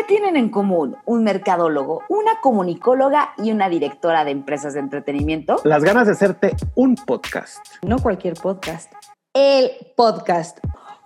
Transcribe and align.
¿Qué 0.00 0.06
tienen 0.06 0.38
en 0.38 0.48
común 0.48 0.96
un 1.04 1.24
mercadólogo, 1.24 2.04
una 2.08 2.40
comunicóloga 2.40 3.34
y 3.36 3.52
una 3.52 3.68
directora 3.68 4.24
de 4.24 4.30
empresas 4.30 4.72
de 4.72 4.80
entretenimiento? 4.80 5.60
Las 5.64 5.84
ganas 5.84 6.06
de 6.06 6.14
hacerte 6.14 6.56
un 6.74 6.94
podcast. 6.94 7.58
No 7.82 7.98
cualquier 7.98 8.32
podcast. 8.32 8.90
El 9.34 9.70
podcast. 9.98 10.58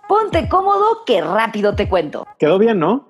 Ponte 0.07 0.47
cómodo 0.47 1.03
que 1.05 1.19
rápido 1.19 1.75
te 1.75 1.89
cuento. 1.89 2.25
Quedó 2.39 2.57
bien, 2.57 2.79
¿no? 2.79 3.09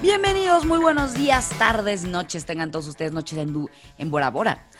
Bienvenidos, 0.00 0.64
muy 0.64 0.78
buenos 0.78 1.12
días, 1.12 1.50
tardes, 1.58 2.04
noches. 2.04 2.46
Tengan 2.46 2.70
todos 2.70 2.88
ustedes 2.88 3.12
noches 3.12 3.38
en, 3.38 3.68
en 3.98 4.10
Bora 4.10 4.30
Bora. 4.30 4.70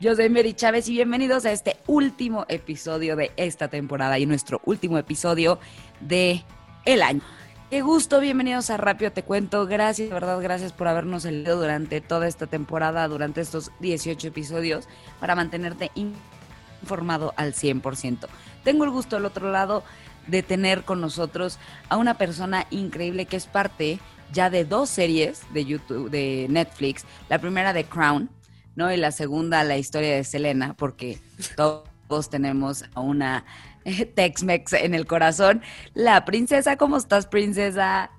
Yo 0.00 0.16
soy 0.16 0.30
Mary 0.30 0.54
Chávez 0.54 0.88
y 0.88 0.92
bienvenidos 0.92 1.44
a 1.44 1.52
este 1.52 1.76
último 1.86 2.46
episodio 2.48 3.16
de 3.16 3.32
esta 3.36 3.68
temporada 3.68 4.18
y 4.18 4.24
nuestro 4.24 4.62
último 4.64 4.96
episodio 4.96 5.58
de 6.00 6.42
el 6.86 7.02
año. 7.02 7.20
Qué 7.70 7.80
gusto, 7.80 8.20
bienvenidos 8.20 8.68
a 8.68 8.76
Rápido 8.76 9.10
Te 9.10 9.22
Cuento. 9.22 9.66
Gracias, 9.66 10.08
de 10.08 10.14
verdad, 10.14 10.40
gracias 10.40 10.72
por 10.72 10.86
habernos 10.86 11.24
leído 11.24 11.56
durante 11.56 12.02
toda 12.02 12.28
esta 12.28 12.46
temporada, 12.46 13.08
durante 13.08 13.40
estos 13.40 13.72
18 13.80 14.28
episodios, 14.28 14.86
para 15.18 15.34
mantenerte 15.34 15.90
informado 15.94 17.32
al 17.36 17.54
100%. 17.54 18.28
Tengo 18.64 18.84
el 18.84 18.90
gusto 18.90 19.16
al 19.16 19.24
otro 19.24 19.50
lado 19.50 19.82
de 20.26 20.42
tener 20.42 20.84
con 20.84 21.00
nosotros 21.00 21.58
a 21.88 21.96
una 21.96 22.14
persona 22.14 22.66
increíble 22.70 23.24
que 23.24 23.36
es 23.36 23.46
parte 23.46 23.98
ya 24.32 24.50
de 24.50 24.66
dos 24.66 24.90
series 24.90 25.42
de 25.54 25.64
YouTube, 25.64 26.10
de 26.10 26.46
Netflix. 26.50 27.04
La 27.30 27.38
primera 27.38 27.72
de 27.72 27.84
Crown, 27.84 28.28
¿no? 28.76 28.92
Y 28.92 28.98
la 28.98 29.10
segunda, 29.10 29.64
la 29.64 29.78
historia 29.78 30.14
de 30.14 30.24
Selena, 30.24 30.74
porque 30.74 31.18
todos 31.56 32.30
tenemos 32.30 32.84
a 32.94 33.00
una 33.00 33.44
Tex-Mex 34.14 34.72
en 34.72 34.94
el 34.94 35.06
corazón. 35.06 35.62
La 35.94 36.24
princesa, 36.24 36.76
¿cómo 36.76 36.96
estás, 36.96 37.26
princesa? 37.26 38.10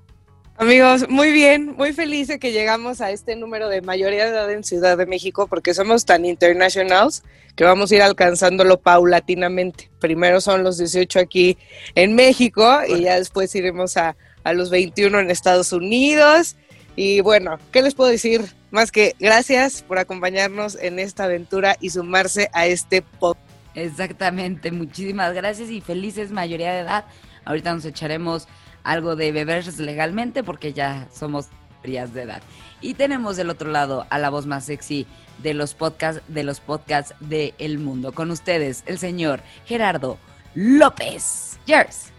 Amigos, 0.58 1.10
muy 1.10 1.34
bien, 1.34 1.76
muy 1.76 1.92
feliz 1.92 2.30
de 2.30 2.40
que 2.40 2.54
llegamos 2.54 3.02
a 3.02 3.12
este 3.12 3.36
número 3.36 3.68
de 3.68 3.82
mayoría 3.82 4.24
de 4.24 4.32
edad 4.32 4.50
en 4.50 4.64
Ciudad 4.64 4.98
de 4.98 5.06
México 5.06 5.48
porque 5.48 5.74
somos 5.74 6.06
tan 6.06 6.24
internationals 6.24 7.24
que 7.58 7.66
vamos 7.66 7.92
a 7.92 7.96
ir 7.96 8.02
alcanzándolo 8.02 8.80
paulatinamente. 8.80 9.92
Primero 10.00 10.40
son 10.40 10.64
los 10.64 10.78
18 10.78 11.20
aquí 11.20 11.58
en 11.96 12.16
México 12.16 12.80
y 12.88 13.02
ya 13.02 13.18
después 13.18 13.54
iremos 13.54 13.98
a, 13.98 14.16
a 14.46 14.54
los 14.54 14.70
21 14.70 15.20
en 15.20 15.30
Estados 15.30 15.74
Unidos. 15.74 16.56
Y 16.96 17.20
bueno, 17.20 17.60
¿qué 17.74 17.82
les 17.82 17.94
puedo 17.94 18.10
decir? 18.10 18.46
Más 18.72 18.94
que 18.94 19.14
gracias 19.20 19.82
por 19.82 20.00
acompañarnos 20.00 20.78
en 20.82 21.00
esta 21.00 21.26
aventura 21.26 21.76
y 21.82 21.90
sumarse 21.90 22.50
a 22.54 22.66
este 22.66 23.02
podcast 23.02 23.45
Exactamente, 23.76 24.72
muchísimas 24.72 25.34
gracias 25.34 25.70
y 25.70 25.82
felices 25.82 26.32
mayoría 26.32 26.72
de 26.72 26.80
edad. 26.80 27.06
Ahorita 27.44 27.74
nos 27.74 27.86
echaremos 27.86 28.48
algo 28.84 29.16
de 29.16 29.32
beber 29.32 29.66
legalmente 29.80 30.44
porque 30.44 30.74
ya 30.74 31.08
somos 31.12 31.50
mayorías 31.82 32.14
de 32.14 32.22
edad. 32.24 32.42
Y 32.82 32.94
tenemos 32.94 33.36
del 33.36 33.50
otro 33.50 33.70
lado 33.70 34.06
a 34.10 34.18
la 34.18 34.30
voz 34.30 34.46
más 34.46 34.66
sexy 34.66 35.06
de 35.44 35.54
los 35.54 35.74
podcasts 35.74 36.22
de 36.28 36.44
los 36.44 36.62
podcasts 36.62 37.14
de 37.20 37.54
mundo. 37.78 38.14
Con 38.14 38.32
ustedes, 38.32 38.84
el 38.86 38.98
señor 38.98 39.42
Gerardo 39.66 40.18
López. 40.54 41.60
Yers. 41.66 42.14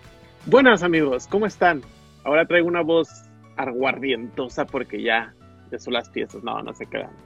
Buenas 0.45 0.83
amigos, 0.83 1.27
¿cómo 1.27 1.47
están? 1.47 1.83
Ahora 2.25 2.47
traigo 2.47 2.69
una 2.69 2.83
voz 2.83 3.09
aguardientosa 3.57 4.67
porque 4.67 5.03
ya, 5.03 5.35
ya 5.71 5.79
son 5.79 5.95
las 5.95 6.11
fiestas. 6.11 6.43
No, 6.43 6.61
no 6.63 6.75
se 6.75 6.87
quedan. 6.87 7.26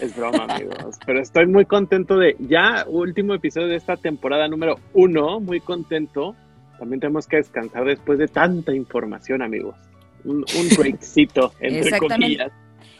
Es 0.00 0.16
broma, 0.16 0.46
amigos. 0.48 0.96
Pero 1.04 1.20
estoy 1.20 1.46
muy 1.46 1.64
contento 1.64 2.16
de 2.16 2.36
ya, 2.38 2.84
último 2.86 3.34
episodio 3.34 3.68
de 3.68 3.76
esta 3.76 3.96
temporada 3.96 4.48
número 4.48 4.76
uno. 4.94 5.40
Muy 5.40 5.60
contento. 5.60 6.34
También 6.78 7.00
tenemos 7.00 7.26
que 7.26 7.36
descansar 7.36 7.84
después 7.84 8.18
de 8.18 8.28
tanta 8.28 8.74
información, 8.74 9.42
amigos. 9.42 9.76
Un, 10.24 10.38
un 10.38 10.68
breakcito, 10.78 11.52
entre 11.60 11.98
comillas. 11.98 12.52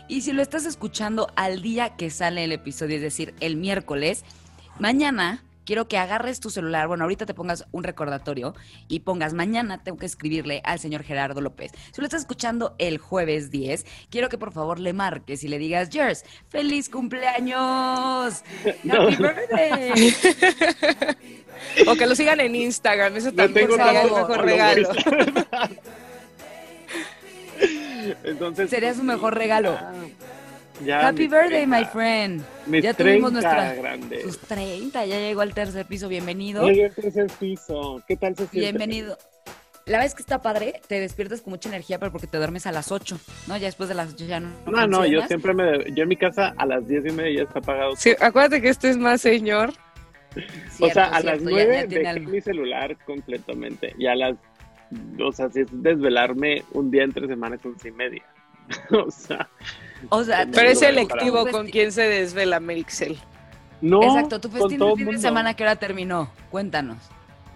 Y 0.08 0.22
si 0.22 0.32
lo 0.32 0.42
estás 0.42 0.64
escuchando 0.64 1.28
al 1.36 1.60
día 1.60 1.96
que 1.96 2.10
sale 2.10 2.44
el 2.44 2.52
episodio, 2.52 2.96
es 2.96 3.02
decir, 3.02 3.34
el 3.40 3.56
miércoles, 3.56 4.24
mañana 4.78 5.42
quiero 5.68 5.86
que 5.86 5.98
agarres 5.98 6.40
tu 6.40 6.48
celular, 6.48 6.88
bueno, 6.88 7.04
ahorita 7.04 7.26
te 7.26 7.34
pongas 7.34 7.66
un 7.72 7.84
recordatorio 7.84 8.54
y 8.88 9.00
pongas 9.00 9.34
mañana 9.34 9.84
tengo 9.84 9.98
que 9.98 10.06
escribirle 10.06 10.62
al 10.64 10.78
señor 10.78 11.02
Gerardo 11.02 11.42
López. 11.42 11.72
Si 11.92 12.00
lo 12.00 12.06
estás 12.06 12.22
escuchando 12.22 12.74
el 12.78 12.96
jueves 12.96 13.50
10, 13.50 13.84
quiero 14.08 14.30
que 14.30 14.38
por 14.38 14.50
favor 14.50 14.78
le 14.78 14.94
marques 14.94 15.44
y 15.44 15.48
le 15.48 15.58
digas, 15.58 15.90
Jers, 15.92 16.24
feliz 16.48 16.88
cumpleaños. 16.88 18.42
Happy 18.90 19.16
birthday. 19.16 20.14
o 21.86 21.96
que 21.96 22.06
lo 22.06 22.14
sigan 22.14 22.40
en 22.40 22.54
Instagram, 22.54 23.18
eso 23.18 23.32
también 23.32 23.68
sería 23.68 24.04
el 24.04 24.10
mejor 24.10 24.40
regalo. 24.40 24.88
Entonces, 28.24 28.70
sería 28.70 28.94
su 28.94 29.02
mejor 29.02 29.36
regalo. 29.36 29.76
Ah. 29.78 29.92
Happy 30.86 31.26
birthday, 31.26 31.66
my 31.66 31.84
friend. 31.84 32.42
ya 32.66 32.94
tuvimos 32.94 33.32
nuestra, 33.32 33.74
grande. 33.74 34.22
sus 34.22 34.38
30, 34.38 35.06
ya 35.06 35.18
llegó 35.18 35.40
al 35.40 35.54
tercer 35.54 35.86
piso, 35.86 36.08
bienvenido. 36.08 36.66
Llegué 36.66 36.86
al 36.86 36.94
tercer 36.94 37.26
piso, 37.38 38.02
¿qué 38.06 38.16
tal 38.16 38.36
se 38.36 38.46
siente? 38.46 38.60
Bienvenido. 38.60 39.18
La 39.86 40.00
vez 40.00 40.14
que 40.14 40.20
está 40.20 40.42
padre, 40.42 40.80
te 40.86 41.00
despiertas 41.00 41.40
con 41.40 41.52
mucha 41.52 41.70
energía, 41.70 41.98
pero 41.98 42.12
porque 42.12 42.26
te 42.26 42.36
duermes 42.36 42.66
a 42.66 42.72
las 42.72 42.92
8, 42.92 43.18
¿no? 43.46 43.56
Ya 43.56 43.66
después 43.66 43.88
de 43.88 43.94
las 43.94 44.12
8 44.12 44.26
ya 44.26 44.38
no. 44.38 44.50
No, 44.66 44.86
no, 44.86 45.06
yo 45.06 45.26
siempre 45.26 45.54
me. 45.54 45.90
Yo 45.94 46.02
en 46.02 46.08
mi 46.08 46.16
casa 46.16 46.54
a 46.58 46.66
las 46.66 46.86
10 46.86 47.06
y 47.06 47.12
media 47.12 47.38
ya 47.38 47.42
está 47.44 47.58
apagado. 47.60 47.96
Sí, 47.96 48.14
acuérdate 48.20 48.60
que 48.60 48.68
este 48.68 48.90
es 48.90 48.98
más 48.98 49.22
señor. 49.22 49.72
o 50.78 50.90
sea, 50.90 51.06
a 51.06 51.20
las 51.20 51.40
9 51.40 51.86
dejé 51.88 52.20
mi 52.20 52.40
celular 52.40 52.98
completamente. 53.06 53.94
Y 53.98 54.06
a 54.06 54.14
las. 54.14 54.36
O 55.18 55.32
sea, 55.32 55.48
si 55.48 55.60
es 55.60 55.68
desvelarme 55.72 56.64
un 56.72 56.90
día 56.90 57.04
entre 57.04 57.26
semanas, 57.26 57.60
once 57.64 57.88
y 57.88 57.92
media. 57.92 58.24
o 58.90 59.10
sea. 59.10 59.48
O 60.10 60.24
sea, 60.24 60.46
pero 60.52 60.70
es 60.70 60.78
selectivo 60.78 61.46
con 61.50 61.68
quién 61.68 61.92
se 61.92 62.02
desvela 62.02 62.60
Merixel. 62.60 63.18
No. 63.80 64.02
Exacto, 64.02 64.40
tu 64.40 64.48
festín 64.48 64.78
de 64.78 64.96
fin 64.96 65.10
de 65.10 65.18
semana 65.18 65.54
que 65.54 65.62
hora 65.62 65.76
terminó. 65.76 66.30
Cuéntanos. 66.50 66.98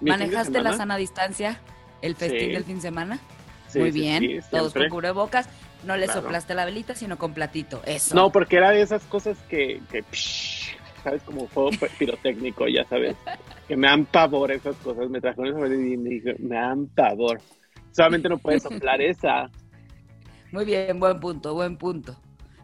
¿Manejaste 0.00 0.60
la 0.60 0.72
sana 0.75 0.97
distancia? 0.97 1.60
¿El 2.00 2.16
festín 2.16 2.53
del 2.53 2.64
fin 2.64 2.76
de 2.76 2.82
semana? 2.82 3.20
Muy 3.75 3.91
bien. 3.91 4.42
Todos 4.50 4.72
con 4.72 4.88
cubrebocas. 4.88 5.48
No 5.84 5.97
le 5.97 6.06
soplaste 6.06 6.54
la 6.54 6.64
velita, 6.64 6.94
sino 6.94 7.19
con 7.19 7.34
platito. 7.34 7.82
Eso. 7.84 8.14
No, 8.14 8.30
porque 8.30 8.56
era 8.56 8.70
de 8.70 8.82
esas 8.82 9.03
cosas 9.04 9.36
que, 9.48 9.80
¿sabes? 11.03 11.22
Como 11.22 11.48
fuego 11.48 11.70
pirotécnico, 11.98 12.69
ya 12.69 12.84
sabes. 12.84 13.16
que 13.66 13.76
me 13.76 13.88
dan 13.88 14.04
pavor 14.04 14.53
esas 14.53 14.76
cosas. 14.76 15.10
Me 15.10 15.20
trajeron 15.20 15.64
esa 15.64 15.74
y 15.74 15.97
me 15.97 16.10
dije, 16.10 16.36
me 16.38 16.56
dan 16.56 16.86
pavor. 16.86 17.41
Solamente 17.91 18.28
no 18.28 18.38
puedes 18.38 18.62
soplar 18.62 19.00
esa. 19.00 19.50
Muy 20.53 20.64
bien, 20.64 21.00
buen 21.00 21.19
punto, 21.19 21.54
buen 21.54 21.76
punto. 21.76 22.16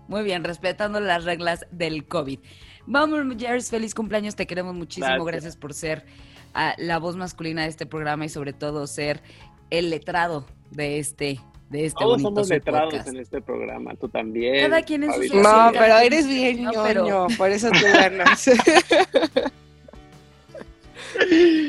Muy 0.09 0.23
bien, 0.23 0.43
respetando 0.43 0.99
las 1.01 1.25
reglas 1.25 1.67
del 1.71 2.07
COVID. 2.07 2.41
Vamos, 2.87 3.21
Jers, 3.39 3.69
feliz 3.71 3.95
cumpleaños, 3.95 4.35
te 4.35 4.47
queremos 4.47 4.75
muchísimo. 4.75 5.23
Gracias, 5.25 5.57
por 5.57 5.75
ser 5.75 6.07
ah, 6.55 6.75
la 6.79 6.99
voz 6.99 7.15
masculina 7.17 7.63
de 7.63 7.69
este 7.69 7.85
programa 7.85 8.25
y 8.25 8.31
sobre 8.31 8.55
todo 8.55 8.87
ser 8.87 9.23
el 9.71 9.91
letrado 9.91 10.47
de 10.71 10.99
este 10.99 11.39
de 11.69 11.85
este 11.85 11.99
Todos 12.03 12.23
somos 12.23 12.49
letrados 12.49 13.07
en 13.07 13.19
este 13.19 13.43
programa, 13.43 13.95
tú 13.97 14.09
también. 14.09 14.71
Cada 14.71 14.81
quien 14.83 15.03
en 15.05 15.13
su 15.13 15.37
No, 15.37 15.71
pero 15.73 15.99
eres 15.99 16.27
bien 16.27 16.63
ñoño, 16.63 17.27
por 17.37 17.51
eso 17.51 17.69
te 17.71 17.93
ganas. 17.93 18.49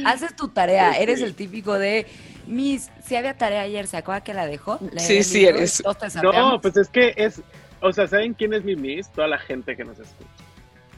Haces 0.06 0.35
tu 0.38 0.47
tarea, 0.47 0.94
eres 0.94 1.21
el 1.21 1.35
típico 1.35 1.73
de 1.73 2.06
Miss, 2.47 2.89
si 3.06 3.16
había 3.16 3.38
tarea 3.38 3.61
ayer, 3.61 3.88
¿se 3.88 3.97
acuerda 3.97 4.21
que 4.21 4.33
la 4.33 4.47
dejó? 4.47 4.79
sí, 4.97 5.23
sí 5.23 5.45
eres. 5.45 5.83
No, 6.23 6.61
pues 6.61 6.77
es 6.77 6.88
que 6.88 7.13
es 7.17 7.41
o 7.81 7.91
sea, 7.91 8.07
¿saben 8.07 8.34
quién 8.34 8.53
es 8.53 8.63
mi 8.63 8.75
Miss? 8.75 9.09
Toda 9.12 9.28
la 9.28 9.38
gente 9.38 9.75
que 9.75 9.84
nos 9.84 10.00
escucha. 10.00 10.44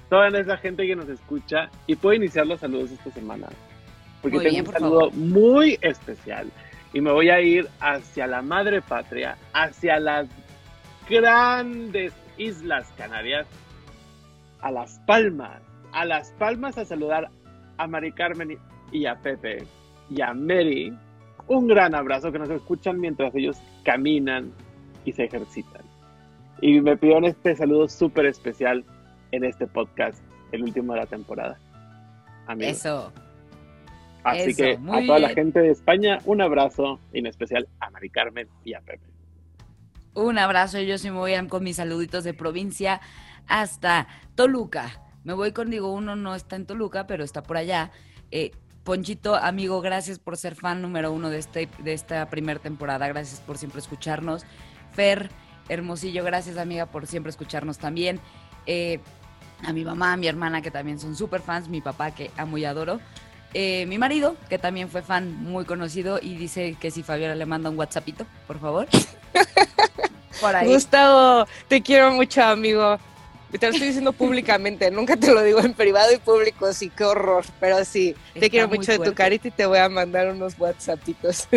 Toda 0.09 0.27
esa 0.27 0.57
gente 0.57 0.85
que 0.85 0.95
nos 0.95 1.07
escucha 1.07 1.69
y 1.87 1.95
puedo 1.95 2.15
iniciar 2.15 2.45
los 2.47 2.59
saludos 2.59 2.91
esta 2.91 3.11
semana. 3.11 3.47
Porque 4.21 4.39
tengo 4.39 4.69
un 4.69 4.73
saludo 4.73 5.11
muy 5.11 5.77
especial. 5.81 6.51
Y 6.93 7.01
me 7.01 7.11
voy 7.11 7.29
a 7.29 7.39
ir 7.39 7.67
hacia 7.79 8.27
la 8.27 8.41
madre 8.41 8.81
patria, 8.81 9.37
hacia 9.53 9.99
las 9.99 10.27
grandes 11.09 12.13
Islas 12.37 12.91
Canarias, 12.97 13.47
a 14.59 14.71
Las 14.71 14.99
Palmas. 15.07 15.61
A 15.93 16.05
Las 16.05 16.31
Palmas 16.33 16.77
a 16.77 16.85
saludar 16.85 17.29
a 17.77 17.87
Mari 17.87 18.11
Carmen 18.11 18.57
y 18.91 19.05
a 19.05 19.15
Pepe 19.15 19.65
y 20.09 20.21
a 20.21 20.33
Mary. 20.33 20.93
Un 21.47 21.67
gran 21.67 21.95
abrazo 21.95 22.31
que 22.31 22.39
nos 22.39 22.49
escuchan 22.49 22.99
mientras 22.99 23.33
ellos 23.35 23.57
caminan 23.83 24.51
y 25.05 25.13
se 25.13 25.23
ejercitan. 25.23 25.80
Y 26.61 26.79
me 26.81 26.95
pidieron 26.95 27.25
este 27.25 27.55
saludo 27.55 27.89
súper 27.89 28.27
especial 28.27 28.85
en 29.31 29.43
este 29.43 29.67
podcast, 29.67 30.21
el 30.51 30.63
último 30.63 30.93
de 30.93 30.99
la 30.99 31.05
temporada. 31.07 31.57
Eso. 32.59 33.11
Así 34.23 34.53
que 34.53 34.73
a 34.73 35.05
toda 35.05 35.19
la 35.19 35.29
gente 35.29 35.59
de 35.59 35.71
España, 35.71 36.19
un 36.25 36.41
abrazo, 36.41 36.99
y 37.11 37.19
en 37.19 37.25
especial 37.25 37.67
a 37.79 37.89
Mari 37.89 38.09
Carmen 38.09 38.47
y 38.63 38.73
a 38.73 38.81
Pepe. 38.81 39.05
Un 40.13 40.37
abrazo, 40.37 40.79
yo 40.79 40.97
sí 40.97 41.09
me 41.09 41.17
voy 41.17 41.33
con 41.47 41.63
mis 41.63 41.77
saluditos 41.77 42.23
de 42.23 42.33
provincia 42.33 43.01
hasta 43.47 44.07
Toluca. 44.35 45.01
Me 45.23 45.33
voy 45.33 45.53
con, 45.53 45.69
digo, 45.69 45.91
uno 45.93 46.15
no 46.15 46.35
está 46.35 46.55
en 46.55 46.65
Toluca, 46.65 47.07
pero 47.07 47.23
está 47.23 47.41
por 47.41 47.57
allá. 47.57 47.91
Eh, 48.29 48.51
Ponchito, 48.83 49.35
amigo, 49.35 49.79
gracias 49.81 50.17
por 50.17 50.37
ser 50.37 50.55
fan 50.55 50.81
número 50.81 51.11
uno 51.11 51.29
de, 51.29 51.37
este, 51.37 51.69
de 51.83 51.93
esta 51.93 52.29
primera 52.29 52.59
temporada. 52.59 53.07
Gracias 53.07 53.39
por 53.39 53.57
siempre 53.57 53.79
escucharnos. 53.79 54.43
Fer, 54.91 55.29
Hermosillo, 55.69 56.23
gracias, 56.23 56.57
amiga, 56.57 56.85
por 56.85 57.07
siempre 57.07 57.29
escucharnos 57.29 57.77
también. 57.77 58.19
Eh, 58.65 58.99
a 59.63 59.73
mi 59.73 59.83
mamá, 59.83 60.13
a 60.13 60.17
mi 60.17 60.27
hermana, 60.27 60.61
que 60.61 60.71
también 60.71 60.99
son 60.99 61.15
súper 61.15 61.41
fans. 61.41 61.69
Mi 61.69 61.81
papá, 61.81 62.11
que 62.11 62.31
amo 62.37 62.57
y 62.57 62.65
adoro. 62.65 62.99
Eh, 63.53 63.85
mi 63.87 63.97
marido, 63.97 64.37
que 64.49 64.57
también 64.57 64.89
fue 64.89 65.01
fan 65.01 65.43
muy 65.43 65.65
conocido 65.65 66.19
y 66.21 66.35
dice 66.35 66.77
que 66.79 66.89
si 66.89 67.03
Fabiola 67.03 67.35
le 67.35 67.45
manda 67.45 67.69
un 67.69 67.77
WhatsAppito, 67.77 68.25
por 68.47 68.59
favor. 68.59 68.87
Gustavo, 70.65 71.45
te 71.67 71.81
quiero 71.81 72.11
mucho, 72.11 72.41
amigo. 72.43 72.97
Te 73.51 73.67
lo 73.67 73.73
estoy 73.73 73.87
diciendo 73.87 74.13
públicamente, 74.13 74.89
nunca 74.91 75.17
te 75.17 75.31
lo 75.31 75.43
digo 75.43 75.59
en 75.59 75.73
privado 75.73 76.11
y 76.13 76.17
público, 76.17 76.71
sí, 76.73 76.89
qué 76.89 77.03
horror, 77.03 77.45
pero 77.59 77.83
sí, 77.83 78.15
te 78.33 78.49
quiero 78.49 78.67
mucho 78.67 78.91
de 78.91 78.99
tu 78.99 79.13
carita 79.13 79.49
y 79.49 79.51
te 79.51 79.65
voy 79.65 79.79
a 79.79 79.89
mandar 79.89 80.29
unos 80.29 80.57
WhatsAppitos. 80.57 81.47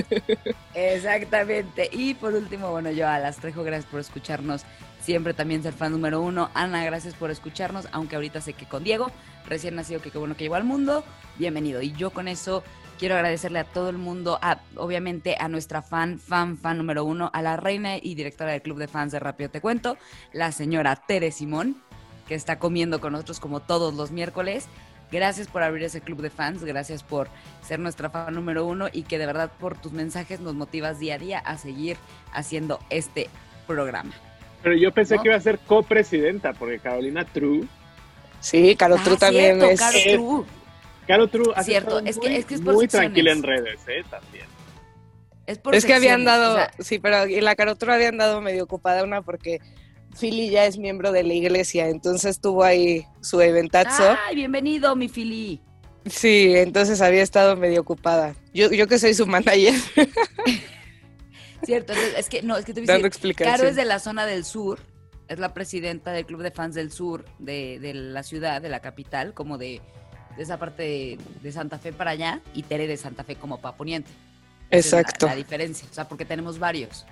Exactamente. 0.74 1.88
Y 1.92 2.14
por 2.14 2.34
último, 2.34 2.70
bueno, 2.70 2.90
yo 2.90 3.08
a 3.08 3.18
las 3.18 3.36
Trejo, 3.36 3.62
gracias 3.62 3.90
por 3.90 4.00
escucharnos, 4.00 4.62
siempre 5.00 5.34
también 5.34 5.62
ser 5.62 5.72
fan 5.72 5.92
número 5.92 6.20
uno. 6.20 6.50
Ana, 6.54 6.84
gracias 6.84 7.14
por 7.14 7.30
escucharnos, 7.30 7.88
aunque 7.92 8.16
ahorita 8.16 8.40
sé 8.40 8.54
que 8.54 8.66
con 8.66 8.84
Diego, 8.84 9.10
recién 9.46 9.74
nacido, 9.74 10.02
que 10.02 10.10
qué 10.10 10.18
bueno 10.18 10.36
que 10.36 10.44
llegó 10.44 10.56
al 10.56 10.64
mundo, 10.64 11.04
bienvenido. 11.36 11.80
Y 11.80 11.92
yo 11.92 12.10
con 12.10 12.28
eso 12.28 12.64
quiero 12.98 13.14
agradecerle 13.14 13.58
a 13.58 13.64
todo 13.64 13.90
el 13.90 13.98
mundo, 13.98 14.38
a, 14.42 14.60
obviamente 14.76 15.36
a 15.38 15.48
nuestra 15.48 15.82
fan, 15.82 16.18
fan, 16.18 16.56
fan 16.56 16.78
número 16.78 17.04
uno, 17.04 17.30
a 17.32 17.42
la 17.42 17.56
reina 17.56 17.96
y 17.96 18.14
directora 18.14 18.52
del 18.52 18.62
club 18.62 18.78
de 18.78 18.88
fans 18.88 19.12
de 19.12 19.20
Rápido 19.20 19.50
Te 19.50 19.60
Cuento, 19.60 19.96
la 20.32 20.52
señora 20.52 20.96
Tere 20.96 21.30
Simón, 21.30 21.76
que 22.28 22.34
está 22.34 22.58
comiendo 22.58 23.00
con 23.00 23.12
nosotros 23.12 23.40
como 23.40 23.60
todos 23.60 23.94
los 23.94 24.10
miércoles. 24.10 24.66
Gracias 25.12 25.46
por 25.46 25.62
abrir 25.62 25.84
ese 25.84 26.00
club 26.00 26.22
de 26.22 26.30
fans, 26.30 26.64
gracias 26.64 27.02
por 27.02 27.28
ser 27.62 27.78
nuestra 27.78 28.10
fan 28.10 28.34
número 28.34 28.64
uno 28.64 28.88
y 28.92 29.02
que 29.02 29.18
de 29.18 29.26
verdad 29.26 29.52
por 29.60 29.78
tus 29.78 29.92
mensajes 29.92 30.40
nos 30.40 30.54
motivas 30.54 30.98
día 30.98 31.14
a 31.14 31.18
día 31.18 31.38
a 31.38 31.56
seguir 31.58 31.96
haciendo 32.32 32.80
este 32.90 33.28
programa. 33.66 34.12
Pero 34.62 34.76
yo 34.76 34.92
pensé 34.92 35.18
que 35.18 35.28
iba 35.28 35.36
a 35.36 35.40
ser 35.40 35.58
copresidenta, 35.58 36.54
porque 36.54 36.78
Carolina 36.78 37.24
True. 37.26 37.68
Sí, 38.40 38.74
Caro 38.76 38.96
True 38.96 39.16
ah, 39.16 39.20
también 39.20 39.62
es. 39.62 39.78
Caro 39.78 39.98
True. 40.02 40.44
Caro 41.06 41.28
True 41.28 41.52
cierto, 41.62 41.98
es 42.00 42.18
que, 42.18 42.36
es 42.36 42.44
que 42.44 42.54
es 42.54 42.60
por 42.60 42.74
muy 42.74 42.88
tranquila 42.88 43.32
en 43.32 43.42
redes, 43.42 43.80
¿eh? 43.88 44.04
También. 44.10 44.46
Es, 45.46 45.58
por 45.58 45.74
es 45.74 45.84
que 45.84 45.94
habían 45.94 46.24
dado, 46.24 46.58
sí, 46.78 46.98
pero 46.98 47.24
en 47.24 47.44
la 47.44 47.54
Caro 47.54 47.76
True 47.76 47.94
habían 47.94 48.16
dado 48.16 48.40
medio 48.40 48.64
ocupada 48.64 49.04
una 49.04 49.22
porque 49.22 49.60
Philly 50.18 50.50
ya 50.50 50.64
es 50.64 50.78
miembro 50.78 51.12
de 51.12 51.22
la 51.22 51.34
iglesia, 51.34 51.88
entonces 51.88 52.40
tuvo 52.40 52.64
ahí 52.64 53.06
su 53.20 53.40
eventazo. 53.40 54.16
¡Ay, 54.26 54.36
bienvenido, 54.36 54.96
mi 54.96 55.08
Philly! 55.08 55.60
Sí, 56.06 56.54
entonces 56.54 57.00
había 57.00 57.22
estado 57.22 57.56
medio 57.56 57.80
ocupada. 57.80 58.34
Yo, 58.52 58.70
yo 58.70 58.86
que 58.86 58.98
soy 58.98 59.14
su 59.14 59.26
manager. 59.26 59.74
Cierto, 61.64 61.94
es 61.94 62.28
que 62.28 62.42
no, 62.42 62.58
es 62.58 62.64
que 62.64 62.74
te 62.74 62.82
voy 62.82 62.90
a 62.90 62.98
decir, 62.98 63.34
Caro 63.34 63.66
es 63.66 63.76
de 63.76 63.86
la 63.86 63.98
zona 63.98 64.26
del 64.26 64.44
sur, 64.44 64.80
es 65.28 65.38
la 65.38 65.54
presidenta 65.54 66.12
del 66.12 66.26
club 66.26 66.42
de 66.42 66.50
fans 66.50 66.74
del 66.74 66.92
sur 66.92 67.24
de, 67.38 67.78
de 67.80 67.94
la 67.94 68.22
ciudad, 68.22 68.60
de 68.60 68.68
la 68.68 68.80
capital, 68.80 69.32
como 69.32 69.56
de, 69.56 69.80
de 70.36 70.42
esa 70.42 70.58
parte 70.58 71.18
de, 71.42 71.52
Santa 71.52 71.78
Fe 71.78 71.92
para 71.92 72.12
allá, 72.12 72.40
y 72.54 72.62
Tere 72.62 72.86
de 72.86 72.96
Santa 72.96 73.24
Fe 73.24 73.36
como 73.36 73.60
para 73.60 73.76
Poniente. 73.76 74.10
Exacto. 74.70 75.26
la, 75.26 75.36
diferencia, 75.36 75.86
o 75.90 75.94
sea, 75.94 76.08
porque 76.08 76.24
tenemos 76.24 76.58
varios. 76.58 77.06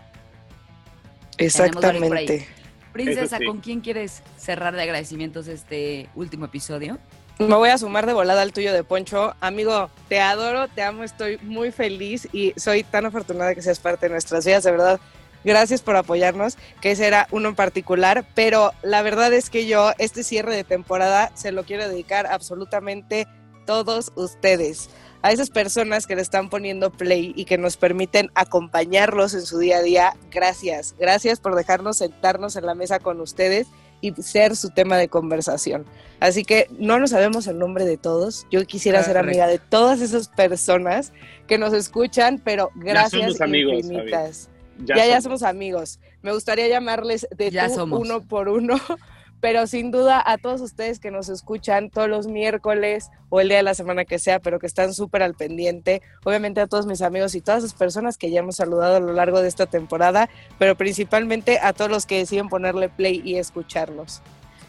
Exactamente. 1.38 2.46
Princesa, 2.92 3.38
¿con 3.44 3.60
quién 3.60 3.80
quieres 3.80 4.22
cerrar 4.36 4.74
de 4.74 4.82
agradecimientos 4.82 5.48
este 5.48 6.08
último 6.14 6.44
episodio? 6.44 6.98
Me 7.38 7.54
voy 7.54 7.70
a 7.70 7.78
sumar 7.78 8.06
de 8.06 8.12
volada 8.12 8.42
al 8.42 8.52
tuyo 8.52 8.72
de 8.72 8.84
Poncho. 8.84 9.34
Amigo, 9.40 9.90
te 10.08 10.20
adoro, 10.20 10.68
te 10.68 10.82
amo, 10.82 11.02
estoy 11.02 11.38
muy 11.38 11.72
feliz 11.72 12.28
y 12.32 12.52
soy 12.56 12.84
tan 12.84 13.06
afortunada 13.06 13.54
que 13.54 13.62
seas 13.62 13.78
parte 13.78 14.06
de 14.06 14.10
nuestras 14.10 14.44
vidas, 14.44 14.64
de 14.64 14.70
verdad. 14.70 15.00
Gracias 15.44 15.82
por 15.82 15.96
apoyarnos, 15.96 16.56
que 16.80 16.92
ese 16.92 17.06
era 17.06 17.26
uno 17.30 17.48
en 17.48 17.54
particular, 17.54 18.26
pero 18.34 18.72
la 18.82 19.02
verdad 19.02 19.32
es 19.32 19.50
que 19.50 19.66
yo 19.66 19.92
este 19.98 20.22
cierre 20.22 20.54
de 20.54 20.64
temporada 20.64 21.30
se 21.34 21.52
lo 21.52 21.64
quiero 21.64 21.88
dedicar 21.88 22.26
absolutamente 22.26 23.26
todos 23.66 24.12
ustedes 24.16 24.90
a 25.22 25.30
esas 25.30 25.50
personas 25.50 26.06
que 26.06 26.16
le 26.16 26.22
están 26.22 26.50
poniendo 26.50 26.90
play 26.90 27.32
y 27.36 27.44
que 27.44 27.56
nos 27.56 27.76
permiten 27.76 28.30
acompañarlos 28.34 29.34
en 29.34 29.42
su 29.42 29.58
día 29.58 29.78
a 29.78 29.82
día, 29.82 30.16
gracias. 30.30 30.94
Gracias 30.98 31.38
por 31.38 31.54
dejarnos 31.54 31.98
sentarnos 31.98 32.56
en 32.56 32.66
la 32.66 32.74
mesa 32.74 32.98
con 32.98 33.20
ustedes 33.20 33.68
y 34.00 34.12
ser 34.20 34.56
su 34.56 34.70
tema 34.70 34.96
de 34.96 35.08
conversación. 35.08 35.86
Así 36.18 36.44
que 36.44 36.66
no 36.76 36.98
nos 36.98 37.10
sabemos 37.10 37.46
el 37.46 37.58
nombre 37.58 37.84
de 37.84 37.96
todos. 37.96 38.46
Yo 38.50 38.66
quisiera 38.66 39.02
ser 39.04 39.16
amiga 39.16 39.46
de 39.46 39.60
todas 39.60 40.00
esas 40.00 40.28
personas 40.28 41.12
que 41.46 41.56
nos 41.56 41.72
escuchan, 41.72 42.42
pero 42.44 42.70
gracias 42.74 43.38
ya 43.38 43.46
infinitas. 43.46 44.50
Ya, 44.84 45.06
ya, 45.06 45.20
somos 45.20 45.42
amigos. 45.42 46.00
Me 46.22 46.32
gustaría 46.32 46.68
llamarles 46.68 47.26
de 47.36 47.50
uno 47.90 48.22
por 48.22 48.48
uno 48.48 48.76
pero 49.42 49.66
sin 49.66 49.90
duda 49.90 50.22
a 50.24 50.38
todos 50.38 50.60
ustedes 50.60 51.00
que 51.00 51.10
nos 51.10 51.28
escuchan 51.28 51.90
todos 51.90 52.08
los 52.08 52.28
miércoles 52.28 53.10
o 53.28 53.40
el 53.40 53.48
día 53.48 53.56
de 53.56 53.64
la 53.64 53.74
semana 53.74 54.04
que 54.04 54.20
sea, 54.20 54.38
pero 54.38 54.60
que 54.60 54.68
están 54.68 54.94
súper 54.94 55.20
al 55.24 55.34
pendiente, 55.34 56.00
obviamente 56.22 56.60
a 56.60 56.68
todos 56.68 56.86
mis 56.86 57.02
amigos 57.02 57.34
y 57.34 57.40
todas 57.40 57.64
las 57.64 57.74
personas 57.74 58.16
que 58.16 58.30
ya 58.30 58.38
hemos 58.38 58.54
saludado 58.54 58.96
a 58.96 59.00
lo 59.00 59.12
largo 59.12 59.42
de 59.42 59.48
esta 59.48 59.66
temporada, 59.66 60.30
pero 60.60 60.76
principalmente 60.76 61.58
a 61.60 61.72
todos 61.72 61.90
los 61.90 62.06
que 62.06 62.18
deciden 62.18 62.48
ponerle 62.48 62.88
play 62.88 63.20
y 63.24 63.34
escucharlos. 63.34 64.22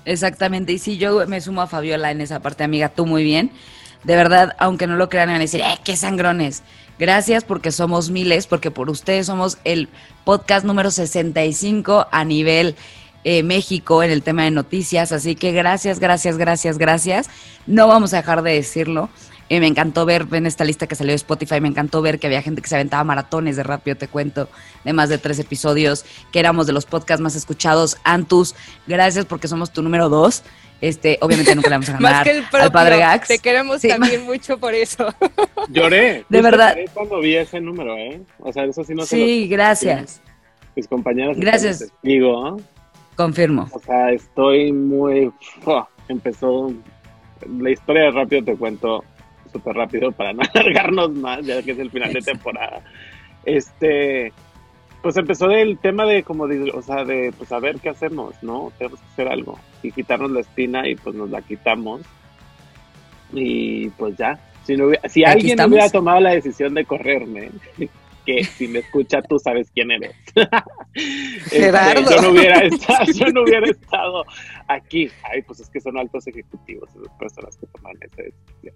Exactamente, 0.05 0.73
y 0.73 0.79
sí, 0.79 0.97
yo 0.97 1.27
me 1.27 1.39
sumo 1.39 1.61
a 1.61 1.67
Fabiola 1.67 2.09
en 2.09 2.21
esa 2.21 2.39
parte, 2.39 2.63
amiga, 2.63 2.89
tú 2.89 3.05
muy 3.05 3.23
bien. 3.23 3.51
De 4.03 4.15
verdad, 4.15 4.55
aunque 4.59 4.87
no 4.87 4.95
lo 4.95 5.09
crean, 5.09 5.29
van 5.29 5.37
a 5.37 5.39
decir, 5.39 5.61
¡eh, 5.61 5.79
qué 5.83 5.95
sangrones! 5.95 6.63
Gracias 6.99 7.43
porque 7.43 7.71
somos 7.71 8.11
miles, 8.11 8.47
porque 8.47 8.69
por 8.69 8.89
ustedes 8.89 9.25
somos 9.25 9.57
el 9.63 9.89
podcast 10.23 10.65
número 10.65 10.91
65 10.91 12.07
a 12.11 12.23
nivel 12.23 12.75
eh, 13.23 13.41
México 13.41 14.03
en 14.03 14.11
el 14.11 14.21
tema 14.21 14.43
de 14.43 14.51
noticias. 14.51 15.11
Así 15.11 15.35
que 15.35 15.51
gracias, 15.51 15.99
gracias, 15.99 16.37
gracias, 16.37 16.77
gracias. 16.77 17.29
No 17.65 17.87
vamos 17.87 18.13
a 18.13 18.17
dejar 18.17 18.43
de 18.43 18.53
decirlo. 18.53 19.09
Eh, 19.49 19.59
me 19.59 19.67
encantó 19.67 20.05
ver 20.05 20.27
en 20.31 20.45
esta 20.45 20.63
lista 20.63 20.87
que 20.87 20.95
salió 20.95 21.11
de 21.11 21.17
Spotify, 21.17 21.59
me 21.61 21.67
encantó 21.67 22.01
ver 22.01 22.19
que 22.19 22.27
había 22.27 22.41
gente 22.41 22.61
que 22.61 22.67
se 22.67 22.75
aventaba 22.75 23.03
maratones 23.03 23.55
de 23.55 23.63
rápido, 23.63 23.97
te 23.97 24.07
cuento, 24.07 24.49
de 24.83 24.93
más 24.93 25.09
de 25.09 25.17
tres 25.17 25.39
episodios, 25.39 26.05
que 26.31 26.39
éramos 26.39 26.67
de 26.67 26.73
los 26.73 26.85
podcasts 26.85 27.21
más 27.21 27.35
escuchados. 27.35 27.97
Antus, 28.03 28.55
gracias 28.87 29.25
porque 29.25 29.47
somos 29.47 29.71
tu 29.71 29.81
número 29.81 30.09
dos. 30.09 30.43
Este, 30.81 31.17
obviamente 31.21 31.55
nunca 31.55 31.69
le 31.69 31.75
vamos 31.75 31.89
a 31.89 31.93
ganar 31.99 32.11
más 32.11 32.23
que 32.23 32.31
el 32.31 32.45
al 32.51 32.71
padre 32.71 32.97
Gax. 32.97 33.27
Te 33.27 33.39
queremos 33.39 33.81
también 33.81 34.25
mucho 34.25 34.57
por 34.57 34.73
eso. 34.73 35.13
Lloré. 35.69 36.25
De 36.27 36.41
verdad. 36.41 36.75
cuando 36.93 37.19
vi 37.19 37.35
ese 37.35 37.61
número, 37.61 37.95
¿eh? 37.95 38.21
O 38.39 38.51
sea, 38.51 38.65
eso 38.65 38.83
sí 38.83 38.93
no 38.93 39.05
Sí, 39.05 39.47
gracias. 39.47 40.21
Mis 40.75 40.87
compañeros. 40.87 41.37
Gracias. 41.37 41.91
Digo, 42.01 42.57
Confirmo. 43.15 43.69
O 43.71 43.79
sea, 43.79 44.11
estoy 44.11 44.71
muy... 44.71 45.31
empezó... 46.07 46.73
La 47.59 47.71
historia 47.71 48.03
de 48.03 48.11
Rápido 48.11 48.43
te 48.45 48.55
cuento 48.55 49.03
súper 49.53 49.75
rápido 49.75 50.11
para 50.11 50.33
no 50.33 50.41
alargarnos 50.53 51.11
más, 51.11 51.45
ya 51.45 51.61
que 51.63 51.71
es 51.71 51.79
el 51.79 51.91
final 51.91 52.11
de 52.11 52.21
temporada. 52.21 52.81
Este... 53.45 54.33
Pues 55.01 55.17
empezó 55.17 55.51
el 55.51 55.79
tema 55.79 56.05
de 56.05 56.23
como, 56.23 56.47
de, 56.47 56.71
o 56.71 56.81
sea, 56.81 57.03
de 57.03 57.33
pues 57.37 57.51
a 57.51 57.59
ver 57.59 57.77
qué 57.81 57.89
hacemos, 57.89 58.41
¿no? 58.41 58.71
Tenemos 58.77 59.01
que 59.01 59.07
hacer 59.07 59.27
algo. 59.27 59.59
Y 59.83 59.91
quitarnos 59.91 60.31
la 60.31 60.39
espina 60.39 60.87
y 60.87 60.95
pues 60.95 61.13
nos 61.13 61.29
la 61.29 61.41
quitamos. 61.41 62.03
Y 63.33 63.89
pues 63.89 64.15
ya. 64.15 64.39
Si, 64.63 64.77
no 64.77 64.91
si 65.09 65.25
alguien 65.25 65.59
hubiera 65.59 65.89
tomado 65.89 66.21
la 66.21 66.31
decisión 66.31 66.73
de 66.73 66.85
correrme, 66.85 67.49
que 68.25 68.43
si 68.43 68.67
me 68.67 68.79
escucha 68.79 69.21
tú 69.21 69.37
sabes 69.39 69.69
quién 69.71 69.91
eres. 69.91 70.15
Este, 70.95 71.71
yo, 71.71 72.21
no 72.21 72.29
hubiera 72.29 72.59
estado, 72.59 73.05
yo 73.11 73.25
no 73.29 73.41
hubiera 73.41 73.67
estado 73.67 74.23
aquí. 74.67 75.09
Ay, 75.23 75.41
pues 75.41 75.59
es 75.59 75.69
que 75.69 75.81
son 75.81 75.97
altos 75.97 76.27
ejecutivos 76.27 76.87
esas 76.91 77.17
personas 77.17 77.57
que 77.57 77.65
toman 77.65 77.95
esa 77.99 78.21
decisión. 78.21 78.75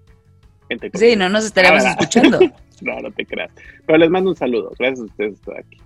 Sí, 0.94 1.16
no 1.16 1.30
nos 1.30 1.46
estaríamos 1.46 1.84
escuchando. 1.84 2.40
no, 2.82 3.00
no 3.00 3.12
te 3.12 3.26
creas. 3.26 3.52
Pero 3.86 3.98
les 3.98 4.10
mando 4.10 4.32
un 4.32 4.36
saludo. 4.36 4.72
Gracias 4.78 5.00
a 5.00 5.04
ustedes 5.04 5.40
por 5.40 5.58
aquí. 5.58 5.78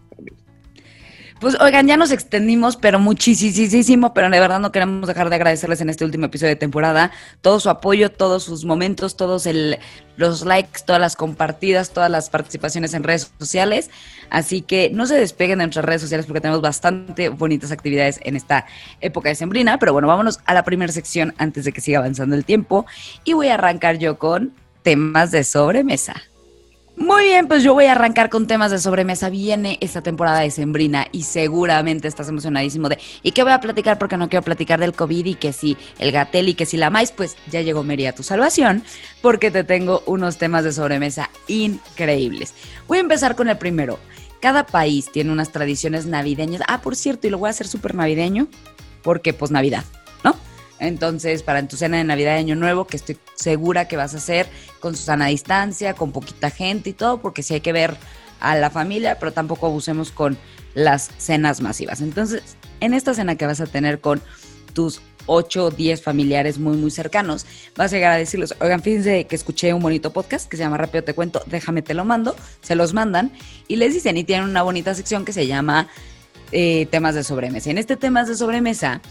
Pues 1.41 1.59
oigan, 1.59 1.87
ya 1.87 1.97
nos 1.97 2.11
extendimos, 2.11 2.77
pero 2.77 2.99
muchísimo, 2.99 4.13
pero 4.13 4.29
de 4.29 4.39
verdad 4.39 4.59
no 4.59 4.71
queremos 4.71 5.07
dejar 5.07 5.31
de 5.31 5.37
agradecerles 5.37 5.81
en 5.81 5.89
este 5.89 6.05
último 6.05 6.27
episodio 6.27 6.51
de 6.51 6.55
temporada 6.55 7.09
todo 7.41 7.59
su 7.59 7.71
apoyo, 7.71 8.11
todos 8.11 8.43
sus 8.43 8.63
momentos, 8.63 9.17
todos 9.17 9.47
el, 9.47 9.79
los 10.17 10.45
likes, 10.45 10.81
todas 10.85 11.01
las 11.01 11.15
compartidas, 11.15 11.93
todas 11.93 12.11
las 12.11 12.29
participaciones 12.29 12.93
en 12.93 13.01
redes 13.01 13.33
sociales. 13.39 13.89
Así 14.29 14.61
que 14.61 14.91
no 14.93 15.07
se 15.07 15.15
despeguen 15.15 15.57
de 15.57 15.65
nuestras 15.65 15.83
redes 15.83 16.01
sociales 16.01 16.27
porque 16.27 16.41
tenemos 16.41 16.61
bastante 16.61 17.29
bonitas 17.29 17.71
actividades 17.71 18.19
en 18.23 18.35
esta 18.35 18.67
época 18.99 19.29
de 19.29 19.35
sembrina. 19.35 19.79
Pero 19.79 19.93
bueno, 19.93 20.07
vámonos 20.07 20.41
a 20.45 20.53
la 20.53 20.63
primera 20.63 20.93
sección 20.93 21.33
antes 21.39 21.65
de 21.65 21.71
que 21.71 21.81
siga 21.81 21.97
avanzando 21.97 22.35
el 22.35 22.45
tiempo. 22.45 22.85
Y 23.23 23.33
voy 23.33 23.47
a 23.47 23.55
arrancar 23.55 23.97
yo 23.97 24.19
con 24.19 24.53
temas 24.83 25.31
de 25.31 25.43
sobremesa. 25.43 26.21
Muy 26.97 27.23
bien, 27.23 27.47
pues 27.47 27.63
yo 27.63 27.73
voy 27.73 27.85
a 27.85 27.93
arrancar 27.93 28.29
con 28.29 28.47
temas 28.47 28.69
de 28.69 28.77
sobremesa. 28.77 29.29
Viene 29.29 29.77
esta 29.81 30.01
temporada 30.01 30.41
de 30.41 30.51
Sembrina 30.51 31.07
y 31.11 31.23
seguramente 31.23 32.07
estás 32.07 32.27
emocionadísimo 32.27 32.89
de 32.89 32.99
¿y 33.23 33.31
qué 33.31 33.43
voy 33.43 33.53
a 33.53 33.59
platicar? 33.59 33.97
Porque 33.97 34.17
no 34.17 34.29
quiero 34.29 34.43
platicar 34.43 34.79
del 34.79 34.93
COVID 34.93 35.25
y 35.25 35.35
que 35.35 35.53
si 35.53 35.77
el 35.99 36.11
gatel 36.11 36.49
y 36.49 36.53
que 36.53 36.65
si 36.65 36.77
la 36.77 36.89
maíz, 36.89 37.11
pues 37.11 37.37
ya 37.49 37.61
llegó 37.61 37.83
Mary 37.83 38.05
a 38.05 38.13
tu 38.13 38.23
salvación 38.23 38.83
porque 39.21 39.51
te 39.51 39.63
tengo 39.63 40.03
unos 40.05 40.37
temas 40.37 40.63
de 40.63 40.73
sobremesa 40.73 41.29
increíbles. 41.47 42.53
Voy 42.87 42.97
a 42.97 43.01
empezar 43.01 43.35
con 43.35 43.49
el 43.49 43.57
primero. 43.57 43.97
Cada 44.41 44.65
país 44.65 45.09
tiene 45.11 45.31
unas 45.31 45.51
tradiciones 45.51 46.05
navideñas. 46.05 46.61
Ah, 46.67 46.81
por 46.81 46.95
cierto, 46.95 47.25
y 47.25 47.29
lo 47.29 47.37
voy 47.37 47.47
a 47.47 47.51
hacer 47.51 47.67
súper 47.67 47.95
navideño 47.95 48.47
porque 49.01 49.33
pues 49.33 49.49
Navidad, 49.49 49.85
¿no? 50.23 50.35
Entonces, 50.81 51.43
para 51.43 51.65
tu 51.67 51.77
cena 51.77 51.97
de 51.97 52.03
Navidad 52.03 52.33
de 52.33 52.39
Año 52.39 52.55
Nuevo, 52.55 52.87
que 52.87 52.97
estoy 52.97 53.17
segura 53.35 53.87
que 53.87 53.95
vas 53.97 54.15
a 54.15 54.17
hacer 54.17 54.47
con 54.79 54.95
su 54.95 55.03
sana 55.03 55.27
distancia, 55.27 55.93
con 55.93 56.11
poquita 56.11 56.49
gente 56.49 56.89
y 56.89 56.93
todo, 56.93 57.21
porque 57.21 57.43
sí 57.43 57.53
hay 57.53 57.61
que 57.61 57.71
ver 57.71 57.95
a 58.39 58.55
la 58.55 58.71
familia, 58.71 59.19
pero 59.19 59.31
tampoco 59.31 59.67
abusemos 59.67 60.11
con 60.11 60.37
las 60.73 61.11
cenas 61.17 61.61
masivas. 61.61 62.01
Entonces, 62.01 62.57
en 62.79 62.95
esta 62.95 63.13
cena 63.13 63.35
que 63.35 63.45
vas 63.45 63.61
a 63.61 63.67
tener 63.67 64.01
con 64.01 64.21
tus 64.73 65.01
8 65.27 65.65
o 65.65 65.69
10 65.69 66.01
familiares 66.01 66.57
muy, 66.57 66.77
muy 66.77 66.89
cercanos, 66.89 67.45
vas 67.75 67.93
a 67.93 67.95
llegar 67.95 68.13
a 68.13 68.17
decirles, 68.17 68.55
oigan, 68.59 68.81
fíjense 68.81 69.25
que 69.27 69.35
escuché 69.35 69.73
un 69.75 69.83
bonito 69.83 70.11
podcast 70.11 70.49
que 70.49 70.57
se 70.57 70.63
llama 70.63 70.77
Rápido 70.77 71.03
Te 71.03 71.13
Cuento, 71.13 71.43
déjame 71.45 71.83
te 71.83 71.93
lo 71.93 72.05
mando, 72.05 72.35
se 72.61 72.73
los 72.73 72.95
mandan 72.95 73.31
y 73.67 73.75
les 73.75 73.93
dicen 73.93 74.17
y 74.17 74.23
tienen 74.23 74.49
una 74.49 74.63
bonita 74.63 74.95
sección 74.95 75.25
que 75.25 75.33
se 75.33 75.45
llama 75.45 75.87
eh, 76.51 76.87
temas 76.87 77.15
de 77.15 77.23
sobremesa. 77.23 77.69
En 77.69 77.77
este 77.77 77.97
temas 77.97 78.27
de 78.27 78.35
sobremesa 78.35 79.01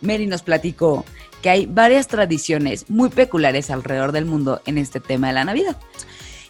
Mary 0.00 0.26
nos 0.26 0.42
platicó 0.42 1.04
que 1.42 1.50
hay 1.50 1.66
varias 1.66 2.06
tradiciones 2.08 2.88
muy 2.88 3.08
peculiares 3.08 3.70
alrededor 3.70 4.12
del 4.12 4.26
mundo 4.26 4.60
en 4.66 4.78
este 4.78 5.00
tema 5.00 5.28
de 5.28 5.32
la 5.34 5.44
Navidad. 5.44 5.76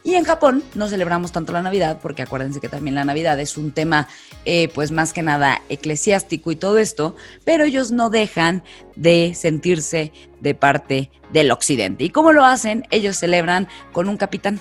Y 0.03 0.15
en 0.15 0.25
Japón 0.25 0.65
no 0.75 0.89
celebramos 0.89 1.31
tanto 1.31 1.53
la 1.53 1.63
Navidad, 1.63 1.99
porque 2.01 2.23
acuérdense 2.23 2.61
que 2.61 2.71
también 2.71 2.95
la 2.95 3.05
Navidad 3.05 3.39
es 3.39 3.59
un 3.59 3.71
tema, 3.71 4.09
eh, 4.47 4.69
pues 4.75 4.93
más 4.93 5.13
que 5.13 5.23
nada 5.23 5.61
eclesiástico 5.69 6.51
y 6.51 6.57
todo 6.57 6.79
esto, 6.79 7.17
pero 7.45 7.65
ellos 7.65 7.91
no 7.91 8.09
dejan 8.09 8.63
de 8.97 9.35
sentirse 9.35 10.13
de 10.41 10.55
parte 10.55 11.11
del 11.33 11.51
occidente. 11.51 12.05
¿Y 12.05 12.11
cómo 12.11 12.33
lo 12.33 12.47
hacen? 12.47 12.87
Ellos 12.91 13.17
celebran 13.17 13.69
con 13.93 14.09
un 14.09 14.17
capitán 14.17 14.59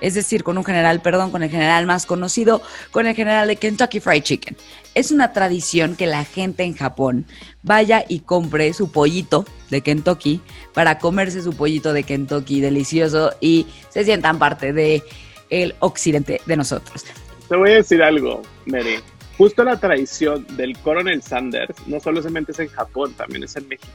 es 0.00 0.14
decir, 0.14 0.42
con 0.42 0.58
un 0.58 0.64
general, 0.64 1.00
perdón, 1.00 1.30
con 1.30 1.42
el 1.42 1.50
general 1.50 1.86
más 1.86 2.04
conocido, 2.04 2.60
con 2.90 3.06
el 3.06 3.14
general 3.14 3.48
de 3.48 3.56
Kentucky 3.56 4.00
Fried 4.00 4.22
Chicken. 4.22 4.56
Es 4.94 5.10
una 5.10 5.32
tradición 5.32 5.96
que 5.96 6.06
la 6.06 6.24
gente 6.24 6.62
en 6.62 6.74
Japón 6.74 7.26
vaya 7.62 8.04
y 8.08 8.20
compre 8.20 8.72
su 8.72 8.92
pollito 8.92 9.44
de 9.70 9.80
Kentucky 9.80 10.40
para 10.72 10.98
comerse 10.98 11.42
su 11.42 11.52
pollito 11.54 11.92
de 11.92 12.04
Kentucky 12.04 12.60
delicioso 12.60 13.32
y 13.40 13.66
se 13.88 14.04
sientan 14.04 14.38
parte 14.38 14.72
de 14.72 15.02
el 15.50 15.74
occidente 15.80 16.40
de 16.46 16.56
nosotros. 16.56 17.04
Te 17.48 17.56
voy 17.56 17.72
a 17.72 17.74
decir 17.74 18.02
algo, 18.02 18.42
Mary. 18.66 19.00
Justo 19.36 19.64
la 19.64 19.80
tradición 19.80 20.46
del 20.56 20.78
Coronel 20.78 21.22
Sanders 21.22 21.74
no 21.86 21.98
solamente 21.98 22.52
es 22.52 22.60
en 22.60 22.68
Japón, 22.68 23.14
también 23.14 23.42
es 23.42 23.56
en 23.56 23.66
México. 23.66 23.92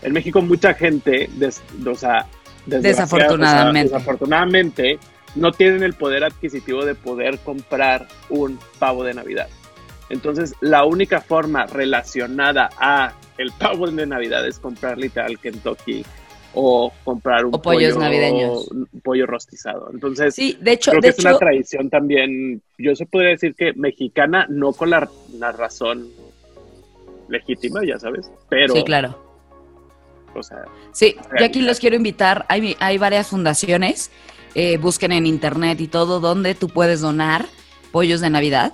En 0.00 0.12
México 0.14 0.40
mucha 0.40 0.72
gente, 0.72 1.28
o 1.86 1.94
sea, 1.94 2.26
desafortunadamente. 2.64 3.92
desafortunadamente 3.92 4.98
no 5.34 5.52
tienen 5.52 5.82
el 5.82 5.92
poder 5.94 6.24
adquisitivo 6.24 6.84
de 6.84 6.94
poder 6.94 7.38
comprar 7.40 8.08
un 8.30 8.58
pavo 8.78 9.04
de 9.04 9.12
Navidad. 9.14 9.48
Entonces, 10.10 10.54
la 10.60 10.84
única 10.84 11.20
forma 11.20 11.66
relacionada 11.66 12.70
a 12.78 13.14
el 13.38 13.50
pavo 13.52 13.90
de 13.90 14.06
Navidad 14.06 14.46
es 14.46 14.58
comprar 14.58 14.98
literal 14.98 15.38
Kentucky 15.38 16.04
o 16.52 16.92
comprar 17.02 17.44
un 17.46 17.52
pollo, 17.52 17.98
navideños. 17.98 18.70
pollo 19.02 19.26
rostizado. 19.26 19.90
Entonces, 19.92 20.34
sí, 20.34 20.56
de 20.60 20.72
hecho, 20.72 20.92
creo 20.92 21.02
que 21.02 21.08
es 21.08 21.18
una 21.18 21.36
tradición 21.36 21.90
también, 21.90 22.62
yo 22.78 22.94
se 22.94 23.06
podría 23.06 23.30
decir 23.30 23.54
que 23.54 23.72
mexicana, 23.72 24.46
no 24.48 24.72
con 24.72 24.90
la, 24.90 25.08
razón 25.52 26.08
legítima, 27.28 27.80
ya 27.84 27.98
sabes, 27.98 28.30
pero... 28.48 28.74
Sí, 28.74 28.84
claro. 28.84 29.20
O 30.36 30.42
sea, 30.42 30.64
sí, 30.92 31.16
yo 31.38 31.44
aquí 31.44 31.62
los 31.62 31.80
quiero 31.80 31.96
invitar, 31.96 32.44
hay, 32.48 32.76
hay 32.80 32.98
varias 32.98 33.28
fundaciones 33.28 34.10
eh, 34.54 34.76
busquen 34.78 35.10
en 35.10 35.26
internet 35.26 35.80
y 35.80 35.88
todo, 35.88 36.20
donde 36.20 36.54
tú 36.54 36.68
puedes 36.68 37.00
donar 37.00 37.46
pollos 37.90 38.20
de 38.20 38.30
Navidad. 38.30 38.72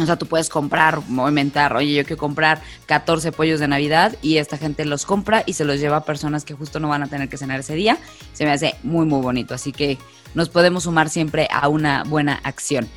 O 0.00 0.06
sea, 0.06 0.16
tú 0.16 0.26
puedes 0.26 0.48
comprar, 0.48 1.00
movimentar, 1.08 1.74
oye, 1.74 1.94
yo 1.94 2.04
quiero 2.04 2.18
comprar 2.18 2.60
14 2.86 3.32
pollos 3.32 3.60
de 3.60 3.68
Navidad 3.68 4.14
y 4.22 4.38
esta 4.38 4.56
gente 4.56 4.84
los 4.84 5.06
compra 5.06 5.42
y 5.46 5.54
se 5.54 5.64
los 5.64 5.80
lleva 5.80 5.98
a 5.98 6.04
personas 6.04 6.44
que 6.44 6.54
justo 6.54 6.80
no 6.80 6.88
van 6.88 7.02
a 7.02 7.06
tener 7.06 7.28
que 7.28 7.36
cenar 7.36 7.60
ese 7.60 7.74
día. 7.74 7.98
Se 8.32 8.44
me 8.44 8.52
hace 8.52 8.74
muy, 8.82 9.06
muy 9.06 9.20
bonito. 9.20 9.54
Así 9.54 9.72
que 9.72 9.98
nos 10.34 10.48
podemos 10.48 10.84
sumar 10.84 11.08
siempre 11.08 11.48
a 11.50 11.68
una 11.68 12.04
buena 12.04 12.40
acción. 12.44 12.88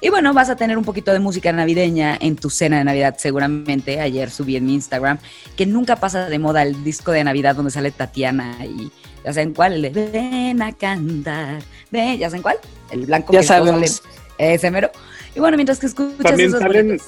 Y 0.00 0.10
bueno, 0.10 0.32
vas 0.32 0.48
a 0.48 0.54
tener 0.54 0.78
un 0.78 0.84
poquito 0.84 1.12
de 1.12 1.18
música 1.18 1.52
navideña 1.52 2.16
en 2.20 2.36
tu 2.36 2.50
cena 2.50 2.78
de 2.78 2.84
Navidad 2.84 3.16
seguramente. 3.18 4.00
Ayer 4.00 4.30
subí 4.30 4.54
en 4.54 4.64
mi 4.64 4.74
Instagram 4.74 5.18
que 5.56 5.66
nunca 5.66 5.96
pasa 5.96 6.28
de 6.28 6.38
moda 6.38 6.62
el 6.62 6.84
disco 6.84 7.10
de 7.10 7.24
Navidad 7.24 7.56
donde 7.56 7.72
sale 7.72 7.90
Tatiana 7.90 8.64
y 8.64 8.92
ya 9.24 9.32
saben 9.32 9.54
cuál, 9.54 9.90
ven 9.90 10.62
a 10.62 10.72
cantar, 10.72 11.62
ven, 11.90 12.18
ya 12.18 12.30
saben 12.30 12.42
cuál, 12.42 12.58
el 12.92 13.06
blanco 13.06 13.32
ya 13.32 13.40
que 13.40 13.46
sabemos. 13.46 14.02
ese 14.38 14.70
mero. 14.70 14.90
Y 15.38 15.40
bueno, 15.40 15.56
mientras 15.56 15.78
que 15.78 15.86
escuchas 15.86 16.18
también 16.18 16.50
salen, 16.50 17.00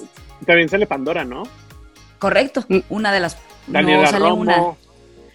también 0.47 0.69
sale 0.69 0.87
Pandora, 0.87 1.25
¿no? 1.25 1.43
Correcto, 2.21 2.65
mm. 2.69 2.79
una 2.89 3.13
de 3.13 3.19
las 3.19 3.37
Daniela 3.67 4.05
no, 4.05 4.09
sale 4.09 4.31
una. 4.31 4.57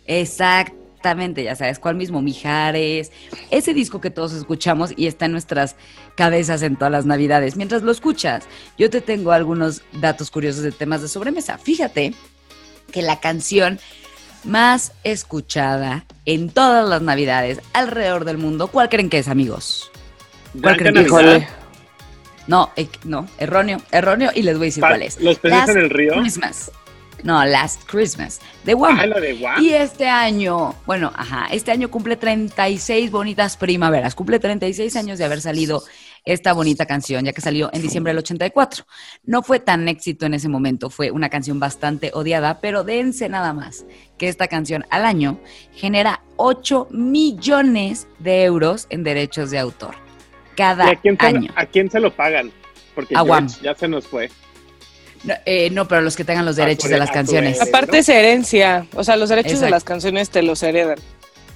Exactamente, 0.05 1.43
ya 1.43 1.57
sabes 1.57 1.77
cuál 1.77 1.95
mismo, 1.95 2.21
Mijares, 2.21 3.11
ese 3.51 3.73
disco 3.73 3.99
que 3.99 4.11
todos 4.11 4.31
escuchamos 4.31 4.93
y 4.95 5.07
está 5.07 5.25
en 5.25 5.33
nuestras 5.33 5.75
cabezas 6.15 6.61
en 6.61 6.77
todas 6.77 6.89
las 6.93 7.05
navidades. 7.05 7.57
Mientras 7.57 7.83
lo 7.83 7.91
escuchas, 7.91 8.45
yo 8.77 8.89
te 8.89 9.01
tengo 9.01 9.33
algunos 9.33 9.81
datos 9.91 10.31
curiosos 10.31 10.63
de 10.63 10.71
temas 10.71 11.01
de 11.01 11.09
sobremesa. 11.09 11.57
Fíjate 11.57 12.13
que 12.93 13.01
la 13.01 13.19
canción 13.19 13.77
más 14.45 14.93
escuchada 15.03 16.05
en 16.25 16.49
todas 16.49 16.87
las 16.87 17.01
navidades 17.01 17.59
alrededor 17.73 18.23
del 18.23 18.37
mundo. 18.37 18.67
¿Cuál 18.67 18.87
creen 18.87 19.09
que 19.09 19.17
es, 19.17 19.27
amigos? 19.27 19.91
¿Cuál 20.61 20.77
creen 20.77 20.93
que 20.93 21.01
es? 21.35 21.64
No, 22.47 22.71
eh, 22.75 22.87
no, 23.03 23.27
erróneo, 23.37 23.81
erróneo 23.91 24.31
y 24.33 24.43
les 24.43 24.57
voy 24.57 24.65
a 24.65 24.69
decir 24.69 24.81
cuál 24.81 25.01
es. 25.01 25.19
¿Los 25.19 25.39
peces 25.39 25.69
en 25.69 25.77
el 25.77 25.89
río? 25.89 26.13
Christmas. 26.13 26.71
No, 27.23 27.43
Last 27.43 27.81
Christmas. 27.89 28.39
De 28.63 28.75
One. 28.75 29.01
Ah, 29.01 29.19
de 29.19 29.33
Y 29.59 29.69
este 29.69 30.07
año, 30.07 30.75
bueno, 30.85 31.11
ajá, 31.15 31.47
este 31.51 31.71
año 31.71 31.89
cumple 31.89 32.17
36 32.17 33.09
bonitas 33.09 33.57
primaveras. 33.57 34.13
Cumple 34.13 34.39
36 34.39 34.95
años 34.95 35.17
de 35.17 35.25
haber 35.25 35.41
salido 35.41 35.83
esta 36.23 36.53
bonita 36.53 36.85
canción, 36.85 37.25
ya 37.25 37.33
que 37.33 37.41
salió 37.41 37.71
en 37.73 37.81
diciembre 37.81 38.11
del 38.11 38.19
84. 38.19 38.85
No 39.23 39.41
fue 39.41 39.59
tan 39.59 39.87
éxito 39.87 40.27
en 40.27 40.35
ese 40.35 40.49
momento, 40.49 40.91
fue 40.91 41.09
una 41.09 41.29
canción 41.29 41.59
bastante 41.59 42.11
odiada, 42.13 42.61
pero 42.61 42.83
dense 42.83 43.27
nada 43.27 43.53
más 43.53 43.85
que 44.19 44.27
esta 44.27 44.47
canción 44.47 44.85
al 44.91 45.05
año 45.05 45.39
genera 45.73 46.21
8 46.37 46.89
millones 46.91 48.07
de 48.19 48.43
euros 48.43 48.85
en 48.91 49.03
derechos 49.03 49.49
de 49.49 49.57
autor. 49.59 50.04
Cada 50.55 50.89
a 50.89 50.95
quién 50.95 51.17
año. 51.19 51.51
¿A 51.55 51.65
quién 51.65 51.89
se 51.89 51.99
lo 51.99 52.13
pagan? 52.13 52.51
Porque 52.93 53.15
ya 53.61 53.75
se 53.75 53.87
nos 53.87 54.07
fue. 54.07 54.29
Eh, 55.45 55.69
no, 55.71 55.87
pero 55.87 56.01
los 56.01 56.15
que 56.15 56.23
tengan 56.23 56.45
los 56.45 56.55
derechos 56.55 56.89
de 56.89 56.97
las 56.97 57.11
canciones. 57.11 57.61
Aparte 57.61 57.99
es 57.99 58.09
herencia, 58.09 58.85
o 58.93 59.03
sea, 59.03 59.17
los 59.17 59.29
derechos 59.29 59.59
de 59.59 59.69
las 59.69 59.83
canciones 59.83 60.29
te 60.29 60.43
los 60.43 60.61
heredan. 60.63 60.97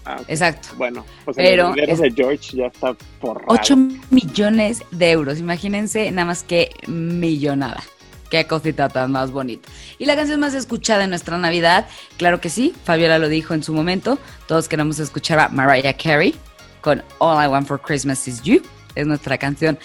Ah, 0.05 0.17
Exacto. 0.27 0.69
Bueno, 0.75 1.05
pues 1.25 1.37
Pero 1.37 1.73
el 1.75 1.97
de 1.97 2.11
George 2.15 2.57
ya 2.57 2.67
está 2.67 2.95
por 3.19 3.43
8 3.47 3.77
millones 4.09 4.81
de 4.91 5.11
euros. 5.11 5.39
Imagínense 5.39 6.09
nada 6.11 6.25
más 6.25 6.41
que 6.41 6.71
millonada. 6.87 7.83
Qué 8.31 8.45
cosita 8.45 8.89
tan 8.89 9.11
más 9.11 9.31
bonita. 9.31 9.69
Y 9.97 10.05
la 10.05 10.15
canción 10.15 10.39
más 10.39 10.53
escuchada 10.53 11.03
en 11.03 11.09
nuestra 11.09 11.37
Navidad, 11.37 11.87
claro 12.17 12.39
que 12.39 12.49
sí, 12.49 12.73
Fabiola 12.83 13.19
lo 13.19 13.27
dijo 13.27 13.53
en 13.53 13.63
su 13.63 13.73
momento. 13.73 14.19
Todos 14.47 14.67
queremos 14.67 14.99
escuchar 14.99 15.39
a 15.39 15.49
Mariah 15.49 15.93
Carey 15.93 16.35
con 16.81 17.03
All 17.17 17.43
I 17.43 17.47
Want 17.47 17.67
for 17.67 17.79
Christmas 17.79 18.27
Is 18.27 18.41
You. 18.43 18.61
Es 18.96 19.08
nuestra 19.08 19.38
canción 19.38 19.77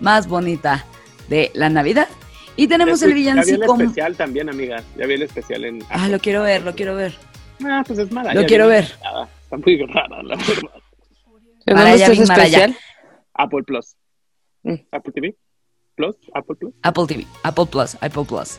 más 0.00 0.26
bonita 0.26 0.84
de 1.28 1.50
la 1.54 1.68
Navidad. 1.68 2.08
Y 2.56 2.68
tenemos 2.68 3.02
el 3.02 3.14
villancico. 3.14 3.60
Ya 3.60 3.66
vi 3.66 3.72
el 3.72 3.80
especial 3.80 4.16
también, 4.16 4.48
amiga. 4.48 4.82
Ya 4.96 5.06
vi 5.06 5.14
el 5.14 5.22
especial 5.22 5.64
en. 5.64 5.84
Ah, 5.88 6.08
lo 6.08 6.18
quiero 6.18 6.42
ver, 6.42 6.62
lo 6.62 6.74
quiero 6.74 6.94
ver. 6.94 7.14
Ah, 7.64 7.82
pues 7.86 7.98
es 7.98 8.12
mala. 8.12 8.34
Lo 8.34 8.44
quiero 8.44 8.66
ver 8.66 8.86
muy 9.58 9.78
rara, 9.86 10.22
la 10.22 10.36
verdad. 10.36 10.82
¿Dónde 11.66 11.94
es 11.94 12.18
especial? 12.18 12.76
Apple 13.34 13.62
Plus. 13.64 13.96
Mm. 14.62 14.74
Apple 14.90 15.12
TV. 15.12 15.36
Plus, 15.94 16.16
Apple 16.34 16.56
Plus. 16.56 16.74
Apple 16.82 17.06
TV, 17.06 17.26
Apple 17.42 17.66
Plus, 17.66 17.96
Apple 18.00 18.24
Plus. 18.26 18.58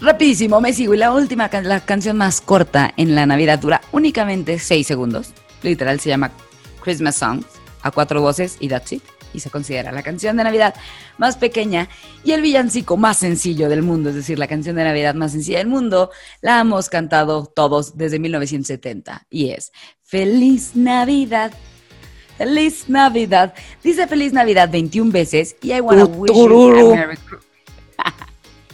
Rapidísimo, 0.00 0.60
me 0.60 0.72
sigo. 0.74 0.92
Y 0.92 0.98
la 0.98 1.12
última, 1.12 1.48
la 1.62 1.80
canción 1.80 2.18
más 2.18 2.40
corta 2.42 2.92
en 2.98 3.14
la 3.14 3.24
Navidad 3.24 3.58
dura 3.58 3.80
únicamente 3.92 4.58
6 4.58 4.86
segundos. 4.86 5.32
Literal 5.62 5.98
se 6.00 6.10
llama 6.10 6.30
Christmas 6.82 7.16
Songs, 7.16 7.46
a 7.82 7.90
cuatro 7.90 8.20
voces 8.20 8.58
y 8.60 8.68
that's 8.68 8.92
it. 8.92 9.02
Y 9.36 9.40
se 9.40 9.50
considera 9.50 9.92
la 9.92 10.02
canción 10.02 10.36
de 10.36 10.44
Navidad 10.44 10.74
más 11.18 11.36
pequeña 11.36 11.88
y 12.24 12.32
el 12.32 12.40
villancico 12.42 12.96
más 12.96 13.18
sencillo 13.18 13.68
del 13.68 13.82
mundo, 13.82 14.08
es 14.08 14.16
decir, 14.16 14.38
la 14.38 14.48
canción 14.48 14.76
de 14.76 14.84
Navidad 14.84 15.14
más 15.14 15.32
sencilla 15.32 15.58
del 15.58 15.68
mundo, 15.68 16.10
la 16.40 16.60
hemos 16.60 16.88
cantado 16.88 17.46
todos 17.46 17.96
desde 17.96 18.18
1970 18.18 19.26
y 19.30 19.50
es 19.50 19.72
Feliz 20.02 20.74
Navidad. 20.74 21.52
Feliz 22.38 22.88
Navidad. 22.88 23.54
Dice 23.82 24.06
Feliz 24.06 24.32
Navidad 24.32 24.70
21 24.70 25.10
veces 25.10 25.56
y 25.62 25.72
I 25.72 25.80
wanna 25.80 26.04
wish 26.04 26.34
you 26.34 26.92
a 26.92 26.96
Merry 26.96 27.16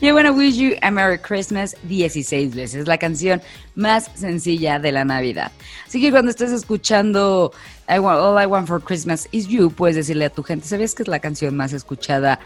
I 0.05 0.13
wanna 0.13 0.33
wish 0.33 0.57
you 0.57 0.77
a 0.83 0.91
Merry 0.91 1.17
Christmas 1.17 1.77
16 1.85 2.57
veces. 2.57 2.89
La 2.89 2.99
canción 2.99 3.41
más 3.77 4.11
sencilla 4.17 4.81
de 4.81 4.91
la 4.91 5.05
Navidad. 5.05 5.53
Así 5.87 6.01
que 6.01 6.11
cuando 6.11 6.33
estés 6.33 6.51
escuchando 6.51 7.53
All 7.87 8.43
I 8.43 8.47
Want 8.47 8.67
for 8.67 8.83
Christmas 8.83 9.29
is 9.31 9.47
You, 9.47 9.71
puedes 9.71 9.95
decirle 9.95 10.25
a 10.25 10.31
tu 10.31 10.43
gente, 10.43 10.67
¿sabes 10.67 10.97
que 10.97 11.05
es 11.05 11.09
la 11.09 11.21
canción 11.21 11.57
más 11.57 11.73
escuchada 11.73 12.41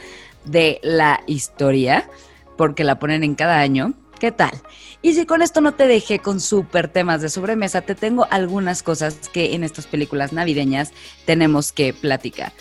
de 0.45 0.81
la 0.83 1.23
historia? 1.27 2.11
Porque 2.59 2.85
la 2.85 2.99
ponen 2.99 3.25
en 3.25 3.35
cada 3.35 3.59
año. 3.59 3.95
¿Qué 4.21 4.33
tal? 4.33 4.53
Y 5.01 5.15
si 5.15 5.25
con 5.25 5.41
esto 5.41 5.63
no 5.63 5.73
te 5.73 5.87
dejé 5.87 6.19
con 6.19 6.41
súper 6.41 6.89
temas 6.89 7.23
de 7.23 7.31
sobremesa, 7.31 7.81
te 7.81 7.95
tengo 7.95 8.27
algunas 8.31 8.83
cosas 8.83 9.31
que 9.33 9.55
en 9.55 9.65
estas 9.65 9.87
películas 9.87 10.35
navideñas 10.35 10.93
tenemos 11.25 11.73
que 11.73 11.95
platicar. 11.95 12.53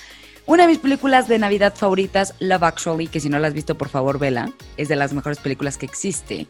Una 0.48 0.64
de 0.64 0.70
mis 0.70 0.80
películas 0.80 1.28
de 1.28 1.40
Navidad 1.40 1.74
favoritas, 1.76 2.36
Love 2.40 2.64
Actually, 2.64 3.08
que 3.08 3.20
si 3.20 3.30
no 3.30 3.40
la 3.40 3.48
has 3.48 3.54
visto, 3.54 3.76
por 3.76 3.90
favor, 3.90 4.20
vela. 4.20 4.52
Es 4.78 4.88
de 4.88 4.96
las 4.96 5.14
mejores 5.14 5.40
películas 5.40 5.78
que 5.78 5.86
existe. 5.86 6.48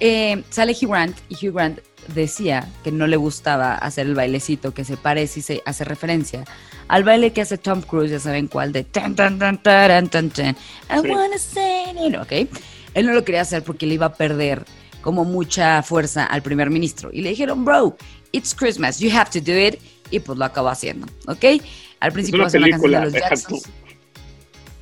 Eh, 0.00 0.42
sale 0.50 0.72
Hugh 0.72 0.90
Grant 0.90 1.16
y 1.28 1.34
Hugh 1.34 1.54
Grant 1.54 1.80
decía 2.14 2.68
que 2.82 2.92
no 2.92 3.06
le 3.06 3.16
gustaba 3.16 3.74
hacer 3.74 4.06
el 4.06 4.14
bailecito 4.14 4.74
que 4.74 4.84
se 4.84 4.96
parece 4.96 5.40
y 5.40 5.42
se 5.42 5.62
hace 5.64 5.84
referencia 5.84 6.44
al 6.88 7.04
baile 7.04 7.32
que 7.32 7.40
hace 7.40 7.58
Tom 7.58 7.80
Cruise, 7.82 8.10
ya 8.10 8.18
saben 8.18 8.48
cuál, 8.48 8.72
de 8.72 8.84
tan 8.84 9.14
tan 9.14 9.38
tan 9.38 9.62
tan 9.62 10.08
tan 10.08 10.30
tan 10.30 10.56
I 10.90 11.00
wanna 11.08 11.38
say 11.38 11.94
it, 12.06 12.16
¿ok? 12.16 12.50
Él 12.94 13.06
no 13.06 13.12
lo 13.12 13.24
quería 13.24 13.40
hacer 13.40 13.62
porque 13.62 13.86
le 13.86 13.94
iba 13.94 14.06
a 14.06 14.14
perder 14.14 14.64
como 15.00 15.24
mucha 15.24 15.82
fuerza 15.82 16.24
al 16.24 16.42
primer 16.42 16.70
ministro. 16.70 17.10
Y 17.12 17.20
le 17.22 17.30
dijeron, 17.30 17.64
bro, 17.64 17.96
it's 18.32 18.54
Christmas, 18.54 18.98
you 18.98 19.10
have 19.10 19.30
to 19.30 19.40
do 19.40 19.56
it. 19.58 19.80
Y 20.10 20.20
pues 20.20 20.38
lo 20.38 20.44
acabó 20.44 20.68
haciendo, 20.68 21.06
¿ok? 21.26 21.62
Al 22.04 22.12
principio 22.12 22.46
es 22.46 22.52
una 22.52 22.66
película, 22.66 23.00
de 23.00 23.04
los 23.06 23.14
Jacksons. 23.14 23.62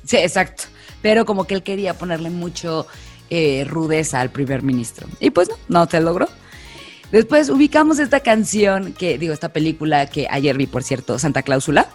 Sí, 0.03 0.17
exacto. 0.17 0.63
Pero 1.01 1.25
como 1.25 1.45
que 1.45 1.55
él 1.55 1.63
quería 1.63 1.97
ponerle 1.97 2.29
mucho 2.29 2.85
eh, 3.29 3.65
rudeza 3.65 4.19
al 4.19 4.29
primer 4.29 4.61
ministro. 4.61 5.07
Y 5.21 5.29
pues 5.29 5.47
no, 5.47 5.55
no 5.69 5.87
te 5.87 6.01
logró. 6.01 6.27
Después 7.13 7.49
ubicamos 7.49 7.99
esta 7.99 8.19
canción, 8.19 8.91
que 8.91 9.17
digo, 9.17 9.33
esta 9.33 9.53
película 9.53 10.05
que 10.07 10.27
ayer 10.29 10.57
vi, 10.57 10.67
por 10.67 10.83
cierto, 10.83 11.17
Santa 11.17 11.43
Cláusula. 11.43 11.87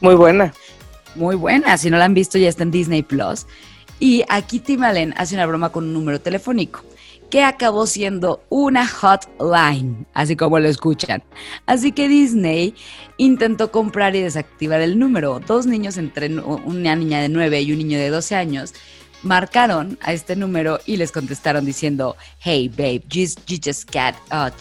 Muy 0.00 0.14
buena. 0.14 0.54
Muy 1.16 1.34
buena. 1.34 1.76
Si 1.76 1.90
no 1.90 1.98
la 1.98 2.04
han 2.04 2.14
visto, 2.14 2.38
ya 2.38 2.48
está 2.48 2.62
en 2.62 2.70
Disney 2.70 3.02
Plus. 3.02 3.46
Y 3.98 4.22
aquí 4.28 4.60
Tim 4.60 4.84
Allen 4.84 5.12
hace 5.16 5.34
una 5.34 5.46
broma 5.46 5.70
con 5.70 5.84
un 5.84 5.92
número 5.92 6.20
telefónico 6.20 6.84
que 7.32 7.42
acabó 7.44 7.86
siendo 7.86 8.44
una 8.50 8.86
hotline, 8.86 10.06
así 10.12 10.36
como 10.36 10.58
lo 10.58 10.68
escuchan. 10.68 11.22
Así 11.64 11.92
que 11.92 12.06
Disney 12.06 12.74
intentó 13.16 13.72
comprar 13.72 14.14
y 14.14 14.20
desactivar 14.20 14.82
el 14.82 14.98
número. 14.98 15.40
Dos 15.40 15.64
niños 15.64 15.96
entre 15.96 16.28
una 16.36 16.94
niña 16.94 17.22
de 17.22 17.30
9 17.30 17.62
y 17.62 17.72
un 17.72 17.78
niño 17.78 17.98
de 17.98 18.10
12 18.10 18.36
años 18.36 18.74
marcaron 19.22 19.98
a 20.02 20.12
este 20.12 20.36
número 20.36 20.78
y 20.84 20.98
les 20.98 21.10
contestaron 21.10 21.64
diciendo, 21.64 22.18
hey 22.38 22.68
babe, 22.68 23.02
you, 23.08 23.26
just 23.64 23.90
got 23.90 24.14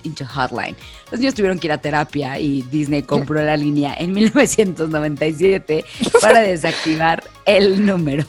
into 0.05 0.25
hotline. 0.25 0.77
Los 1.11 1.19
niños 1.19 1.33
tuvieron 1.33 1.59
que 1.59 1.67
ir 1.67 1.73
a 1.73 1.77
terapia 1.77 2.39
y 2.39 2.61
Disney 2.71 3.03
compró 3.03 3.43
la 3.43 3.57
línea 3.57 3.95
en 3.99 4.13
1997 4.13 5.83
para 6.21 6.39
desactivar 6.39 7.21
el 7.45 7.85
número. 7.85 8.25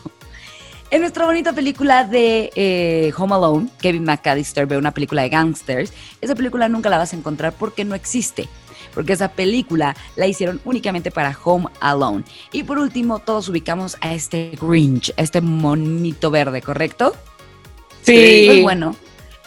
En 0.93 1.01
nuestra 1.01 1.25
bonita 1.25 1.55
película 1.55 2.05
de 2.05 2.51
eh, 2.55 3.15
Home 3.17 3.35
Alone, 3.35 3.69
Kevin 3.81 4.05
McAllister 4.05 4.67
ve 4.67 4.77
una 4.77 4.93
película 4.93 5.23
de 5.23 5.31
gangsters. 5.31 5.91
Esa 6.21 6.35
película 6.35 6.69
nunca 6.69 6.91
la 6.91 6.99
vas 6.99 7.15
a 7.15 7.17
encontrar 7.17 7.55
porque 7.55 7.83
no 7.87 7.95
existe. 7.95 8.47
Porque 8.93 9.15
esa 9.15 9.29
película 9.29 9.97
la 10.17 10.27
hicieron 10.27 10.61
únicamente 10.67 11.11
para 11.11 11.35
Home 11.45 11.69
Alone. 11.81 12.25
Y 12.53 12.65
por 12.65 12.79
último, 12.79 13.21
todos 13.21 13.49
ubicamos 13.49 13.97
a 14.03 14.13
este 14.13 14.51
Grinch, 14.61 15.15
a 15.17 15.23
este 15.23 15.41
monito 15.41 16.31
verde, 16.31 16.61
¿correcto? 16.61 17.15
Sí. 18.03 18.45
Pues 18.49 18.63
bueno, 18.63 18.95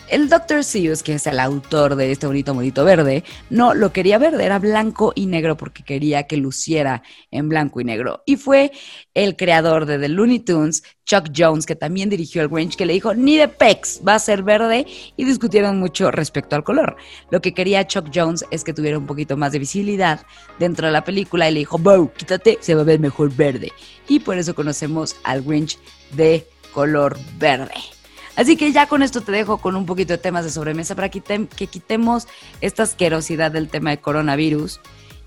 el 0.10 0.30
Dr. 0.30 0.64
Seuss, 0.64 1.04
que 1.04 1.14
es 1.14 1.28
el 1.28 1.40
autor 1.40 1.96
de 1.96 2.12
este 2.12 2.28
bonito 2.28 2.54
monito 2.54 2.86
verde, 2.86 3.24
no 3.50 3.74
lo 3.74 3.92
quería 3.92 4.18
verde, 4.18 4.46
era 4.46 4.60
blanco 4.60 5.14
y 5.16 5.26
negro 5.26 5.58
porque 5.58 5.84
quería 5.84 6.24
que 6.24 6.38
luciera 6.38 7.04
en 7.32 7.50
blanco 7.50 7.82
y 7.82 7.84
negro. 7.84 8.22
Y 8.26 8.38
fue 8.38 8.72
el 9.14 9.36
creador 9.36 9.86
de 9.86 9.98
The 9.98 10.10
Looney 10.10 10.40
Tunes, 10.40 10.84
Chuck 11.06 11.30
Jones, 11.36 11.66
que 11.66 11.76
también 11.76 12.10
dirigió 12.10 12.42
el 12.42 12.50
Grinch, 12.50 12.76
que 12.76 12.86
le 12.86 12.94
dijo, 12.94 13.14
ni 13.14 13.38
de 13.38 13.48
pex, 13.48 14.02
va 14.08 14.16
a 14.16 14.20
ser 14.20 14.44
verde, 14.44 14.86
y 15.16 15.26
discutieron 15.26 15.80
mucho 15.80 16.12
respecto 16.12 16.56
al 16.56 16.64
color. 16.64 16.98
Lo 17.32 17.42
que 17.42 17.54
quería 17.54 17.88
Chuck 17.88 18.10
Jones 18.14 18.46
es 18.52 18.64
que 18.64 18.74
tuviera 18.74 18.98
un 18.98 19.06
poquito 19.06 19.38
más 19.38 19.52
de 19.52 19.60
visibilidad 19.60 20.26
dentro 20.60 20.88
de 20.88 20.94
la 20.94 21.04
película 21.04 21.50
y 21.50 21.54
le 21.54 21.60
dijo, 21.60 21.78
Bo, 21.78 22.12
quítate, 22.14 22.58
se 22.62 22.76
va 22.76 22.82
a 22.82 22.86
ver 22.86 23.00
mejor 23.00 23.36
verde. 23.36 23.72
Y 24.08 24.20
por 24.20 24.38
eso 24.38 24.56
conocemos 24.56 25.16
al 25.24 25.42
Grinch 25.42 25.80
de 26.12 26.48
color 26.74 27.18
verde. 27.40 27.95
Así 28.36 28.58
que 28.58 28.72
ya 28.72 28.88
con 28.88 29.02
esto 29.02 29.22
te 29.22 29.32
dejo 29.32 29.58
con 29.58 29.76
un 29.76 29.86
poquito 29.86 30.14
de 30.14 30.18
temas 30.18 30.44
de 30.44 30.52
sobremesa 30.52 30.96
para 30.96 31.10
que, 31.10 31.22
quitemos 31.70 32.28
esta 32.62 32.84
asquerosidad 32.84 33.52
del 33.52 33.70
tema 33.70 33.92
de 33.92 33.98
coronavirus 34.00 34.82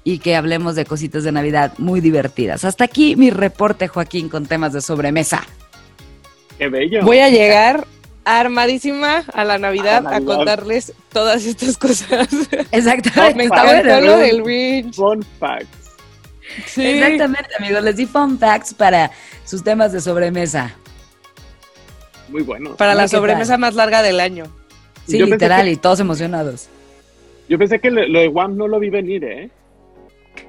y 0.04 0.18
que 0.18 0.36
hablemos 0.36 0.74
de 0.74 0.84
cositas 0.84 1.24
de 1.24 1.32
Navidad 1.32 1.72
muy 1.78 2.00
divertidas. 2.00 2.64
Hasta 2.64 2.84
aquí 2.84 3.16
mi 3.16 3.30
reporte, 3.30 3.88
Joaquín, 3.88 4.28
con 4.28 4.46
temas 4.46 4.72
de 4.72 4.80
sobremesa. 4.80 5.44
¡Qué 6.58 6.68
bello! 6.68 7.02
Voy 7.02 7.18
a 7.18 7.30
llegar 7.30 7.86
armadísima 8.24 9.24
a 9.32 9.44
la 9.44 9.58
Navidad 9.58 10.06
a, 10.06 10.20
contarles 10.20 10.92
todas 11.12 11.46
estas 11.46 11.78
cosas. 11.78 12.28
Exactamente. 12.72 13.34
Me 13.34 13.48
bueno 13.48 14.00
lo 14.00 14.16
del 14.18 14.42
Winch. 14.42 14.94
Fun 14.94 15.24
facts. 15.38 15.66
Sí. 16.66 16.84
Exactamente, 16.84 17.50
amigos. 17.58 17.82
Les 17.82 17.96
di 17.96 18.06
fun 18.06 18.38
facts 18.38 18.74
para 18.74 19.10
sus 19.44 19.62
temas 19.62 19.92
de 19.92 20.00
sobremesa. 20.00 20.74
Muy 22.28 22.42
bueno. 22.42 22.76
Para 22.76 22.94
la 22.94 23.08
sobremesa 23.08 23.58
más 23.58 23.74
larga 23.74 24.02
del 24.02 24.20
año. 24.20 24.44
Sí, 25.06 25.18
literal, 25.18 25.68
y 25.68 25.76
todos 25.76 26.00
emocionados. 26.00 26.68
Yo 27.48 27.58
pensé 27.58 27.80
que 27.80 27.90
lo 27.90 28.20
de 28.20 28.28
Wham 28.28 28.56
no 28.56 28.68
lo 28.68 28.78
vi 28.78 28.90
venir, 28.90 29.24
¿eh? 29.24 29.50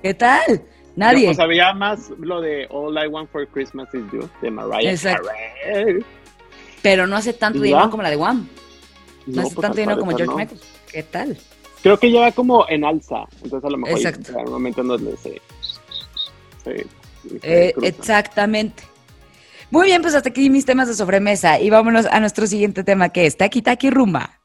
¿Qué 0.02 0.14
tal? 0.14 0.62
Nadie. 0.96 1.28
Yo, 1.28 1.34
sabía 1.34 1.74
más 1.74 2.10
lo 2.20 2.42
de 2.42 2.68
All 2.70 2.98
I 3.02 3.08
Want 3.08 3.32
for 3.32 3.48
Christmas 3.48 3.88
is 3.94 4.02
You, 4.12 4.30
de 4.42 4.52
Mariah 4.52 4.92
Exacto. 4.92 5.30
Carey. 5.64 6.04
Pero 6.82 7.08
no 7.08 7.16
hace 7.16 7.34
tanto 7.34 7.62
dinero 7.62 7.90
como 7.90 8.04
la 8.04 8.10
de 8.10 8.18
Wham. 8.18 8.48
No, 9.26 9.42
hace 9.42 9.56
pues, 9.56 9.62
tanto 9.62 9.78
dinero 9.78 10.00
como 10.00 10.16
George 10.16 10.36
Michael. 10.36 10.60
¿Qué 10.92 11.04
tal? 11.04 11.38
Creo 11.82 11.98
que 11.98 12.12
lleva 12.12 12.32
como 12.32 12.68
en 12.68 12.84
alza. 12.84 13.24
Entonces 13.44 13.64
a 13.64 13.70
lo 13.70 13.78
mejor 13.78 13.98
Exacto. 13.98 14.32
en 14.32 14.46
un 14.46 14.52
momento 14.52 14.82
en 14.82 14.88
donde 14.88 15.18
se... 15.18 15.42
eh, 17.44 17.74
exactamente. 17.82 18.84
Muy 19.72 19.86
bien, 19.86 20.02
pues 20.02 20.16
hasta 20.16 20.30
aquí 20.30 20.50
mis 20.50 20.66
temas 20.66 20.88
de 20.88 20.96
sobremesa 20.96 21.60
y 21.60 21.70
vámonos 21.70 22.08
a 22.08 22.20
nuestro 22.20 22.48
siguiente 22.48 22.84
tema 22.84 23.10
que 23.10 23.28
es 23.28 23.38
Taki 23.38 23.62
Taki 23.62 23.92
Rumba. 23.92 24.40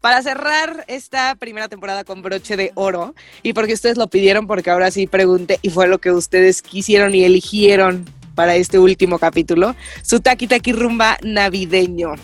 Para 0.00 0.20
cerrar 0.22 0.84
esta 0.88 1.36
primera 1.36 1.68
temporada 1.68 2.02
con 2.02 2.22
broche 2.22 2.56
de 2.56 2.72
oro, 2.74 3.14
y 3.44 3.52
porque 3.52 3.74
ustedes 3.74 3.98
lo 3.98 4.08
pidieron, 4.08 4.48
porque 4.48 4.70
ahora 4.70 4.90
sí 4.90 5.06
pregunté 5.06 5.60
y 5.62 5.70
fue 5.70 5.86
lo 5.86 6.00
que 6.00 6.10
ustedes 6.10 6.60
quisieron 6.60 7.14
y 7.14 7.22
eligieron 7.22 8.04
para 8.34 8.56
este 8.56 8.80
último 8.80 9.20
capítulo, 9.20 9.76
su 10.02 10.18
Taki 10.18 10.48
Taki 10.48 10.72
Rumba 10.72 11.16
navideño. 11.22 12.14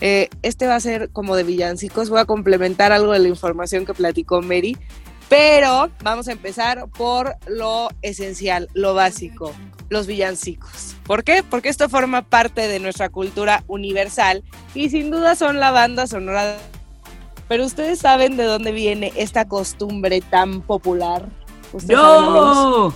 Eh, 0.00 0.30
este 0.42 0.66
va 0.66 0.74
a 0.74 0.80
ser 0.80 1.10
como 1.10 1.36
de 1.36 1.44
villancicos, 1.44 2.10
voy 2.10 2.18
a 2.18 2.24
complementar 2.24 2.90
algo 2.90 3.12
de 3.12 3.20
la 3.20 3.28
información 3.28 3.86
que 3.86 3.94
platicó 3.94 4.42
Mary, 4.42 4.76
pero 5.28 5.90
vamos 6.02 6.26
a 6.26 6.32
empezar 6.32 6.88
por 6.88 7.36
lo 7.46 7.88
esencial, 8.02 8.68
lo 8.74 8.94
básico 8.94 9.54
los 9.90 10.06
villancicos. 10.06 10.96
¿Por 11.04 11.24
qué? 11.24 11.42
Porque 11.42 11.68
esto 11.68 11.88
forma 11.90 12.22
parte 12.22 12.68
de 12.68 12.78
nuestra 12.78 13.10
cultura 13.10 13.64
universal 13.66 14.42
y 14.74 14.88
sin 14.88 15.10
duda 15.10 15.34
son 15.34 15.60
la 15.60 15.72
banda 15.72 16.06
sonora. 16.06 16.56
Pero 17.48 17.66
ustedes 17.66 17.98
saben 17.98 18.36
de 18.36 18.44
dónde 18.44 18.72
viene 18.72 19.12
esta 19.16 19.46
costumbre 19.46 20.22
tan 20.22 20.62
popular. 20.62 21.28
¡No! 21.88 22.94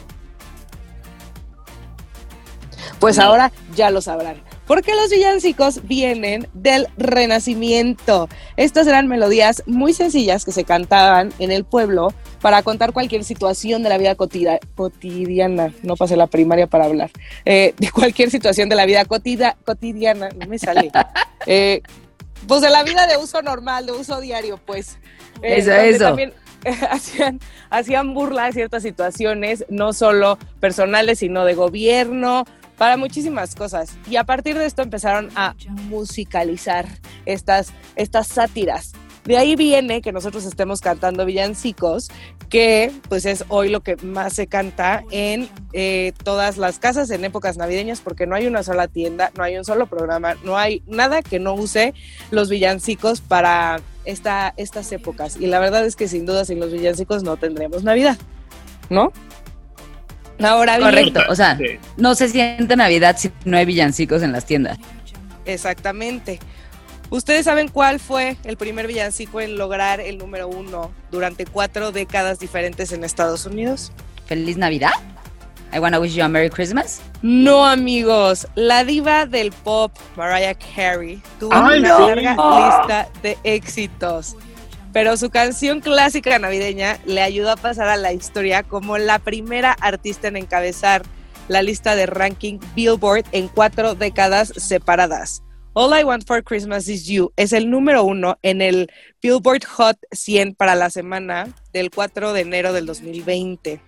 Pues 3.01 3.19
ahora 3.19 3.53
ya 3.75 3.91
lo 3.91 4.01
sabrán. 4.01 4.54
Porque 4.67 4.95
los 4.95 5.11
villancicos 5.11 5.87
vienen 5.87 6.49
del 6.55 6.89
Renacimiento. 6.97 8.29
Estas 8.57 8.87
eran 8.87 9.09
melodías 9.09 9.63
muy 9.67 9.93
sencillas 9.93 10.45
que 10.45 10.53
se 10.53 10.65
cantaban 10.65 11.33
en 11.39 11.53
el 11.53 11.65
pueblo 11.65 12.15
para 12.41 12.63
contar 12.63 12.93
cualquier 12.93 13.25
situación 13.25 13.83
de 13.83 13.89
la 13.91 13.99
vida 13.99 14.15
cotidiana. 14.15 15.73
No 15.83 15.97
pasé 15.97 16.17
la 16.17 16.27
primaria 16.27 16.67
para 16.67 16.87
hablar. 16.87 17.11
Eh, 17.45 17.75
de 17.79 17.91
cualquier 17.91 18.31
situación 18.31 18.69
de 18.69 18.77
la 18.77 18.87
vida 18.87 19.05
cotidiana. 19.05 20.29
No 20.39 20.47
me 20.47 20.59
sale. 20.59 20.91
Eh, 21.47 21.83
pues 22.49 22.63
de 22.63 22.71
la 22.71 22.83
vida 22.85 23.07
de 23.07 23.19
uso 23.19 23.43
normal, 23.43 23.85
de 23.85 23.93
uso 23.93 24.19
diario, 24.19 24.59
pues. 24.65 24.99
Eh, 25.43 25.59
eso, 25.59 25.73
eso. 25.73 26.05
También 26.05 26.33
hacían, 26.91 27.39
hacían 27.69 28.15
burla 28.15 28.47
de 28.47 28.53
ciertas 28.53 28.83
situaciones, 28.83 29.67
no 29.69 29.93
solo 29.93 30.39
personales, 30.61 31.19
sino 31.19 31.45
de 31.45 31.55
gobierno 31.55 32.45
para 32.79 32.97
muchísimas 32.97 33.55
cosas. 33.55 33.97
Y 34.09 34.17
a 34.17 34.25
partir 34.25 34.57
de 34.59 34.67
esto 34.67 34.83
empezaron 34.83 35.31
a 35.37 35.55
musicalizar 35.89 36.87
estas, 37.27 37.73
estas 37.97 38.27
sátiras. 38.29 38.93
De 39.25 39.39
ahí 39.39 39.57
viene 39.57 40.03
que 40.03 40.13
nosotros 40.13 40.45
estemos 40.45 40.83
cantando 40.83 41.25
villancicos, 41.25 42.11
que 42.51 42.93
pues 43.09 43.25
es 43.25 43.45
hoy 43.49 43.71
lo 43.71 43.81
que 43.81 43.97
más 43.97 44.35
se 44.35 44.47
canta 44.47 45.03
en 45.11 45.49
eh, 45.73 46.13
todas 46.23 46.59
las 46.59 46.79
casas 46.79 47.11
en 47.11 47.25
épocas 47.25 47.57
navideñas 47.57 48.03
porque 48.03 48.27
no 48.27 48.37
hay 48.37 48.47
una 48.47 48.63
sola 48.63 48.87
tienda, 48.87 49.33
no 49.37 49.43
hay 49.43 49.57
un 49.57 49.65
solo 49.65 49.87
programa, 49.87 50.35
no 50.45 50.59
hay 50.59 50.83
nada 50.87 51.23
que 51.23 51.39
no 51.39 51.55
use 51.55 51.95
los 52.31 52.51
villancicos 52.51 53.23
para 53.23 53.81
esta, 54.05 54.53
estas 54.59 54.93
épocas. 54.93 55.39
Y 55.41 55.47
la 55.47 55.59
verdad 55.59 55.87
es 55.87 55.97
que 55.97 56.07
sin 56.07 56.27
duda 56.27 56.45
sin 56.45 56.61
los 56.61 56.71
villancicos 56.71 57.23
no 57.23 57.39
tendremos 57.39 57.83
Navidad, 57.83 58.19
¿no? 58.91 59.11
Ahora 60.43 60.79
bien, 60.79 60.91
Correcto, 60.91 61.21
o 61.29 61.35
sea, 61.35 61.59
no 61.97 62.15
se 62.15 62.29
siente 62.29 62.77
Navidad 62.77 63.17
si 63.19 63.31
no 63.45 63.57
hay 63.57 63.65
villancicos 63.65 64.23
en 64.23 64.33
las 64.33 64.45
tiendas. 64.47 64.79
Exactamente. 65.45 66.41
¿Ustedes 67.11 67.45
saben 67.45 67.69
cuál 67.69 68.01
fue 68.01 68.37
el 68.45 68.57
primer 68.57 68.87
villancico 68.87 69.41
en 69.41 69.57
lograr 69.57 70.01
el 70.01 70.19
número 70.19 70.49
uno 70.49 70.91
durante 71.11 71.47
cuatro 71.47 71.93
décadas 71.93 72.39
diferentes 72.39 72.93
en 72.93 73.05
Estados 73.05 73.47
Unidos? 73.47 73.93
¿Feliz 74.27 74.57
Navidad? 74.57 74.91
I 75.73 75.81
wanna 75.81 75.99
wish 75.99 76.15
you 76.15 76.25
a 76.25 76.29
Merry 76.29 76.51
Christmas. 76.51 77.01
No, 77.23 77.67
amigos. 77.67 78.47
La 78.55 78.85
diva 78.85 79.27
del 79.27 79.51
pop, 79.51 79.93
Mariah 80.17 80.55
Carey, 80.55 81.21
tuvo 81.41 81.51
una 81.57 81.77
larga 81.77 82.31
lista 82.31 83.09
de 83.23 83.37
éxitos. 83.43 84.37
Pero 84.95 85.17
su 85.17 85.29
canción 85.29 85.81
clásica 85.81 86.39
navideña 86.39 87.01
le 87.05 87.21
ayudó 87.21 87.51
a 87.51 87.57
pasar 87.57 87.89
a 87.89 87.97
la 87.97 88.13
historia 88.13 88.63
como 88.63 88.97
la 88.97 89.19
primera 89.19 89.73
artista 89.73 90.29
en 90.29 90.37
encabezar 90.37 91.03
la 91.49 91.63
lista 91.63 91.97
de 91.97 92.07
ranking 92.07 92.61
Billboard 92.77 93.25
en 93.33 93.49
cuatro 93.49 93.97
décadas 93.97 94.53
separadas. 94.57 95.43
All 95.73 95.99
I 95.99 96.05
Want 96.05 96.25
for 96.25 96.45
Christmas 96.45 96.89
is 96.89 97.07
You 97.07 97.33
es 97.35 97.53
el 97.53 97.69
número 97.69 98.05
uno 98.05 98.39
en 98.43 98.63
el 98.63 98.89
Billboard 99.21 99.65
Hot 99.65 99.99
100 100.13 100.55
para 100.55 100.77
la 100.77 100.89
semana 100.91 101.49
del 101.73 101.91
4 101.91 102.33
de 102.33 102.43
enero 102.43 102.73
del 102.73 102.87
2020. 102.87 103.81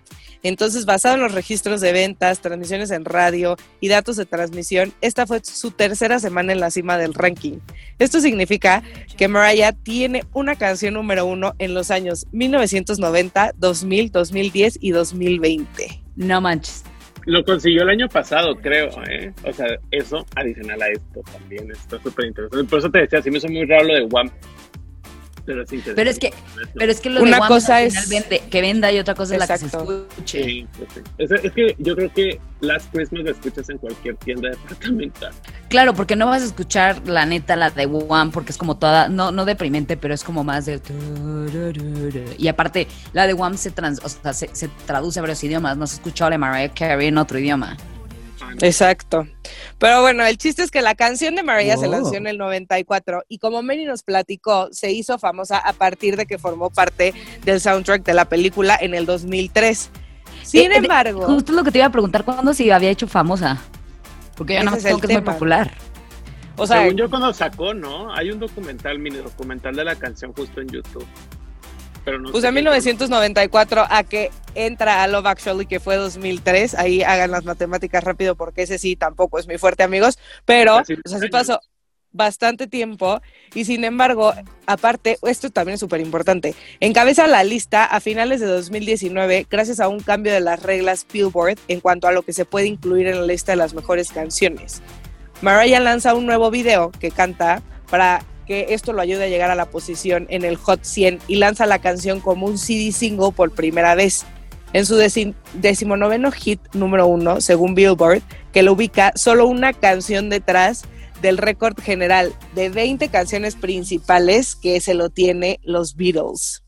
Entonces, 0.43 0.85
basado 0.85 1.15
en 1.15 1.21
los 1.21 1.33
registros 1.33 1.81
de 1.81 1.91
ventas, 1.91 2.41
transmisiones 2.41 2.91
en 2.91 3.05
radio 3.05 3.55
y 3.79 3.87
datos 3.87 4.17
de 4.17 4.25
transmisión, 4.25 4.93
esta 5.01 5.25
fue 5.27 5.41
su 5.43 5.71
tercera 5.71 6.19
semana 6.19 6.53
en 6.53 6.59
la 6.59 6.71
cima 6.71 6.97
del 6.97 7.13
ranking. 7.13 7.59
Esto 7.99 8.19
significa 8.19 8.83
que 9.17 9.27
Mariah 9.27 9.71
tiene 9.71 10.23
una 10.33 10.55
canción 10.55 10.93
número 10.93 11.25
uno 11.25 11.53
en 11.59 11.73
los 11.73 11.91
años 11.91 12.27
1990, 12.31 13.53
2000, 13.57 14.11
2010 14.11 14.77
y 14.81 14.91
2020. 14.91 16.01
No 16.15 16.41
manches. 16.41 16.83
Lo 17.25 17.43
consiguió 17.43 17.83
el 17.83 17.89
año 17.89 18.07
pasado, 18.07 18.55
creo, 18.55 18.89
¿eh? 19.09 19.33
O 19.43 19.51
sea, 19.51 19.67
eso 19.91 20.25
adicional 20.35 20.81
a 20.81 20.87
esto 20.87 21.21
también 21.33 21.69
está 21.71 22.01
súper 22.01 22.27
interesante. 22.27 22.69
Por 22.69 22.79
eso 22.79 22.89
te 22.89 22.99
decía, 22.99 23.21
sí 23.21 23.29
me 23.29 23.39
hizo 23.39 23.49
muy 23.49 23.65
raro 23.65 23.83
lo 23.83 23.95
de 23.95 24.07
One 24.09 24.31
pero, 25.47 26.09
es 26.09 26.19
que, 26.19 26.33
pero 26.75 26.91
es 26.91 26.99
que 26.99 27.09
lo 27.09 27.21
una 27.21 27.47
cosa 27.47 27.81
es 27.81 28.09
vende, 28.09 28.43
que 28.51 28.61
venda 28.61 28.91
y 28.91 28.99
otra 28.99 29.15
cosa 29.15 29.33
es 29.35 29.39
la 29.39 29.47
que 29.47 29.57
se 29.57 29.65
escuche. 29.67 30.43
Sí, 30.43 30.67
es, 31.17 31.51
que 31.53 31.75
yo 31.79 31.95
creo 31.95 32.13
que 32.13 32.41
las 32.59 32.83
Christmas 32.87 33.23
las 33.23 33.37
escuchas 33.37 33.69
en 33.69 33.77
cualquier 33.77 34.17
tienda 34.17 34.49
departamental. 34.49 35.31
Claro, 35.69 35.93
porque 35.93 36.17
no 36.17 36.25
vas 36.25 36.41
a 36.41 36.45
escuchar 36.45 37.07
la 37.07 37.25
neta 37.25 37.55
la 37.55 37.69
de 37.69 37.85
One 37.85 38.31
porque 38.31 38.51
es 38.51 38.57
como 38.57 38.77
toda, 38.77 39.07
no, 39.07 39.31
no 39.31 39.45
deprimente, 39.45 39.95
pero 39.95 40.13
es 40.13 40.23
como 40.23 40.43
más 40.43 40.65
de 40.65 40.81
y 42.37 42.47
aparte 42.49 42.87
la 43.13 43.25
de 43.25 43.33
One 43.33 43.57
se 43.57 43.71
trans, 43.71 44.01
o 44.03 44.09
sea, 44.09 44.33
se, 44.33 44.53
se 44.53 44.67
traduce 44.85 45.19
a 45.19 45.21
varios 45.21 45.41
idiomas, 45.43 45.77
no 45.77 45.87
se 45.87 45.95
escucha 45.95 46.25
la 46.25 46.31
de 46.31 46.37
Mariah 46.39 46.73
Carey 46.73 47.07
en 47.07 47.17
otro 47.17 47.39
idioma. 47.39 47.77
Exacto. 48.61 49.27
Pero 49.79 50.01
bueno, 50.01 50.25
el 50.25 50.37
chiste 50.37 50.63
es 50.63 50.71
que 50.71 50.81
la 50.81 50.95
canción 50.95 51.35
de 51.35 51.43
María 51.43 51.77
se 51.77 51.87
lanzó 51.87 52.15
en 52.15 52.27
el 52.27 52.37
94 52.37 53.23
y 53.27 53.37
como 53.39 53.61
Mary 53.63 53.85
nos 53.85 54.03
platicó, 54.03 54.69
se 54.71 54.91
hizo 54.91 55.17
famosa 55.19 55.57
a 55.57 55.73
partir 55.73 56.17
de 56.17 56.25
que 56.25 56.37
formó 56.37 56.69
parte 56.69 57.13
del 57.43 57.61
soundtrack 57.61 58.03
de 58.03 58.13
la 58.13 58.25
película 58.25 58.77
en 58.79 58.93
el 58.93 59.05
2003. 59.05 59.89
Sin 60.43 60.71
eh, 60.71 60.77
embargo... 60.77 61.25
Justo 61.25 61.53
lo 61.53 61.63
que 61.63 61.71
te 61.71 61.79
iba 61.79 61.87
a 61.87 61.91
preguntar, 61.91 62.23
¿cuándo 62.23 62.53
se 62.53 62.71
había 62.71 62.89
hecho 62.89 63.07
famosa? 63.07 63.61
Porque 64.35 64.55
yo 64.55 64.63
no 64.63 64.71
me 64.71 64.81
que 64.81 64.89
es 64.89 65.11
muy 65.11 65.21
popular. 65.21 65.73
O 66.55 66.65
sea, 66.65 66.81
Según 66.81 66.97
yo 66.97 67.09
cuando 67.09 67.33
sacó, 67.33 67.73
¿no? 67.73 68.13
Hay 68.13 68.31
un 68.31 68.39
documental, 68.39 68.97
mini 68.97 69.17
documental 69.17 69.75
de 69.75 69.83
la 69.83 69.95
canción 69.95 70.33
justo 70.33 70.61
en 70.61 70.69
YouTube 70.69 71.05
pues 72.31 72.43
en 72.43 72.53
1994 72.53 73.85
a 73.89 74.03
que 74.03 74.31
entra 74.55 75.03
a 75.03 75.07
Love 75.07 75.27
Actually, 75.27 75.65
que 75.65 75.79
fue 75.79 75.95
2003. 75.95 76.75
Ahí 76.75 77.03
hagan 77.03 77.31
las 77.31 77.45
matemáticas 77.45 78.03
rápido 78.03 78.35
porque 78.35 78.63
ese 78.63 78.77
sí 78.77 78.95
tampoco 78.95 79.39
es 79.39 79.47
muy 79.47 79.57
fuerte, 79.57 79.83
amigos. 79.83 80.17
Pero, 80.45 80.77
así, 80.77 80.95
pasó 81.31 81.59
bastante 82.11 82.67
tiempo 82.67 83.21
y 83.53 83.65
sin 83.65 83.83
embargo, 83.83 84.33
aparte, 84.65 85.17
esto 85.23 85.49
también 85.49 85.75
es 85.75 85.79
súper 85.79 86.01
importante, 86.01 86.55
encabeza 86.79 87.27
la 87.27 87.43
lista 87.43 87.85
a 87.85 87.99
finales 87.99 88.39
de 88.39 88.47
2019 88.47 89.45
gracias 89.49 89.79
a 89.79 89.87
un 89.87 89.99
cambio 89.99 90.33
de 90.33 90.39
las 90.39 90.63
reglas 90.63 91.05
Billboard 91.11 91.59
en 91.67 91.79
cuanto 91.79 92.07
a 92.07 92.11
lo 92.11 92.23
que 92.23 92.33
se 92.33 92.45
puede 92.45 92.65
incluir 92.67 93.07
en 93.07 93.19
la 93.19 93.27
lista 93.27 93.51
de 93.51 93.57
las 93.57 93.73
mejores 93.73 94.11
canciones. 94.11 94.81
Mariah 95.41 95.79
lanza 95.79 96.15
un 96.15 96.25
nuevo 96.25 96.49
video 96.49 96.91
que 96.91 97.11
canta 97.11 97.61
para 97.89 98.23
que 98.47 98.67
esto 98.69 98.93
lo 98.93 99.01
ayude 99.01 99.25
a 99.25 99.29
llegar 99.29 99.51
a 99.51 99.55
la 99.55 99.65
posición 99.65 100.25
en 100.29 100.45
el 100.45 100.55
Hot 100.55 100.83
100 100.83 101.19
y 101.27 101.35
lanza 101.35 101.65
la 101.65 101.79
canción 101.79 102.19
como 102.21 102.47
un 102.47 102.57
CD 102.57 102.91
single 102.91 103.31
por 103.31 103.51
primera 103.51 103.93
vez. 103.93 104.25
En 104.73 104.85
su 104.85 104.95
decimonoveno 104.95 106.31
hit 106.31 106.59
número 106.73 107.07
uno, 107.07 107.41
según 107.41 107.75
Billboard, 107.75 108.21
que 108.51 108.63
lo 108.63 108.73
ubica 108.73 109.11
solo 109.15 109.47
una 109.47 109.73
canción 109.73 110.29
detrás 110.29 110.83
del 111.21 111.37
récord 111.37 111.79
general 111.79 112.33
de 112.53 112.69
20 112.69 113.09
canciones 113.09 113.55
principales 113.55 114.55
que 114.55 114.79
se 114.81 114.93
lo 114.93 115.09
tiene 115.09 115.59
los 115.63 115.95
Beatles. 115.95 116.63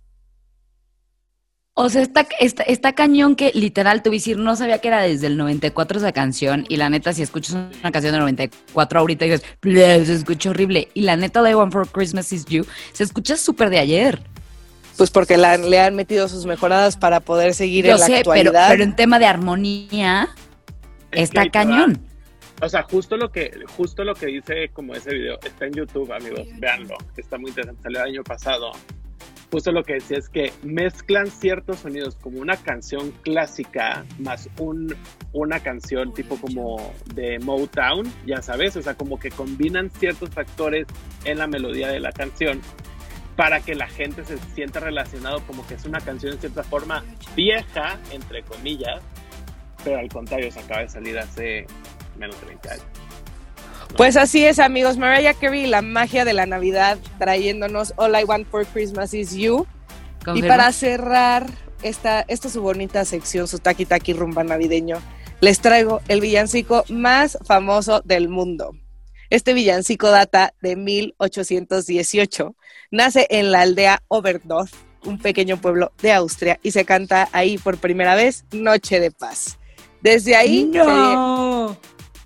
O 1.82 1.88
sea, 1.88 2.02
está, 2.02 2.28
está, 2.68 2.92
cañón 2.92 3.38
que 3.38 3.54
literal 3.56 4.02
te 4.02 4.10
voy 4.10 4.18
a 4.18 4.20
decir, 4.20 4.38
no 4.38 4.54
sabía 4.58 4.80
que 4.80 4.90
era 4.90 5.02
desde 5.02 5.28
el 5.28 5.38
94 5.38 6.00
esa 6.00 6.12
canción. 6.12 6.66
Y 6.68 6.76
la 6.76 6.90
neta, 6.90 7.14
si 7.14 7.22
escuchas 7.22 7.54
una 7.54 7.92
canción 7.94 8.12
del 8.12 8.20
94 8.20 9.00
ahorita 9.00 9.26
y 9.26 9.30
dices, 9.30 10.08
se 10.08 10.14
escucha 10.14 10.50
horrible. 10.50 10.90
Y 10.94 11.04
la 11.04 11.16
neta, 11.16 11.42
The 11.42 11.56
One 11.56 11.72
for 11.72 11.88
Christmas 11.88 12.34
is 12.34 12.44
You, 12.48 12.66
se 12.92 13.06
escucha 13.06 13.38
súper 13.38 13.70
de 13.70 13.80
ayer. 13.80 14.20
Pues 14.98 15.10
porque 15.10 15.38
le 15.38 15.80
han 15.80 15.96
metido 15.96 16.28
sus 16.28 16.46
mejoradas 16.46 16.98
para 16.98 17.22
poder 17.22 17.54
seguir 17.54 17.86
en 17.86 17.98
la 17.98 18.06
actualidad. 18.06 18.52
Pero, 18.52 18.68
pero 18.72 18.84
en 18.84 18.96
tema 18.98 19.18
de 19.18 19.28
armonía, 19.28 20.28
está 21.14 21.50
cañón. 21.50 22.06
O 22.62 22.68
sea, 22.68 22.84
justo 22.84 23.16
lo 23.16 23.32
que, 23.32 23.58
justo 23.78 24.04
lo 24.04 24.16
que 24.16 24.26
dice 24.26 24.70
como 24.74 24.96
ese 24.96 25.14
video, 25.14 25.40
está 25.42 25.66
en 25.68 25.76
YouTube, 25.76 26.12
amigos, 26.12 26.46
véanlo, 26.58 26.98
está 27.16 27.38
muy 27.38 27.52
interesante, 27.52 27.84
salió 27.84 28.02
el 28.02 28.08
año 28.10 28.24
pasado 28.26 28.74
justo 29.52 29.72
lo 29.72 29.84
que 29.84 29.94
decía 29.94 30.18
es 30.18 30.30
que 30.30 30.52
mezclan 30.64 31.28
ciertos 31.28 31.80
sonidos 31.80 32.16
como 32.16 32.40
una 32.40 32.58
canción 32.58 33.12
clásica 33.24 34.06
más 34.20 34.50
un, 34.60 34.96
una 35.34 35.60
canción 35.60 36.14
tipo 36.14 36.38
como 36.38 36.94
de 37.14 37.40
Motown, 37.40 38.12
ya 38.26 38.42
sabes, 38.42 38.76
o 38.76 38.82
sea, 38.82 38.96
como 38.96 39.20
que 39.20 39.32
combinan 39.32 39.90
ciertos 39.90 40.30
factores 40.30 40.88
en 41.26 41.40
la 41.40 41.48
melodía 41.48 41.88
de 41.88 42.00
la 42.00 42.12
canción 42.12 42.62
para 43.36 43.62
que 43.62 43.74
la 43.74 43.88
gente 43.88 44.26
se 44.26 44.38
sienta 44.54 44.80
relacionado 44.82 45.42
como 45.48 45.66
que 45.66 45.76
es 45.76 45.86
una 45.86 46.02
canción 46.02 46.34
en 46.34 46.40
cierta 46.40 46.64
forma 46.64 47.04
vieja, 47.36 47.98
entre 48.12 48.44
comillas, 48.44 49.02
pero 49.84 50.00
al 50.00 50.10
contrario, 50.10 50.52
se 50.52 50.60
acaba 50.60 50.82
de 50.82 50.90
salir 50.90 51.18
hace 51.18 51.66
menos 52.18 52.40
de 52.42 52.48
20 52.48 52.70
años. 52.70 53.09
Pues 53.98 54.16
así 54.16 54.46
es, 54.46 54.60
amigos. 54.60 54.98
Mariah 54.98 55.34
Carey, 55.34 55.68
la 55.68 55.82
magia 55.82 56.26
de 56.26 56.34
la 56.34 56.46
Navidad, 56.46 56.98
trayéndonos 57.18 57.94
All 57.98 58.18
I 58.20 58.24
Want 58.24 58.48
for 58.48 58.66
Christmas 58.66 59.14
is 59.14 59.34
You. 59.34 59.68
Y 60.36 60.44
para 60.44 60.72
cerrar 60.72 61.48
esta, 61.82 62.22
esta 62.28 62.50
su 62.50 62.62
bonita 62.62 63.06
sección, 63.06 63.48
su 63.48 63.60
taki 63.60 63.86
taki 63.86 64.14
rumba 64.14 64.44
navideño, 64.44 65.02
les 65.42 65.60
traigo 65.60 66.02
el 66.08 66.22
villancico 66.22 66.84
más 66.90 67.38
famoso 67.46 68.02
del 68.04 68.30
mundo. 68.30 68.76
Este 69.30 69.54
villancico 69.54 70.10
data 70.10 70.54
de 70.62 70.76
1818. 70.76 72.56
Nace 72.92 73.28
en 73.30 73.52
la 73.52 73.62
aldea 73.62 74.02
Oberdorf, 74.08 74.74
un 75.06 75.20
pequeño 75.20 75.58
pueblo 75.58 75.92
de 76.02 76.12
Austria, 76.14 76.60
y 76.64 76.72
se 76.72 76.84
canta 76.84 77.30
ahí 77.32 77.58
por 77.58 77.78
primera 77.78 78.16
vez 78.16 78.46
Noche 78.52 79.00
de 79.00 79.12
Paz. 79.12 79.60
Desde 80.02 80.36
ahí 80.36 80.66
no. 80.66 81.78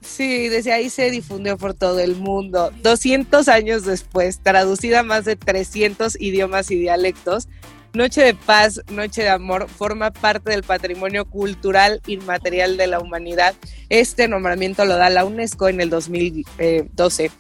Sí, 0.04 0.50
desde 0.50 0.74
ahí 0.74 0.90
se 0.90 1.10
difundió 1.12 1.58
por 1.58 1.74
todo 1.74 2.00
el 2.00 2.16
mundo. 2.16 2.72
200 2.84 3.48
años 3.48 3.86
después, 3.86 4.40
traducida 4.40 5.00
a 5.00 5.04
más 5.04 5.26
de 5.26 5.36
300 5.36 6.20
idiomas 6.20 6.72
y 6.72 6.76
dialectos, 6.76 7.48
Noche 7.94 8.24
de 8.24 8.34
Paz, 8.34 8.82
Noche 8.92 9.22
de 9.22 9.30
Amor 9.30 9.70
forma 9.70 10.10
parte 10.10 10.50
del 10.50 10.64
patrimonio 10.64 11.26
cultural 11.26 12.02
inmaterial 12.08 12.76
de 12.76 12.88
la 12.88 13.00
humanidad. 13.00 13.54
Este 13.90 14.28
nombramiento 14.28 14.84
lo 14.86 14.96
da 14.96 15.12
la 15.12 15.26
UNESCO 15.26 15.70
en 15.70 15.80
el 15.80 15.92
2012. 15.92 17.32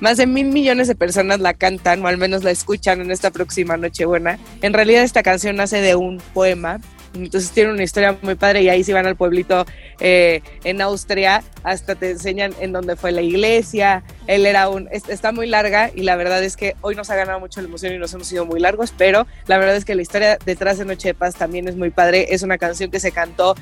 Más 0.00 0.16
de 0.16 0.26
mil 0.26 0.46
millones 0.46 0.88
de 0.88 0.94
personas 0.94 1.40
la 1.40 1.52
cantan 1.52 2.02
o 2.02 2.08
al 2.08 2.16
menos 2.16 2.42
la 2.42 2.52
escuchan 2.52 3.02
en 3.02 3.10
esta 3.10 3.30
próxima 3.30 3.76
Nochebuena. 3.76 4.38
En 4.62 4.72
realidad 4.72 5.02
esta 5.02 5.22
canción 5.22 5.56
nace 5.56 5.82
de 5.82 5.94
un 5.94 6.22
poema 6.32 6.80
Entonces 7.24 7.50
tiene 7.50 7.72
una 7.72 7.82
historia 7.82 8.16
muy 8.22 8.34
padre 8.34 8.62
y 8.62 8.68
ahí 8.68 8.84
si 8.84 8.92
van 8.92 9.06
al 9.06 9.16
pueblito 9.16 9.66
eh, 10.00 10.42
en 10.64 10.80
Austria, 10.80 11.42
hasta 11.62 11.94
te 11.94 12.10
enseñan 12.10 12.52
en 12.60 12.72
dónde 12.72 12.96
fue 12.96 13.12
la 13.12 13.22
iglesia. 13.22 14.02
Él 14.26 14.46
era 14.46 14.68
un, 14.68 14.88
está 14.90 15.32
muy 15.32 15.46
larga 15.46 15.90
y 15.94 16.02
la 16.02 16.16
verdad 16.16 16.42
es 16.42 16.56
que 16.56 16.76
hoy 16.80 16.94
nos 16.94 17.10
ha 17.10 17.16
ganado 17.16 17.40
mucho 17.40 17.60
la 17.60 17.68
emoción 17.68 17.94
y 17.94 17.98
nos 17.98 18.12
hemos 18.14 18.30
ido 18.32 18.44
muy 18.46 18.60
largos, 18.60 18.92
pero 18.96 19.26
la 19.46 19.58
verdad 19.58 19.76
es 19.76 19.84
que 19.84 19.94
la 19.94 20.02
historia 20.02 20.38
detrás 20.44 20.78
de 20.78 20.84
Noche 20.84 21.08
de 21.08 21.14
Paz 21.14 21.34
también 21.34 21.68
es 21.68 21.76
muy 21.76 21.90
padre. 21.90 22.26
Es 22.30 22.42
una 22.42 22.58
canción 22.58 22.90
que 22.90 23.00
se 23.00 23.12
cantó 23.12 23.54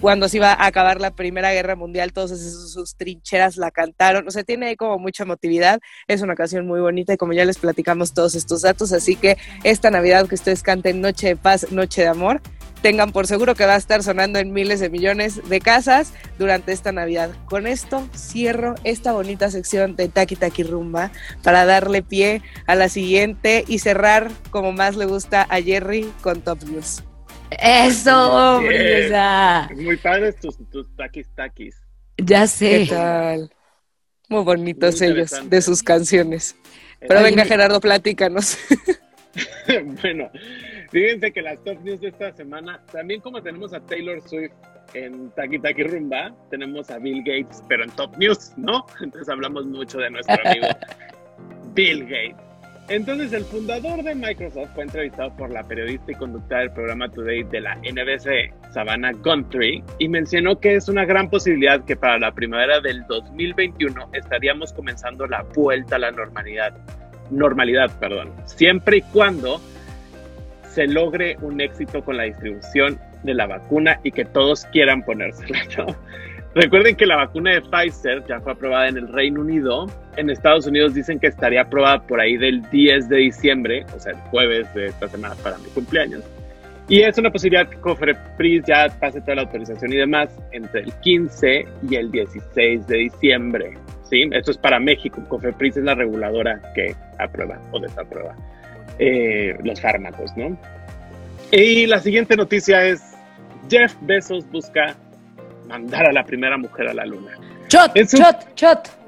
cuando 0.00 0.28
se 0.28 0.36
iba 0.38 0.52
a 0.52 0.66
acabar 0.66 1.00
la 1.00 1.10
Primera 1.10 1.52
Guerra 1.52 1.74
Mundial, 1.74 2.12
esos, 2.14 2.72
sus 2.72 2.96
trincheras 2.96 3.56
la 3.56 3.70
cantaron, 3.70 4.26
o 4.28 4.30
sea, 4.30 4.44
tiene 4.44 4.76
como 4.76 4.98
mucha 4.98 5.22
emotividad, 5.22 5.80
es 6.06 6.22
una 6.22 6.34
canción 6.34 6.66
muy 6.66 6.80
bonita 6.80 7.14
y 7.14 7.16
como 7.16 7.32
ya 7.32 7.44
les 7.44 7.58
platicamos 7.58 8.12
todos 8.12 8.34
estos 8.34 8.62
datos, 8.62 8.92
así 8.92 9.16
que 9.16 9.38
esta 9.64 9.90
Navidad 9.90 10.28
que 10.28 10.34
ustedes 10.34 10.62
canten 10.62 11.00
Noche 11.00 11.28
de 11.28 11.36
Paz, 11.36 11.72
Noche 11.72 12.02
de 12.02 12.08
Amor, 12.08 12.40
tengan 12.82 13.12
por 13.12 13.26
seguro 13.26 13.54
que 13.54 13.66
va 13.66 13.74
a 13.74 13.78
estar 13.78 14.02
sonando 14.02 14.38
en 14.38 14.52
miles 14.52 14.80
de 14.80 14.90
millones 14.90 15.40
de 15.48 15.60
casas 15.60 16.12
durante 16.38 16.72
esta 16.72 16.92
Navidad. 16.92 17.30
Con 17.46 17.66
esto 17.66 18.08
cierro 18.14 18.74
esta 18.84 19.12
bonita 19.12 19.50
sección 19.50 19.96
de 19.96 20.08
Taki 20.08 20.36
Taki 20.36 20.62
Rumba 20.62 21.10
para 21.42 21.64
darle 21.64 22.02
pie 22.02 22.42
a 22.66 22.74
la 22.74 22.88
siguiente 22.88 23.64
y 23.66 23.78
cerrar 23.78 24.30
como 24.50 24.72
más 24.72 24.96
le 24.96 25.06
gusta 25.06 25.46
a 25.48 25.60
Jerry 25.60 26.10
con 26.22 26.40
Top 26.40 26.62
News. 26.64 27.02
Eso, 27.50 28.60
Muy 29.74 29.96
padres 29.98 30.36
tus, 30.36 30.56
tus 30.70 30.94
taquis 30.96 31.28
taquis. 31.34 31.76
Ya 32.18 32.46
sé. 32.46 32.86
¿Qué 32.86 32.86
tal? 32.86 33.50
Muy 34.28 34.42
bonitos 34.42 35.00
ellos, 35.02 35.32
de 35.48 35.62
sus 35.62 35.82
canciones. 35.82 36.56
Pero 37.00 37.22
venga, 37.22 37.44
Gerardo, 37.44 37.80
platícanos. 37.80 38.58
bueno, 40.02 40.30
fíjense 40.90 41.32
que 41.32 41.42
las 41.42 41.62
top 41.64 41.80
news 41.82 42.00
de 42.00 42.08
esta 42.08 42.32
semana, 42.32 42.80
también 42.92 43.20
como 43.20 43.42
tenemos 43.42 43.72
a 43.72 43.80
Taylor 43.80 44.20
Swift 44.20 44.52
en 44.94 45.30
Taki 45.30 45.58
Taki 45.58 45.82
Rumba, 45.82 46.34
tenemos 46.50 46.90
a 46.90 46.98
Bill 46.98 47.22
Gates, 47.24 47.62
pero 47.68 47.84
en 47.84 47.90
top 47.90 48.16
news, 48.16 48.52
¿no? 48.56 48.86
Entonces 49.00 49.28
hablamos 49.28 49.66
mucho 49.66 49.98
de 49.98 50.10
nuestro 50.10 50.36
amigo 50.44 50.66
Bill 51.74 52.04
Gates. 52.04 52.46
Entonces, 52.88 53.32
el 53.32 53.44
fundador 53.44 54.04
de 54.04 54.14
Microsoft 54.14 54.68
fue 54.74 54.84
entrevistado 54.84 55.34
por 55.36 55.50
la 55.50 55.64
periodista 55.64 56.12
y 56.12 56.14
conductora 56.14 56.60
del 56.60 56.70
programa 56.70 57.08
Today 57.08 57.42
de 57.42 57.60
la 57.60 57.74
NBC, 57.76 58.72
Savannah 58.72 59.10
Guntry, 59.12 59.82
y 59.98 60.08
mencionó 60.08 60.60
que 60.60 60.76
es 60.76 60.88
una 60.88 61.04
gran 61.04 61.28
posibilidad 61.28 61.84
que 61.84 61.96
para 61.96 62.16
la 62.20 62.32
primavera 62.32 62.78
del 62.80 63.04
2021 63.08 64.10
estaríamos 64.12 64.72
comenzando 64.72 65.26
la 65.26 65.42
vuelta 65.42 65.96
a 65.96 65.98
la 65.98 66.12
normalidad. 66.12 66.74
Normalidad, 67.30 67.90
perdón. 67.98 68.32
Siempre 68.44 68.98
y 68.98 69.02
cuando 69.02 69.60
se 70.76 70.86
logre 70.86 71.38
un 71.40 71.58
éxito 71.58 72.04
con 72.04 72.18
la 72.18 72.24
distribución 72.24 72.98
de 73.22 73.32
la 73.32 73.46
vacuna 73.46 73.98
y 74.02 74.12
que 74.12 74.26
todos 74.26 74.66
quieran 74.66 75.02
ponérsela, 75.02 75.58
¿no? 75.78 75.86
Recuerden 76.54 76.96
que 76.96 77.06
la 77.06 77.16
vacuna 77.16 77.52
de 77.54 77.62
Pfizer 77.62 78.22
ya 78.26 78.40
fue 78.40 78.52
aprobada 78.52 78.88
en 78.88 78.98
el 78.98 79.08
Reino 79.08 79.40
Unido. 79.40 79.86
En 80.16 80.28
Estados 80.28 80.66
Unidos 80.66 80.92
dicen 80.92 81.18
que 81.18 81.28
estaría 81.28 81.62
aprobada 81.62 82.06
por 82.06 82.20
ahí 82.20 82.36
del 82.36 82.62
10 82.70 83.08
de 83.08 83.16
diciembre, 83.16 83.86
o 83.94 83.98
sea, 83.98 84.12
el 84.12 84.18
jueves 84.30 84.72
de 84.74 84.86
esta 84.86 85.08
semana 85.08 85.34
para 85.42 85.56
mi 85.58 85.68
cumpleaños. 85.70 86.22
Y 86.88 87.00
es 87.00 87.16
una 87.16 87.30
posibilidad 87.30 87.68
que 87.68 87.78
Cofrepris 87.78 88.64
ya 88.66 88.88
pase 89.00 89.20
toda 89.22 89.36
la 89.36 89.42
autorización 89.42 89.92
y 89.94 89.96
demás 89.96 90.28
entre 90.52 90.82
el 90.82 90.92
15 90.92 91.66
y 91.90 91.94
el 91.94 92.10
16 92.10 92.86
de 92.86 92.96
diciembre. 92.98 93.78
¿sí? 94.10 94.28
Esto 94.30 94.50
es 94.50 94.58
para 94.58 94.78
México. 94.78 95.22
Cofrepris 95.28 95.78
es 95.78 95.84
la 95.84 95.94
reguladora 95.94 96.60
que 96.74 96.94
aprueba 97.18 97.58
o 97.72 97.80
desaprueba 97.80 98.34
eh, 98.98 99.56
los 99.62 99.80
fármacos, 99.80 100.36
¿no? 100.36 100.56
Y 101.50 101.86
la 101.86 102.00
siguiente 102.00 102.36
noticia 102.36 102.84
es 102.84 103.02
Jeff 103.68 103.94
Bezos 104.02 104.48
busca 104.50 104.96
mandar 105.68 106.08
a 106.08 106.12
la 106.12 106.24
primera 106.24 106.56
mujer 106.56 106.88
a 106.88 106.94
la 106.94 107.06
luna. 107.06 107.32
Chot, 107.68 107.92
chot, 107.94 108.54
chot. 108.54 109.06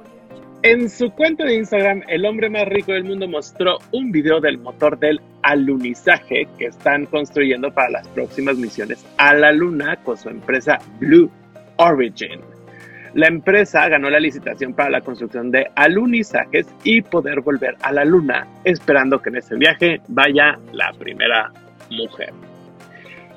En 0.62 0.90
su 0.90 1.10
cuenta 1.12 1.44
de 1.44 1.54
Instagram, 1.54 2.02
el 2.08 2.26
hombre 2.26 2.50
más 2.50 2.66
rico 2.66 2.92
del 2.92 3.04
mundo 3.04 3.28
mostró 3.28 3.78
un 3.92 4.10
video 4.10 4.40
del 4.40 4.58
motor 4.58 4.98
del 4.98 5.20
alunizaje 5.42 6.48
que 6.58 6.66
están 6.66 7.06
construyendo 7.06 7.72
para 7.72 7.90
las 7.90 8.08
próximas 8.08 8.56
misiones 8.56 9.06
a 9.18 9.34
la 9.34 9.52
luna 9.52 9.96
con 10.02 10.16
su 10.16 10.28
empresa 10.28 10.78
Blue 10.98 11.30
Origin. 11.76 12.40
La 13.18 13.26
empresa 13.26 13.88
ganó 13.88 14.08
la 14.10 14.20
licitación 14.20 14.74
para 14.74 14.90
la 14.90 15.00
construcción 15.00 15.50
de 15.50 15.66
alunizajes 15.74 16.68
y 16.84 17.02
poder 17.02 17.40
volver 17.40 17.74
a 17.82 17.90
la 17.90 18.04
luna, 18.04 18.46
esperando 18.62 19.20
que 19.20 19.30
en 19.30 19.38
ese 19.38 19.56
viaje 19.56 20.00
vaya 20.06 20.56
la 20.70 20.92
primera 20.96 21.50
mujer. 21.90 22.32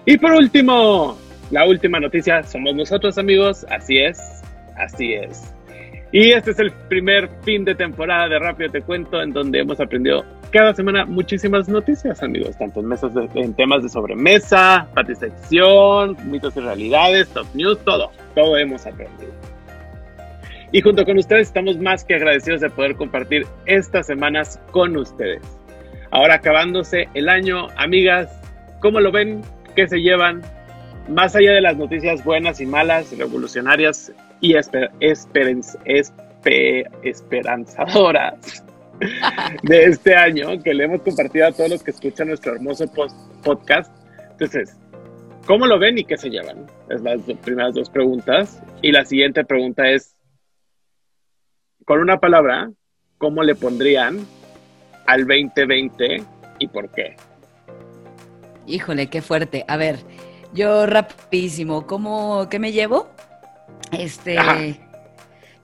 Y 0.06 0.20
por 0.20 0.34
último, 0.34 1.18
la 1.50 1.66
última 1.66 2.00
noticia 2.00 2.44
somos 2.44 2.76
nosotros, 2.76 3.18
amigos. 3.18 3.66
Así 3.72 3.98
es, 3.98 4.44
así 4.78 5.14
es. 5.14 5.52
Y 6.12 6.30
este 6.34 6.52
es 6.52 6.60
el 6.60 6.72
primer 6.88 7.28
fin 7.42 7.66
de 7.66 7.74
temporada 7.74 8.30
de 8.30 8.38
Rápido 8.38 8.70
Te 8.70 8.82
Cuento, 8.84 9.20
en 9.20 9.34
donde 9.34 9.62
hemos 9.62 9.80
aprendido 9.80 10.24
cada 10.52 10.76
semana 10.76 11.06
muchísimas 11.06 11.68
noticias, 11.68 12.22
amigos, 12.22 12.56
tanto 12.56 12.82
en, 12.82 12.86
mesas 12.86 13.14
en 13.34 13.56
temas 13.56 13.82
de 13.82 13.90
sobremesa, 13.90 14.88
patisección, 14.94 16.18
mitos 16.30 16.56
y 16.56 16.60
realidades, 16.60 17.30
top 17.30 17.48
news, 17.56 17.80
todo, 17.84 18.12
todo 18.36 18.58
hemos 18.58 18.86
aprendido. 18.86 19.32
Y 20.72 20.82
junto 20.82 21.06
con 21.06 21.18
ustedes 21.18 21.48
estamos 21.48 21.78
más 21.78 22.04
que 22.04 22.16
agradecidos 22.16 22.62
de 22.62 22.70
poder 22.70 22.96
compartir 22.96 23.46
estas 23.66 24.08
semanas 24.08 24.60
con 24.72 24.96
ustedes. 24.96 25.42
Ahora 26.12 26.36
acabándose 26.36 27.08
el 27.14 27.30
año, 27.30 27.68
amigas, 27.78 28.30
¿cómo 28.80 29.00
lo 29.00 29.12
ven? 29.12 29.42
¿Qué 29.76 29.88
se 29.88 30.00
llevan? 30.00 30.42
más 31.08 31.36
allá 31.36 31.54
de 31.54 31.62
las 31.62 31.78
noticias 31.78 32.24
buenas 32.24 32.62
y 32.62 32.66
malas, 32.66 33.16
revolucionarias 33.18 34.12
y 34.40 34.56
esperanzadoras 37.04 38.64
de 39.64 39.84
este 39.84 40.16
año, 40.16 40.62
que 40.64 40.74
le 40.74 40.86
hemos 40.86 41.02
compartido 41.02 41.48
a 41.48 41.52
todos 41.52 41.70
los 41.70 41.84
que 41.84 41.92
escuchan 41.92 42.30
nuestro 42.30 42.56
hermoso 42.56 42.86
podcast. 43.44 43.94
Entonces, 44.32 44.78
¿cómo 45.46 45.68
lo 45.68 45.78
ven 45.80 45.98
y 45.98 46.06
qué 46.06 46.18
se 46.18 46.30
llevan? 46.30 46.66
Es 46.90 47.02
las 47.02 47.22
primeras 47.44 47.74
dos 47.74 47.90
preguntas. 47.90 48.62
Y 48.82 48.92
la 48.92 49.06
siguiente 49.06 49.44
pregunta 49.44 49.90
es, 49.90 50.16
con 51.86 52.00
una 52.00 52.20
palabra, 52.20 52.72
¿cómo 53.18 53.44
le 53.44 53.56
pondrían 53.56 54.26
al 55.06 55.28
2020 55.28 56.24
y 56.60 56.68
por 56.68 56.90
qué? 56.90 57.16
Híjole, 58.68 59.08
qué 59.08 59.22
fuerte. 59.22 59.66
A 59.68 59.78
ver, 59.78 60.00
yo 60.54 60.86
rapidísimo, 60.86 61.88
¿cómo, 61.88 62.48
qué 62.50 62.60
me 62.60 62.72
llevo? 62.72 63.10
Este, 63.92 64.38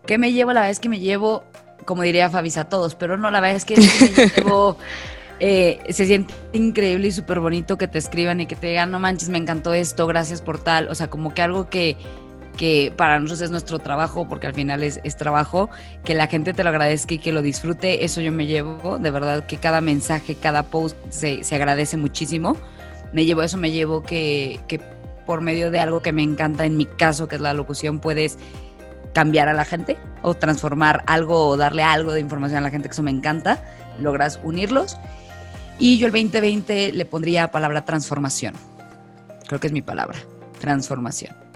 ¿qué 0.05 0.17
me 0.17 0.33
llevo? 0.33 0.53
La 0.53 0.69
es 0.69 0.79
que 0.79 0.89
me 0.89 0.99
llevo, 0.99 1.43
como 1.85 2.03
diría 2.03 2.29
Fabis, 2.29 2.57
a 2.57 2.67
todos, 2.67 2.95
pero 2.95 3.17
no, 3.17 3.31
la 3.31 3.39
verdad 3.39 3.57
es 3.57 3.65
que 3.65 3.75
me 3.77 4.27
llevo, 4.35 4.77
eh, 5.39 5.79
se 5.89 6.05
siente 6.05 6.33
increíble 6.53 7.07
y 7.07 7.11
súper 7.11 7.39
bonito 7.39 7.77
que 7.77 7.87
te 7.87 7.99
escriban 7.99 8.41
y 8.41 8.47
que 8.47 8.55
te 8.55 8.67
digan, 8.67 8.91
no 8.91 8.99
manches, 8.99 9.29
me 9.29 9.37
encantó 9.37 9.73
esto, 9.73 10.07
gracias 10.07 10.41
por 10.41 10.61
tal, 10.61 10.89
o 10.89 10.95
sea, 10.95 11.09
como 11.09 11.33
que 11.33 11.41
algo 11.41 11.69
que, 11.69 11.95
que 12.57 12.91
para 12.95 13.19
nosotros 13.19 13.41
es 13.41 13.51
nuestro 13.51 13.79
trabajo, 13.79 14.27
porque 14.27 14.47
al 14.47 14.53
final 14.53 14.83
es, 14.83 14.99
es, 15.03 15.15
trabajo, 15.15 15.69
que 16.03 16.15
la 16.15 16.27
gente 16.27 16.53
te 16.53 16.63
lo 16.63 16.69
agradezca 16.69 17.13
y 17.13 17.19
que 17.19 17.31
lo 17.31 17.41
disfrute, 17.41 18.03
eso 18.03 18.19
yo 18.19 18.31
me 18.31 18.47
llevo, 18.47 18.97
de 18.97 19.11
verdad 19.11 19.45
que 19.45 19.57
cada 19.57 19.79
mensaje, 19.79 20.35
cada 20.35 20.63
post 20.63 20.97
se, 21.09 21.43
se 21.43 21.55
agradece 21.55 21.95
muchísimo 21.97 22.57
me 23.13 23.25
llevo 23.25 23.43
eso, 23.43 23.57
me 23.57 23.71
llevo 23.71 24.03
que, 24.03 24.59
por 25.25 25.41
medio 25.41 25.71
de 25.71 25.79
algo 25.79 26.01
que 26.01 26.11
me 26.11 26.23
encanta, 26.23 26.65
en 26.65 26.77
mi 26.77 26.85
caso, 26.85 27.27
que 27.27 27.35
es 27.35 27.41
la 27.41 27.53
locución, 27.53 27.99
puedes 27.99 28.37
cambiar 29.13 29.47
a 29.47 29.53
la 29.53 29.65
gente 29.65 29.97
o 30.21 30.33
transformar 30.33 31.03
algo 31.07 31.47
o 31.47 31.57
darle 31.57 31.83
algo 31.83 32.13
de 32.13 32.19
información 32.19 32.59
a 32.59 32.61
la 32.61 32.69
gente, 32.69 32.87
que 32.87 32.93
eso 32.93 33.03
me 33.03 33.11
encanta, 33.11 33.63
logras 33.99 34.39
unirlos. 34.43 34.97
Y 35.79 35.97
yo 35.97 36.07
el 36.07 36.13
2020 36.13 36.91
le 36.93 37.05
pondría 37.05 37.51
palabra 37.51 37.85
transformación. 37.85 38.55
Creo 39.47 39.59
que 39.59 39.67
es 39.67 39.73
mi 39.73 39.81
palabra, 39.81 40.17
transformación. 40.59 41.46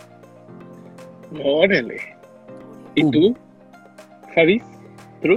Órale. 1.44 2.15
¿Y 2.96 3.06
uh. 3.06 3.12
tú, 3.12 3.38
Javi? 4.36 4.62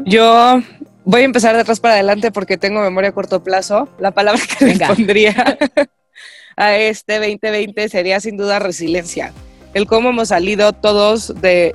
Yo 0.06 0.62
voy 1.04 1.20
a 1.22 1.24
empezar 1.24 1.54
de 1.54 1.60
atrás 1.60 1.80
para 1.80 1.94
adelante 1.94 2.32
porque 2.32 2.56
tengo 2.56 2.80
memoria 2.80 3.10
a 3.10 3.12
corto 3.12 3.42
plazo. 3.42 3.88
La 3.98 4.10
palabra 4.12 4.40
que 4.58 4.64
le 4.66 4.86
pondría 4.86 5.58
a 6.56 6.76
este 6.76 7.18
2020 7.18 7.88
sería 7.88 8.20
sin 8.20 8.36
duda 8.36 8.58
resiliencia. 8.58 9.32
El 9.74 9.86
cómo 9.86 10.10
hemos 10.10 10.28
salido 10.28 10.72
todos 10.72 11.34
de, 11.40 11.74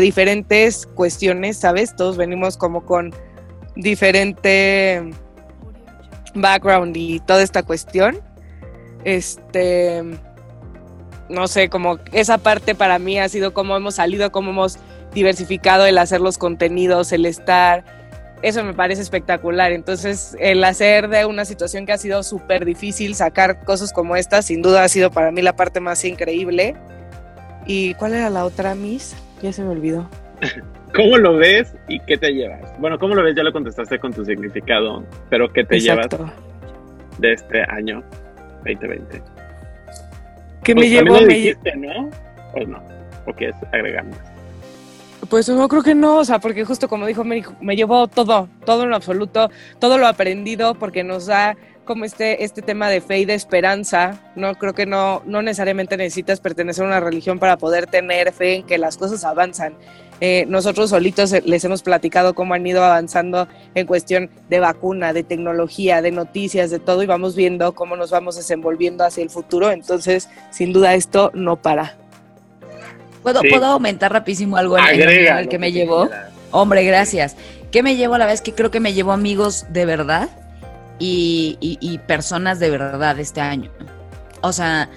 diferentes 0.00 0.86
cuestiones, 0.86 1.58
¿sabes? 1.58 1.96
Todos 1.96 2.16
venimos 2.16 2.56
como 2.56 2.86
con 2.86 3.12
diferente 3.74 5.02
background 6.34 6.96
y 6.96 7.18
toda 7.20 7.42
esta 7.42 7.64
cuestión. 7.64 8.20
Este, 9.04 10.02
no 11.30 11.48
sé, 11.48 11.68
como 11.68 11.98
esa 12.12 12.38
parte 12.38 12.74
para 12.74 12.98
mí 12.98 13.18
ha 13.18 13.28
sido 13.28 13.54
cómo 13.54 13.76
hemos 13.76 13.94
salido, 13.94 14.30
cómo 14.30 14.50
hemos 14.50 14.78
diversificado 15.14 15.86
el 15.86 15.98
hacer 15.98 16.20
los 16.20 16.36
contenidos, 16.38 17.12
el 17.12 17.26
estar 17.26 17.84
eso 18.42 18.64
me 18.64 18.74
parece 18.74 19.02
espectacular. 19.02 19.72
Entonces, 19.72 20.36
el 20.40 20.64
hacer 20.64 21.08
de 21.08 21.24
una 21.26 21.44
situación 21.44 21.86
que 21.86 21.92
ha 21.92 21.98
sido 21.98 22.22
súper 22.22 22.64
difícil, 22.64 23.14
sacar 23.14 23.64
cosas 23.64 23.92
como 23.92 24.16
esta, 24.16 24.42
sin 24.42 24.62
duda 24.62 24.84
ha 24.84 24.88
sido 24.88 25.10
para 25.10 25.30
mí 25.30 25.42
la 25.42 25.56
parte 25.56 25.80
más 25.80 26.04
increíble. 26.04 26.74
¿Y 27.66 27.94
cuál 27.94 28.14
era 28.14 28.30
la 28.30 28.44
otra, 28.44 28.74
Miss? 28.74 29.16
Ya 29.42 29.52
se 29.52 29.62
me 29.62 29.70
olvidó. 29.70 30.08
¿Cómo 30.94 31.18
lo 31.18 31.36
ves 31.36 31.74
y 31.88 32.00
qué 32.00 32.16
te 32.16 32.32
llevas? 32.32 32.72
Bueno, 32.78 32.98
¿cómo 32.98 33.14
lo 33.14 33.22
ves? 33.22 33.36
Ya 33.36 33.44
lo 33.44 33.52
contestaste 33.52 33.98
con 34.00 34.12
tu 34.12 34.24
significado, 34.24 35.04
pero 35.28 35.52
¿qué 35.52 35.64
te 35.64 35.78
llevas 35.78 36.08
de 37.18 37.32
este 37.32 37.62
año 37.62 38.02
2020? 38.64 39.22
¿Qué 40.62 40.74
me 40.74 40.82
pues, 40.82 40.90
llevó? 40.90 41.20
Me 41.20 41.34
dijiste, 41.34 41.76
¿no? 41.76 42.10
¿O 42.54 42.60
no? 42.66 42.82
¿O 43.26 43.32
quieres 43.32 43.56
agregar 43.72 44.04
más? 44.04 44.18
Pues 45.28 45.46
yo 45.46 45.68
creo 45.68 45.82
que 45.82 45.94
no, 45.94 46.16
o 46.16 46.24
sea, 46.24 46.38
porque 46.38 46.64
justo 46.64 46.88
como 46.88 47.06
dijo 47.06 47.24
me, 47.24 47.42
me 47.60 47.76
llevó 47.76 48.08
todo, 48.08 48.48
todo 48.64 48.84
en 48.84 48.90
lo 48.90 48.96
absoluto, 48.96 49.50
todo 49.78 49.98
lo 49.98 50.06
aprendido, 50.06 50.74
porque 50.74 51.04
nos 51.04 51.26
da 51.26 51.56
como 51.90 52.04
este, 52.04 52.44
este 52.44 52.62
tema 52.62 52.88
de 52.88 53.00
fe 53.00 53.18
y 53.18 53.24
de 53.24 53.34
esperanza, 53.34 54.20
¿no? 54.36 54.54
Creo 54.54 54.74
que 54.74 54.86
no, 54.86 55.22
no 55.26 55.42
necesariamente 55.42 55.96
necesitas 55.96 56.38
pertenecer 56.38 56.84
a 56.84 56.86
una 56.86 57.00
religión 57.00 57.40
para 57.40 57.56
poder 57.56 57.88
tener 57.88 58.32
fe 58.32 58.54
en 58.54 58.62
que 58.62 58.78
las 58.78 58.96
cosas 58.96 59.24
avanzan. 59.24 59.74
Eh, 60.20 60.44
nosotros 60.46 60.90
solitos 60.90 61.32
les 61.44 61.64
hemos 61.64 61.82
platicado 61.82 62.32
cómo 62.36 62.54
han 62.54 62.64
ido 62.64 62.84
avanzando 62.84 63.48
en 63.74 63.88
cuestión 63.88 64.30
de 64.48 64.60
vacuna, 64.60 65.12
de 65.12 65.24
tecnología, 65.24 66.00
de 66.00 66.12
noticias, 66.12 66.70
de 66.70 66.78
todo, 66.78 67.02
y 67.02 67.06
vamos 67.06 67.34
viendo 67.34 67.74
cómo 67.74 67.96
nos 67.96 68.12
vamos 68.12 68.36
desenvolviendo 68.36 69.02
hacia 69.02 69.24
el 69.24 69.30
futuro. 69.30 69.72
Entonces, 69.72 70.28
sin 70.52 70.72
duda, 70.72 70.94
esto 70.94 71.32
no 71.34 71.56
para. 71.56 71.96
¿Puedo, 73.24 73.40
¿puedo 73.50 73.66
aumentar 73.66 74.12
rapidísimo 74.12 74.56
algo 74.56 74.78
en, 74.78 75.00
el 75.00 75.48
que 75.48 75.58
me 75.58 75.72
llevó? 75.72 76.08
Hombre, 76.52 76.84
gracias. 76.84 77.34
¿Qué 77.72 77.82
me 77.82 77.96
llevó 77.96 78.14
a 78.14 78.18
la 78.18 78.26
vez? 78.26 78.42
Que 78.42 78.52
creo 78.52 78.70
que 78.70 78.78
me 78.78 78.92
llevó 78.92 79.10
amigos 79.10 79.66
de 79.70 79.86
verdad 79.86 80.30
y, 81.00 82.00
personas 82.06 82.58
de 82.58 82.70
verdad 82.70 83.18
este 83.18 83.40
año. 83.40 83.70
O 84.42 84.52
sea, 84.52 84.88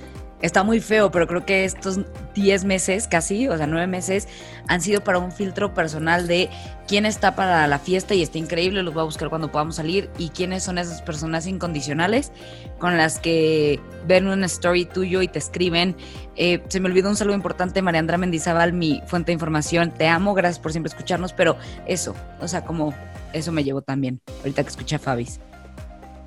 está 0.41 0.63
muy 0.63 0.81
feo, 0.81 1.09
pero 1.11 1.25
creo 1.27 1.45
que 1.45 1.63
estos 1.63 2.01
10 2.35 2.65
meses 2.65 3.07
casi, 3.07 3.47
o 3.47 3.57
sea, 3.57 3.65
9 3.65 3.87
meses, 3.87 4.27
han 4.67 4.81
sido 4.81 5.03
para 5.03 5.19
un 5.19 5.31
filtro 5.31 5.73
personal 5.73 6.27
de 6.27 6.49
quién 6.87 7.05
está 7.05 7.35
para 7.35 7.65
la 7.67 7.79
fiesta 7.79 8.13
y 8.13 8.21
está 8.21 8.37
increíble, 8.37 8.83
los 8.83 8.93
voy 8.93 9.01
a 9.01 9.05
buscar 9.05 9.29
cuando 9.29 9.51
podamos 9.51 9.77
salir, 9.77 10.09
y 10.17 10.29
quiénes 10.29 10.63
son 10.63 10.77
esas 10.77 11.01
personas 11.01 11.47
incondicionales 11.47 12.31
con 12.77 12.97
las 12.97 13.19
que 13.19 13.79
ven 14.05 14.27
una 14.27 14.45
story 14.47 14.85
tuyo 14.85 15.21
y 15.21 15.29
te 15.29 15.39
escriben. 15.39 15.95
Eh, 16.35 16.61
se 16.67 16.79
me 16.81 16.89
olvidó 16.89 17.09
un 17.09 17.15
saludo 17.15 17.35
importante, 17.35 17.81
Mariandra 17.81 18.17
Mendizábal, 18.17 18.73
mi 18.73 19.01
fuente 19.07 19.27
de 19.27 19.33
información. 19.33 19.91
Te 19.91 20.07
amo, 20.07 20.33
gracias 20.33 20.59
por 20.59 20.71
siempre 20.71 20.89
escucharnos, 20.89 21.31
pero 21.31 21.57
eso, 21.87 22.15
o 22.41 22.47
sea, 22.47 22.65
como 22.65 22.93
eso 23.31 23.51
me 23.53 23.63
llevó 23.63 23.81
también, 23.81 24.19
ahorita 24.39 24.63
que 24.63 24.69
escuché 24.69 24.97
a 24.97 24.99
Fabis. 24.99 25.39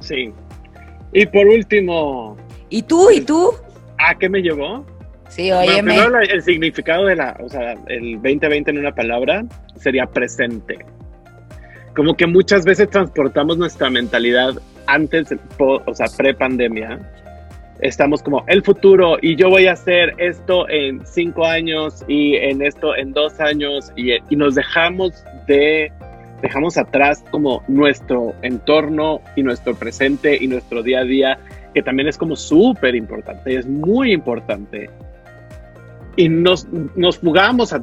Sí. 0.06 0.32
Y 1.12 1.26
por 1.26 1.46
último. 1.46 2.36
¿Y 2.68 2.82
tú? 2.82 3.10
¿Y 3.10 3.20
tú? 3.20 3.52
¿A 3.98 4.14
qué 4.14 4.28
me 4.28 4.40
llevó? 4.40 4.84
Sí, 5.28 5.50
oye. 5.50 5.80
el 6.30 6.42
significado 6.42 7.06
de 7.06 7.16
la, 7.16 7.36
o 7.40 7.48
sea, 7.48 7.74
el 7.88 8.14
2020 8.14 8.70
en 8.70 8.78
una 8.78 8.94
palabra 8.94 9.44
sería 9.76 10.06
presente. 10.06 10.78
Como 11.94 12.16
que 12.16 12.26
muchas 12.26 12.64
veces 12.64 12.90
transportamos 12.90 13.58
nuestra 13.58 13.90
mentalidad 13.90 14.54
antes, 14.86 15.34
o 15.58 15.94
sea, 15.94 16.06
pre-pandemia. 16.16 17.00
Estamos 17.80 18.22
como 18.22 18.44
el 18.46 18.62
futuro 18.62 19.18
y 19.20 19.36
yo 19.36 19.50
voy 19.50 19.66
a 19.66 19.72
hacer 19.72 20.14
esto 20.18 20.68
en 20.68 21.06
cinco 21.06 21.44
años 21.44 22.04
y 22.08 22.36
en 22.36 22.62
esto 22.62 22.96
en 22.96 23.12
dos 23.12 23.38
años 23.38 23.92
y, 23.96 24.12
y 24.14 24.36
nos 24.36 24.54
dejamos 24.54 25.24
de 25.46 25.92
dejamos 26.42 26.76
atrás 26.76 27.24
como 27.30 27.62
nuestro 27.68 28.34
entorno 28.42 29.20
y 29.36 29.42
nuestro 29.42 29.74
presente 29.74 30.36
y 30.40 30.46
nuestro 30.48 30.82
día 30.82 31.00
a 31.00 31.04
día, 31.04 31.38
que 31.74 31.82
también 31.82 32.08
es 32.08 32.18
como 32.18 32.36
súper 32.36 32.94
importante, 32.94 33.56
es 33.56 33.66
muy 33.66 34.12
importante. 34.12 34.90
Y 36.16 36.28
nos, 36.28 36.66
nos 36.94 37.18
fugamos 37.18 37.72
a 37.72 37.82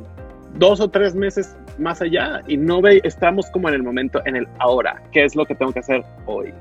dos 0.56 0.80
o 0.80 0.90
tres 0.90 1.16
meses 1.16 1.56
más 1.78 2.02
allá 2.02 2.42
y 2.48 2.58
no 2.58 2.82
ve, 2.82 3.02
estamos 3.04 3.50
como 3.50 3.70
en 3.70 3.76
el 3.76 3.84
momento, 3.84 4.22
en 4.26 4.36
el 4.36 4.48
ahora, 4.60 5.02
qué 5.12 5.24
es 5.24 5.36
lo 5.36 5.46
que 5.46 5.56
tengo 5.56 5.72
que 5.72 5.80
hacer 5.80 6.04
hoy, 6.26 6.54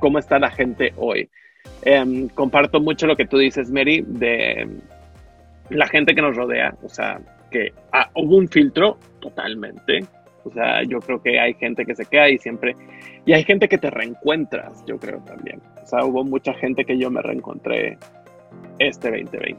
cómo 0.00 0.18
está 0.18 0.38
la 0.38 0.50
gente 0.50 0.92
hoy. 0.96 1.28
Em, 1.82 2.28
comparto 2.28 2.80
mucho 2.80 3.06
lo 3.06 3.16
que 3.16 3.26
tú 3.26 3.38
dices, 3.38 3.70
Mary, 3.70 4.04
de 4.06 4.68
la 5.70 5.86
gente 5.86 6.14
que 6.14 6.22
nos 6.22 6.36
rodea, 6.36 6.74
o 6.82 6.88
sea, 6.88 7.20
que 7.50 7.72
ah, 7.92 8.10
hubo 8.14 8.36
un 8.36 8.48
filtro 8.48 8.98
totalmente, 9.20 10.04
o 10.48 10.52
sea, 10.52 10.82
yo 10.82 11.00
creo 11.00 11.22
que 11.22 11.38
hay 11.38 11.54
gente 11.54 11.84
que 11.84 11.94
se 11.94 12.04
queda 12.04 12.28
y 12.28 12.38
siempre... 12.38 12.74
Y 13.24 13.32
hay 13.32 13.44
gente 13.44 13.68
que 13.68 13.78
te 13.78 13.90
reencuentras, 13.90 14.84
yo 14.86 14.98
creo 14.98 15.18
también. 15.20 15.60
O 15.82 15.86
sea, 15.86 16.04
hubo 16.04 16.24
mucha 16.24 16.54
gente 16.54 16.84
que 16.84 16.98
yo 16.98 17.10
me 17.10 17.20
reencontré 17.20 17.98
este 18.78 19.10
2020. 19.10 19.58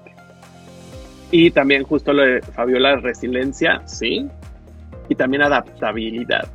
Y 1.32 1.52
también 1.52 1.84
justo 1.84 2.12
lo 2.12 2.24
de 2.24 2.42
Fabiola, 2.42 2.96
resiliencia, 2.96 3.82
sí. 3.86 4.28
Y 5.08 5.16
también 5.16 5.44
adaptabilidad. 5.44 6.48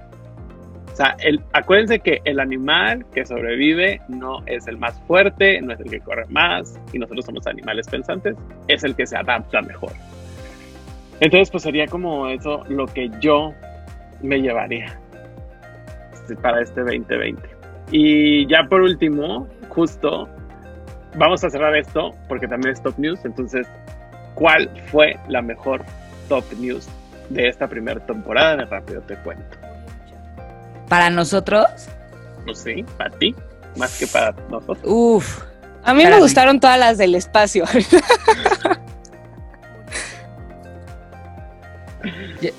O 0.92 0.96
sea, 0.96 1.16
el, 1.24 1.40
acuérdense 1.52 1.98
que 1.98 2.20
el 2.24 2.38
animal 2.38 3.04
que 3.12 3.26
sobrevive 3.26 4.00
no 4.08 4.44
es 4.46 4.68
el 4.68 4.78
más 4.78 5.00
fuerte, 5.08 5.60
no 5.60 5.72
es 5.72 5.80
el 5.80 5.90
que 5.90 5.98
corre 5.98 6.24
más, 6.28 6.80
y 6.92 6.98
nosotros 6.98 7.24
somos 7.24 7.46
animales 7.48 7.88
pensantes, 7.88 8.36
es 8.68 8.84
el 8.84 8.94
que 8.94 9.04
se 9.04 9.16
adapta 9.16 9.60
mejor. 9.62 9.90
Entonces, 11.18 11.50
pues 11.50 11.64
sería 11.64 11.86
como 11.86 12.28
eso 12.28 12.62
lo 12.68 12.86
que 12.86 13.10
yo 13.20 13.52
me 14.24 14.40
llevaría 14.40 14.98
este, 16.12 16.34
para 16.36 16.62
este 16.62 16.80
2020. 16.80 17.48
Y 17.90 18.46
ya 18.48 18.64
por 18.68 18.80
último, 18.80 19.46
justo, 19.68 20.28
vamos 21.16 21.44
a 21.44 21.50
cerrar 21.50 21.76
esto 21.76 22.12
porque 22.28 22.48
también 22.48 22.72
es 22.72 22.82
top 22.82 22.98
news. 22.98 23.20
Entonces, 23.24 23.66
¿cuál 24.34 24.70
fue 24.86 25.18
la 25.28 25.42
mejor 25.42 25.84
top 26.28 26.44
news 26.58 26.88
de 27.28 27.48
esta 27.48 27.68
primera 27.68 28.00
temporada 28.04 28.56
de 28.56 28.64
Rápido 28.64 29.02
Te 29.02 29.16
Cuento? 29.16 29.56
¿Para 30.88 31.10
nosotros? 31.10 31.66
Pues 32.44 32.58
sí, 32.58 32.84
para 32.96 33.10
ti, 33.10 33.34
más 33.76 33.98
que 33.98 34.06
para 34.06 34.32
nosotros. 34.50 34.80
Uf. 34.84 35.42
A 35.82 35.92
mí 35.92 36.04
me 36.04 36.18
gustaron 36.18 36.60
todas 36.60 36.78
las 36.78 36.96
del 36.96 37.14
espacio. 37.14 37.64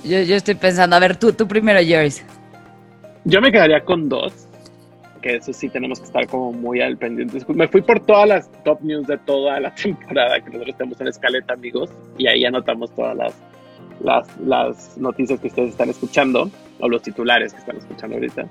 Yo, 0.04 0.36
estoy 0.36 0.56
pensando, 0.56 0.96
a 0.96 1.00
ver, 1.00 1.18
tú, 1.18 1.34
tú 1.34 1.48
primero, 1.48 1.80
Joyce. 1.80 2.24
Yo 3.24 3.42
me 3.42 3.52
quedaría 3.52 3.84
con 3.84 4.08
dos, 4.08 4.48
que 5.22 5.38
eso 5.38 5.52
sí 5.52 5.70
tenemos 5.70 6.00
que 6.00 6.06
estar 6.06 6.28
como 6.28 6.54
muy 6.54 6.82
al 6.82 6.98
pendiente. 6.98 7.40
Me 7.54 7.68
fui 7.68 7.82
por 7.82 8.00
todas 8.00 8.28
las 8.28 8.64
top 8.64 8.82
news 8.82 9.08
de 9.08 9.18
toda 9.18 9.60
la 9.60 9.74
temporada 9.76 10.40
que 10.40 10.52
nosotros 10.52 10.78
tenemos 10.78 11.02
en 11.02 11.08
escaleta, 11.08 11.54
amigos, 11.54 11.90
y 12.18 12.28
ahí 12.28 12.46
anotamos 12.46 12.94
todas 12.96 13.16
las, 13.18 13.34
las, 14.04 14.38
las 14.40 14.98
noticias 14.98 15.40
que 15.40 15.48
ustedes 15.48 15.70
están 15.70 15.90
escuchando, 15.90 16.50
o 16.80 16.90
los 16.90 17.02
titulares 17.02 17.54
que 17.54 17.60
están 17.60 17.78
escuchando 17.78 18.16
ahorita. 18.16 18.46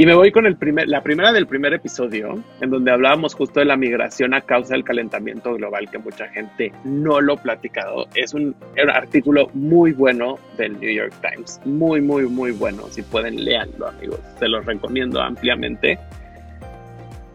Y 0.00 0.06
me 0.06 0.14
voy 0.14 0.30
con 0.30 0.46
el 0.46 0.56
primer, 0.56 0.86
la 0.86 1.02
primera 1.02 1.32
del 1.32 1.48
primer 1.48 1.74
episodio, 1.74 2.40
en 2.60 2.70
donde 2.70 2.92
hablábamos 2.92 3.34
justo 3.34 3.58
de 3.58 3.66
la 3.66 3.76
migración 3.76 4.32
a 4.32 4.40
causa 4.40 4.74
del 4.74 4.84
calentamiento 4.84 5.52
global, 5.54 5.90
que 5.90 5.98
mucha 5.98 6.28
gente 6.28 6.72
no 6.84 7.20
lo 7.20 7.32
ha 7.32 7.36
platicado. 7.36 8.06
Es 8.14 8.32
un, 8.32 8.54
artículo 8.94 9.50
muy 9.54 9.90
bueno 9.90 10.38
del 10.56 10.78
New 10.78 10.88
York 10.88 11.12
Times, 11.20 11.60
muy, 11.64 12.00
muy, 12.00 12.28
muy 12.28 12.52
bueno. 12.52 12.84
Si 12.90 13.02
pueden, 13.02 13.44
leanlo, 13.44 13.88
amigos. 13.88 14.20
Se 14.38 14.46
los 14.46 14.64
recomiendo 14.64 15.20
ampliamente. 15.20 15.98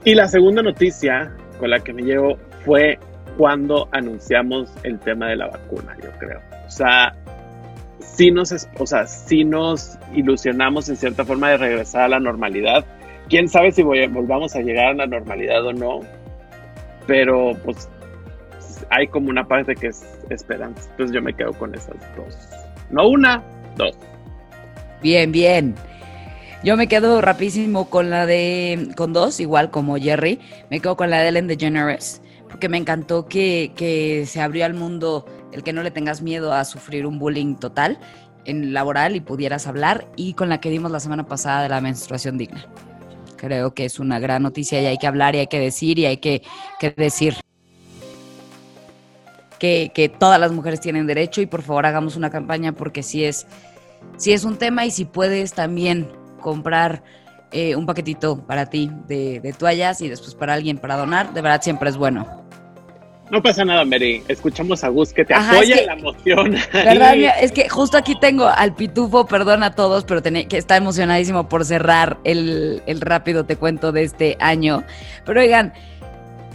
Y 0.05 0.15
la 0.15 0.29
segunda 0.29 0.63
noticia 0.63 1.33
con 1.59 1.69
la 1.69 1.81
que 1.81 1.91
me 1.91 2.03
llevo 2.03 2.37
fue 2.63 2.97
cuando 3.37 3.89
anunciamos 3.91 4.73
el 4.83 4.99
tema 4.99 5.27
de 5.27 5.35
la 5.35 5.47
vacuna, 5.47 5.97
yo 6.01 6.11
creo. 6.17 6.39
O 6.65 6.71
sea, 6.71 7.13
sí 8.15 8.31
nos, 8.31 8.67
o 8.77 8.85
sea, 8.85 9.07
sí 9.07 9.43
nos 9.43 9.97
ilusionamos 10.13 10.89
en 10.89 10.95
cierta 10.95 11.25
forma 11.25 11.49
de 11.49 11.57
regresar 11.57 12.03
a 12.03 12.07
la 12.09 12.19
normalidad. 12.19 12.85
Quién 13.29 13.47
sabe 13.47 13.71
si 13.71 13.83
volvamos 13.83 14.55
a 14.55 14.61
llegar 14.61 14.87
a 14.87 14.93
la 14.93 15.07
normalidad 15.07 15.65
o 15.65 15.73
no, 15.73 16.01
pero 17.07 17.53
pues 17.63 17.89
hay 18.89 19.07
como 19.07 19.29
una 19.29 19.45
parte 19.45 19.75
que 19.75 19.87
es 19.87 20.03
esperanza. 20.29 20.89
Entonces 20.91 21.15
yo 21.15 21.21
me 21.21 21.33
quedo 21.33 21.53
con 21.53 21.73
esas 21.73 21.95
dos. 22.15 22.37
No 22.91 23.07
una, 23.09 23.43
dos. 23.75 23.97
Bien, 25.01 25.31
bien. 25.31 25.75
Yo 26.63 26.77
me 26.77 26.87
quedo 26.87 27.21
rapidísimo 27.21 27.89
con 27.89 28.09
la 28.09 28.25
de, 28.25 28.89
con 28.95 29.11
dos, 29.11 29.39
igual 29.39 29.69
como 29.69 29.97
Jerry. 29.97 30.39
Me 30.69 30.79
quedo 30.79 30.95
con 30.95 31.09
la 31.09 31.21
de 31.21 31.29
Ellen 31.29 31.47
DeGeneres, 31.47 32.21
porque 32.47 32.69
me 32.69 32.77
encantó 32.77 33.27
que, 33.27 33.73
que 33.75 34.25
se 34.25 34.39
abrió 34.39 34.63
al 34.65 34.73
mundo 34.73 35.25
el 35.53 35.63
que 35.63 35.73
no 35.73 35.83
le 35.83 35.91
tengas 35.91 36.21
miedo 36.21 36.53
a 36.53 36.65
sufrir 36.65 37.05
un 37.05 37.19
bullying 37.19 37.55
total 37.55 37.99
en 38.45 38.73
laboral 38.73 39.15
y 39.15 39.21
pudieras 39.21 39.67
hablar 39.67 40.07
y 40.15 40.33
con 40.33 40.49
la 40.49 40.59
que 40.59 40.69
dimos 40.69 40.91
la 40.91 40.99
semana 40.99 41.25
pasada 41.27 41.63
de 41.63 41.69
la 41.69 41.81
menstruación 41.81 42.37
digna. 42.37 42.65
Creo 43.37 43.73
que 43.73 43.85
es 43.85 43.99
una 43.99 44.19
gran 44.19 44.43
noticia 44.43 44.81
y 44.81 44.85
hay 44.85 44.97
que 44.97 45.07
hablar 45.07 45.35
y 45.35 45.39
hay 45.39 45.47
que 45.47 45.59
decir 45.59 45.99
y 45.99 46.05
hay 46.05 46.17
que, 46.17 46.43
decir 46.95 47.35
que, 49.59 49.91
que, 49.93 50.09
todas 50.09 50.39
las 50.39 50.51
mujeres 50.51 50.79
tienen 50.79 51.07
derecho 51.07 51.41
y 51.41 51.45
por 51.45 51.61
favor 51.61 51.85
hagamos 51.85 52.15
una 52.15 52.29
campaña 52.29 52.73
porque 52.73 53.03
si 53.03 53.25
es, 53.25 53.45
si 54.17 54.33
es 54.33 54.43
un 54.43 54.57
tema 54.57 54.85
y 54.85 54.91
si 54.91 55.05
puedes 55.05 55.53
también 55.53 56.09
comprar 56.41 57.03
eh, 57.51 57.75
un 57.75 57.85
paquetito 57.85 58.45
para 58.45 58.65
ti 58.65 58.89
de, 59.07 59.39
de 59.39 59.53
toallas 59.53 60.01
y 60.01 60.09
después 60.09 60.35
para 60.35 60.53
alguien 60.53 60.77
para 60.77 60.97
donar, 60.97 61.33
de 61.33 61.41
verdad 61.41 61.61
siempre 61.61 61.89
es 61.89 61.97
bueno. 61.97 62.42
No 63.33 63.41
pasa 63.41 63.65
nada, 63.65 63.83
Mary. 63.83 64.23
Escuchamos 64.27 64.83
a 64.83 64.89
Gus 64.89 65.11
que 65.11 65.25
te 65.25 65.33
apoya 65.33 65.77
en 65.77 65.87
la 65.87 65.93
emoción. 65.93 66.55
¿verdad? 66.71 67.15
Es 67.41 67.51
que 67.51 67.67
justo 67.67 67.97
aquí 67.97 68.13
tengo 68.19 68.45
al 68.45 68.75
pitufo, 68.75 69.25
perdón 69.25 69.63
a 69.63 69.73
todos, 69.73 70.03
pero 70.03 70.21
que 70.21 70.55
está 70.55 70.77
emocionadísimo 70.77 71.49
por 71.49 71.65
cerrar 71.65 72.19
el, 72.25 72.83
el 72.85 73.01
rápido 73.01 73.43
te 73.43 73.55
cuento 73.55 73.91
de 73.91 74.03
este 74.03 74.37
año. 74.39 74.83
Pero 75.25 75.41
oigan, 75.41 75.73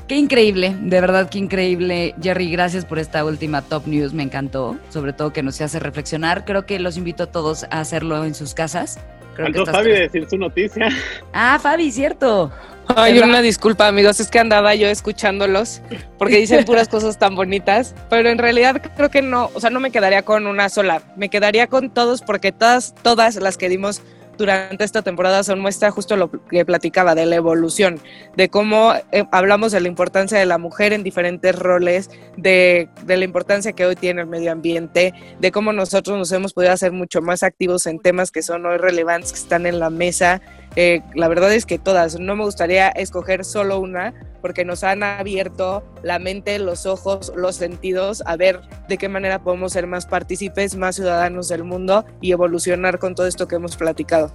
Qué 0.07 0.17
increíble, 0.17 0.75
de 0.81 1.03
verdad 1.03 1.29
qué 1.29 1.39
increíble. 1.39 2.15
Jerry, 2.23 2.51
gracias 2.51 2.87
por 2.87 2.99
esta 2.99 3.27
última 3.27 3.61
top 3.61 3.87
news, 3.87 4.15
me 4.15 4.23
encantó. 4.23 4.79
Sobre 4.89 5.13
todo 5.13 5.35
que 5.35 5.43
nos 5.43 5.61
hace 5.61 5.81
reflexionar. 5.81 6.47
Creo 6.47 6.65
que 6.65 6.79
los 6.79 6.97
invito 6.97 7.25
a 7.25 7.27
todos 7.27 7.65
a 7.65 7.81
hacerlo 7.81 8.25
en 8.25 8.35
sus 8.35 8.55
casas. 8.55 8.99
Creo 9.47 9.67
Fabi 9.67 9.93
decir 9.93 10.27
su 10.29 10.37
noticia. 10.37 10.89
Ah, 11.33 11.59
Fabi, 11.63 11.93
cierto. 11.93 12.51
Ay, 12.97 13.19
una 13.19 13.41
disculpa, 13.43 13.87
amigos, 13.87 14.19
es 14.19 14.31
que 14.31 14.39
andaba 14.39 14.75
yo 14.75 14.89
escuchándolos 14.89 15.83
porque 16.17 16.39
dicen 16.39 16.65
puras 16.65 16.89
cosas 16.89 17.19
tan 17.19 17.37
bonitas, 17.37 17.95
pero 18.09 18.31
en 18.31 18.39
realidad 18.39 18.81
creo 18.97 19.11
que 19.11 19.23
no, 19.23 19.51
o 19.55 19.61
sea, 19.61 19.71
no 19.71 19.79
me 19.79 19.91
quedaría 19.91 20.23
con 20.23 20.47
una 20.47 20.69
sola, 20.69 21.03
me 21.17 21.29
quedaría 21.29 21.67
con 21.67 21.91
todos 21.91 22.23
porque 22.23 22.51
todas, 22.51 22.95
todas 23.03 23.37
las 23.37 23.57
que 23.57 23.69
dimos 23.69 24.03
durante 24.39 24.85
esta 24.85 25.03
temporada 25.03 25.43
son 25.43 25.61
muestra 25.61 25.91
justo 25.91 26.17
lo 26.17 26.31
que 26.31 26.65
platicaba 26.65 27.15
de 27.15 27.27
la 27.27 27.37
evolución, 27.37 28.01
de 28.37 28.49
cómo 28.49 28.95
eh, 29.13 29.25
hablamos 29.33 29.73
de 29.73 29.81
la 29.81 29.89
importancia 29.89 30.39
de 30.39 30.47
la 30.47 30.57
mujer 30.59 30.93
en 30.93 31.03
diferentes 31.03 31.55
roles, 31.55 32.11
de, 32.37 32.89
de, 33.05 33.17
la 33.17 33.25
importancia 33.25 33.73
que 33.73 33.85
hoy 33.85 33.97
tiene 33.97 34.23
el 34.23 34.27
medio 34.29 34.53
ambiente, 34.53 35.13
de 35.39 35.53
cómo 35.53 35.73
nosotros 35.73 36.17
nos 36.17 36.33
hemos 36.33 36.55
podido 36.55 36.73
hacer 36.73 36.93
mucho 36.93 37.21
más 37.21 37.43
activos 37.43 37.87
en 37.87 37.99
temas 37.99 38.31
que 38.31 38.43
son 38.43 38.65
hoy 38.65 38.79
relevantes, 38.79 39.33
que 39.33 39.39
están 39.39 39.67
en 39.67 39.81
la 39.81 39.91
mesa 39.91 40.41
eh, 40.77 41.03
la 41.15 41.29
verdad 41.29 41.53
es 41.53 41.67
que 41.67 41.79
todas, 41.79 42.19
no 42.19 42.37
me 42.37 42.45
gustaría 42.45 42.89
escoger 42.89 43.45
solo 43.45 43.81
una 43.81 44.15
porque 44.41 44.65
nos 44.65 44.85
han 44.85 45.03
abierto 45.03 45.83
la 46.03 46.19
mente, 46.19 46.59
los 46.59 46.87
ojos, 46.87 47.33
los 47.37 47.57
sentidos 47.57 48.23
a 48.27 48.37
ver 48.37 48.61
de 48.89 48.99
qué 48.99 49.09
manera 49.09 49.41
podemos 49.41 49.73
ser 49.73 49.87
más 49.87 50.07
partícipes, 50.07 50.77
más 50.77 50.97
ciudadanos 50.97 51.49
del 51.49 51.65
mundo 51.65 52.05
y 52.21 52.33
evolucionar 52.33 52.99
con 52.99 53.15
todo 53.15 53.27
esto 53.27 53.49
que 53.49 53.57
hemos 53.57 53.77
platicado. 53.77 54.33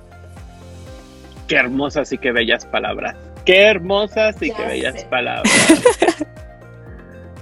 Qué 1.48 1.56
hermosas 1.56 2.12
y 2.12 2.18
qué 2.18 2.32
bellas 2.32 2.66
palabras. 2.66 3.16
Qué 3.46 3.64
hermosas 3.64 4.42
y 4.42 4.52
qué 4.52 4.66
bellas 4.66 5.04
palabras. 5.06 5.52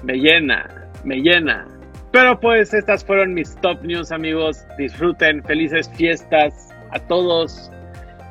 me 0.03 0.15
llena, 0.15 0.89
me 1.03 1.17
llena. 1.17 1.67
Pero 2.11 2.39
pues 2.39 2.73
estas 2.73 3.05
fueron 3.05 3.33
mis 3.33 3.55
top 3.61 3.81
news 3.83 4.11
amigos. 4.11 4.65
Disfruten, 4.77 5.43
felices 5.43 5.89
fiestas 5.95 6.69
a 6.91 6.99
todos 6.99 7.71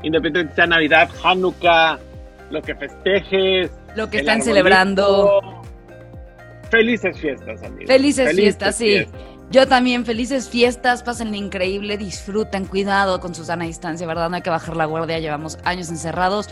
independientemente 0.02 0.54
sea 0.54 0.66
Navidad, 0.66 1.08
Hanukkah, 1.22 1.98
lo 2.50 2.62
que 2.62 2.74
festejes. 2.74 3.70
Lo 3.96 4.08
que 4.10 4.18
están 4.18 4.42
celebrando. 4.42 5.40
Felices 6.70 7.18
fiestas, 7.18 7.62
amigos. 7.62 7.86
Felices, 7.86 8.36
fiestas, 8.36 8.76
sí. 8.76 9.06
Yo 9.50 9.66
también, 9.66 10.04
felices 10.04 10.48
fiestas, 10.48 11.02
pasen 11.02 11.34
increíble, 11.34 11.98
disfruten, 11.98 12.66
cuidado 12.66 13.18
con 13.18 13.34
su 13.34 13.44
sana 13.44 13.64
distancia, 13.64 14.06
¿verdad? 14.06 14.30
No 14.30 14.36
hay 14.36 14.42
que 14.42 14.50
bajar 14.50 14.76
la 14.76 14.84
guardia, 14.84 15.18
llevamos 15.18 15.58
años 15.64 15.88
encerrados. 15.88 16.48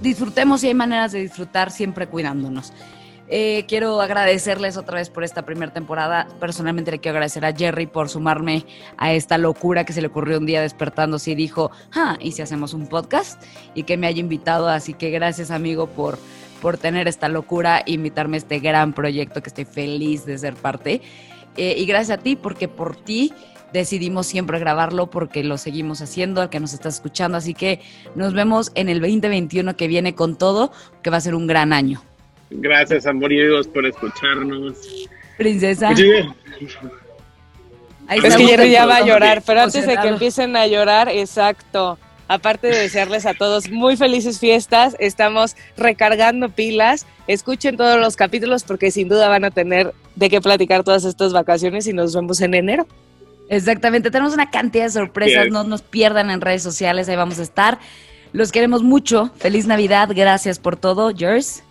Disfrutemos 0.00 0.64
y 0.64 0.66
hay 0.66 0.74
maneras 0.74 1.12
de 1.12 1.20
disfrutar 1.20 1.70
siempre 1.70 2.08
cuidándonos. 2.08 2.72
Eh, 3.28 3.64
quiero 3.66 4.00
agradecerles 4.00 4.76
otra 4.76 4.96
vez 4.96 5.08
por 5.08 5.24
esta 5.24 5.42
primera 5.42 5.72
temporada. 5.72 6.28
Personalmente 6.40 6.90
le 6.90 6.98
quiero 6.98 7.16
agradecer 7.16 7.44
a 7.44 7.54
Jerry 7.54 7.86
por 7.86 8.08
sumarme 8.08 8.66
a 8.98 9.12
esta 9.12 9.38
locura 9.38 9.84
que 9.84 9.92
se 9.92 10.00
le 10.02 10.08
ocurrió 10.08 10.38
un 10.38 10.46
día 10.46 10.60
despertándose 10.60 11.30
y 11.30 11.34
dijo, 11.34 11.70
ah, 11.94 12.16
¿y 12.20 12.32
si 12.32 12.42
hacemos 12.42 12.74
un 12.74 12.86
podcast? 12.86 13.42
Y 13.74 13.84
que 13.84 13.96
me 13.96 14.06
haya 14.06 14.20
invitado. 14.20 14.68
Así 14.68 14.94
que 14.94 15.10
gracias, 15.10 15.50
amigo, 15.50 15.86
por, 15.86 16.18
por 16.60 16.76
tener 16.76 17.08
esta 17.08 17.28
locura 17.28 17.82
e 17.86 17.92
invitarme 17.92 18.36
a 18.36 18.38
este 18.38 18.58
gran 18.58 18.92
proyecto 18.92 19.42
que 19.42 19.48
estoy 19.48 19.64
feliz 19.64 20.26
de 20.26 20.36
ser 20.36 20.54
parte. 20.54 21.00
Eh, 21.56 21.74
y 21.78 21.86
gracias 21.86 22.18
a 22.18 22.22
ti, 22.22 22.36
porque 22.36 22.68
por 22.68 22.96
ti 22.96 23.32
decidimos 23.72 24.26
siempre 24.26 24.58
grabarlo 24.58 25.10
porque 25.10 25.42
lo 25.42 25.56
seguimos 25.58 26.02
haciendo, 26.02 26.42
al 26.42 26.50
que 26.50 26.60
nos 26.60 26.74
está 26.74 26.88
escuchando. 26.88 27.38
Así 27.38 27.54
que 27.54 27.80
nos 28.14 28.34
vemos 28.34 28.72
en 28.74 28.88
el 28.88 29.00
2021 29.00 29.76
que 29.76 29.88
viene 29.88 30.14
con 30.14 30.36
todo, 30.36 30.72
que 31.02 31.10
va 31.10 31.16
a 31.16 31.20
ser 31.20 31.34
un 31.34 31.46
gran 31.46 31.72
año. 31.72 32.02
Gracias, 32.54 33.06
amoritos, 33.06 33.68
por 33.68 33.86
escucharnos. 33.86 35.08
Princesa. 35.36 35.92
es 35.92 35.96
que 38.36 38.46
Jerry 38.46 38.70
ya 38.70 38.86
va 38.86 38.96
a 38.96 39.06
llorar, 39.06 39.42
pero 39.44 39.62
antes 39.62 39.86
de 39.86 39.96
que 39.96 40.08
empiecen 40.08 40.56
a 40.56 40.66
llorar, 40.66 41.08
exacto. 41.08 41.98
Aparte 42.28 42.68
de 42.68 42.78
desearles 42.78 43.26
a 43.26 43.34
todos 43.34 43.68
muy 43.68 43.96
felices 43.96 44.38
fiestas, 44.38 44.96
estamos 44.98 45.56
recargando 45.76 46.48
pilas. 46.48 47.06
Escuchen 47.26 47.76
todos 47.76 48.00
los 48.00 48.16
capítulos 48.16 48.64
porque 48.64 48.90
sin 48.90 49.08
duda 49.08 49.28
van 49.28 49.44
a 49.44 49.50
tener 49.50 49.92
de 50.14 50.30
qué 50.30 50.40
platicar 50.40 50.82
todas 50.82 51.04
estas 51.04 51.32
vacaciones 51.32 51.86
y 51.86 51.92
nos 51.92 52.14
vemos 52.14 52.40
en 52.40 52.54
enero. 52.54 52.86
Exactamente, 53.48 54.10
tenemos 54.10 54.32
una 54.32 54.50
cantidad 54.50 54.84
de 54.84 54.90
sorpresas, 54.90 55.48
no 55.50 55.64
nos 55.64 55.82
pierdan 55.82 56.30
en 56.30 56.40
redes 56.40 56.62
sociales, 56.62 57.08
ahí 57.08 57.16
vamos 57.16 57.38
a 57.38 57.42
estar. 57.42 57.78
Los 58.32 58.50
queremos 58.50 58.82
mucho. 58.82 59.30
Feliz 59.36 59.66
Navidad, 59.66 60.08
gracias 60.14 60.58
por 60.58 60.76
todo, 60.76 61.12
Jers. 61.14 61.62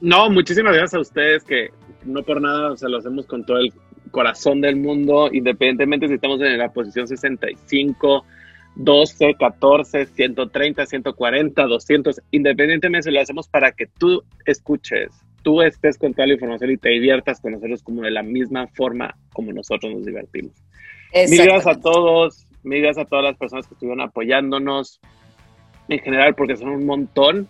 No, 0.00 0.30
muchísimas 0.30 0.72
gracias 0.72 0.94
a 0.94 1.00
ustedes 1.00 1.44
que 1.44 1.70
no 2.04 2.22
por 2.22 2.40
nada 2.40 2.76
se 2.76 2.88
lo 2.88 2.98
hacemos 2.98 3.26
con 3.26 3.44
todo 3.44 3.58
el 3.58 3.72
corazón 4.10 4.60
del 4.60 4.76
mundo, 4.76 5.28
independientemente 5.32 6.08
si 6.08 6.14
estamos 6.14 6.40
en 6.40 6.58
la 6.58 6.72
posición 6.72 7.08
65, 7.08 8.24
12, 8.76 9.34
14, 9.38 10.06
130, 10.06 10.86
140, 10.86 11.62
200, 11.62 12.22
independientemente 12.30 13.04
se 13.04 13.10
lo 13.10 13.20
hacemos 13.20 13.48
para 13.48 13.72
que 13.72 13.86
tú 13.86 14.22
escuches, 14.44 15.10
tú 15.42 15.62
estés 15.62 15.98
con 15.98 16.12
toda 16.12 16.26
la 16.26 16.34
información 16.34 16.70
y 16.70 16.76
te 16.76 16.90
diviertas 16.90 17.40
con 17.40 17.52
nosotros 17.52 17.82
como 17.82 18.02
de 18.02 18.10
la 18.10 18.22
misma 18.22 18.66
forma 18.68 19.16
como 19.32 19.52
nosotros 19.52 19.92
nos 19.92 20.04
divertimos. 20.04 20.52
Mil 21.12 21.42
gracias 21.42 21.66
a 21.66 21.80
todos, 21.80 22.46
mil 22.62 22.82
gracias 22.82 23.06
a 23.06 23.08
todas 23.08 23.24
las 23.24 23.36
personas 23.36 23.66
que 23.66 23.74
estuvieron 23.74 24.02
apoyándonos 24.02 25.00
en 25.88 25.98
general 26.00 26.34
porque 26.34 26.56
son 26.56 26.68
un 26.70 26.84
montón, 26.84 27.48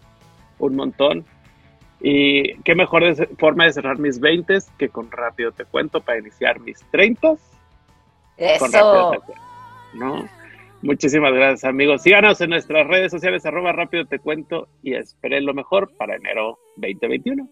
un 0.58 0.76
montón. 0.76 1.24
Y 2.08 2.54
qué 2.62 2.76
mejor 2.76 3.02
forma 3.36 3.64
de 3.64 3.72
cerrar 3.72 3.98
mis 3.98 4.20
20 4.20 4.58
que 4.78 4.88
con 4.88 5.10
rápido 5.10 5.50
te 5.50 5.64
cuento 5.64 6.00
para 6.00 6.20
iniciar 6.20 6.60
mis 6.60 6.78
30. 6.92 7.34
Eso. 8.36 9.12
¿no? 9.92 10.28
Muchísimas 10.82 11.34
gracias, 11.34 11.64
amigos. 11.64 12.02
Síganos 12.02 12.40
en 12.40 12.50
nuestras 12.50 12.86
redes 12.86 13.10
sociales, 13.10 13.44
arroba 13.44 13.72
rápido 13.72 14.04
te 14.04 14.20
cuento 14.20 14.68
y 14.84 14.94
esperen 14.94 15.44
lo 15.44 15.52
mejor 15.52 15.96
para 15.96 16.14
enero 16.14 16.60
2021. 16.76 17.48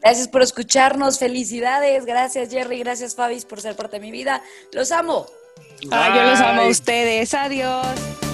Gracias 0.00 0.28
por 0.28 0.42
escucharnos, 0.42 1.18
felicidades, 1.18 2.06
gracias 2.06 2.50
Jerry, 2.50 2.78
gracias 2.78 3.16
Fabis 3.16 3.46
por 3.46 3.60
ser 3.60 3.74
parte 3.74 3.96
de 3.96 4.06
mi 4.06 4.12
vida. 4.12 4.42
Los 4.72 4.92
amo. 4.92 5.26
yo 5.82 5.90
los 5.90 6.40
amo 6.40 6.62
a 6.62 6.68
ustedes, 6.68 7.34
adiós. 7.34 8.29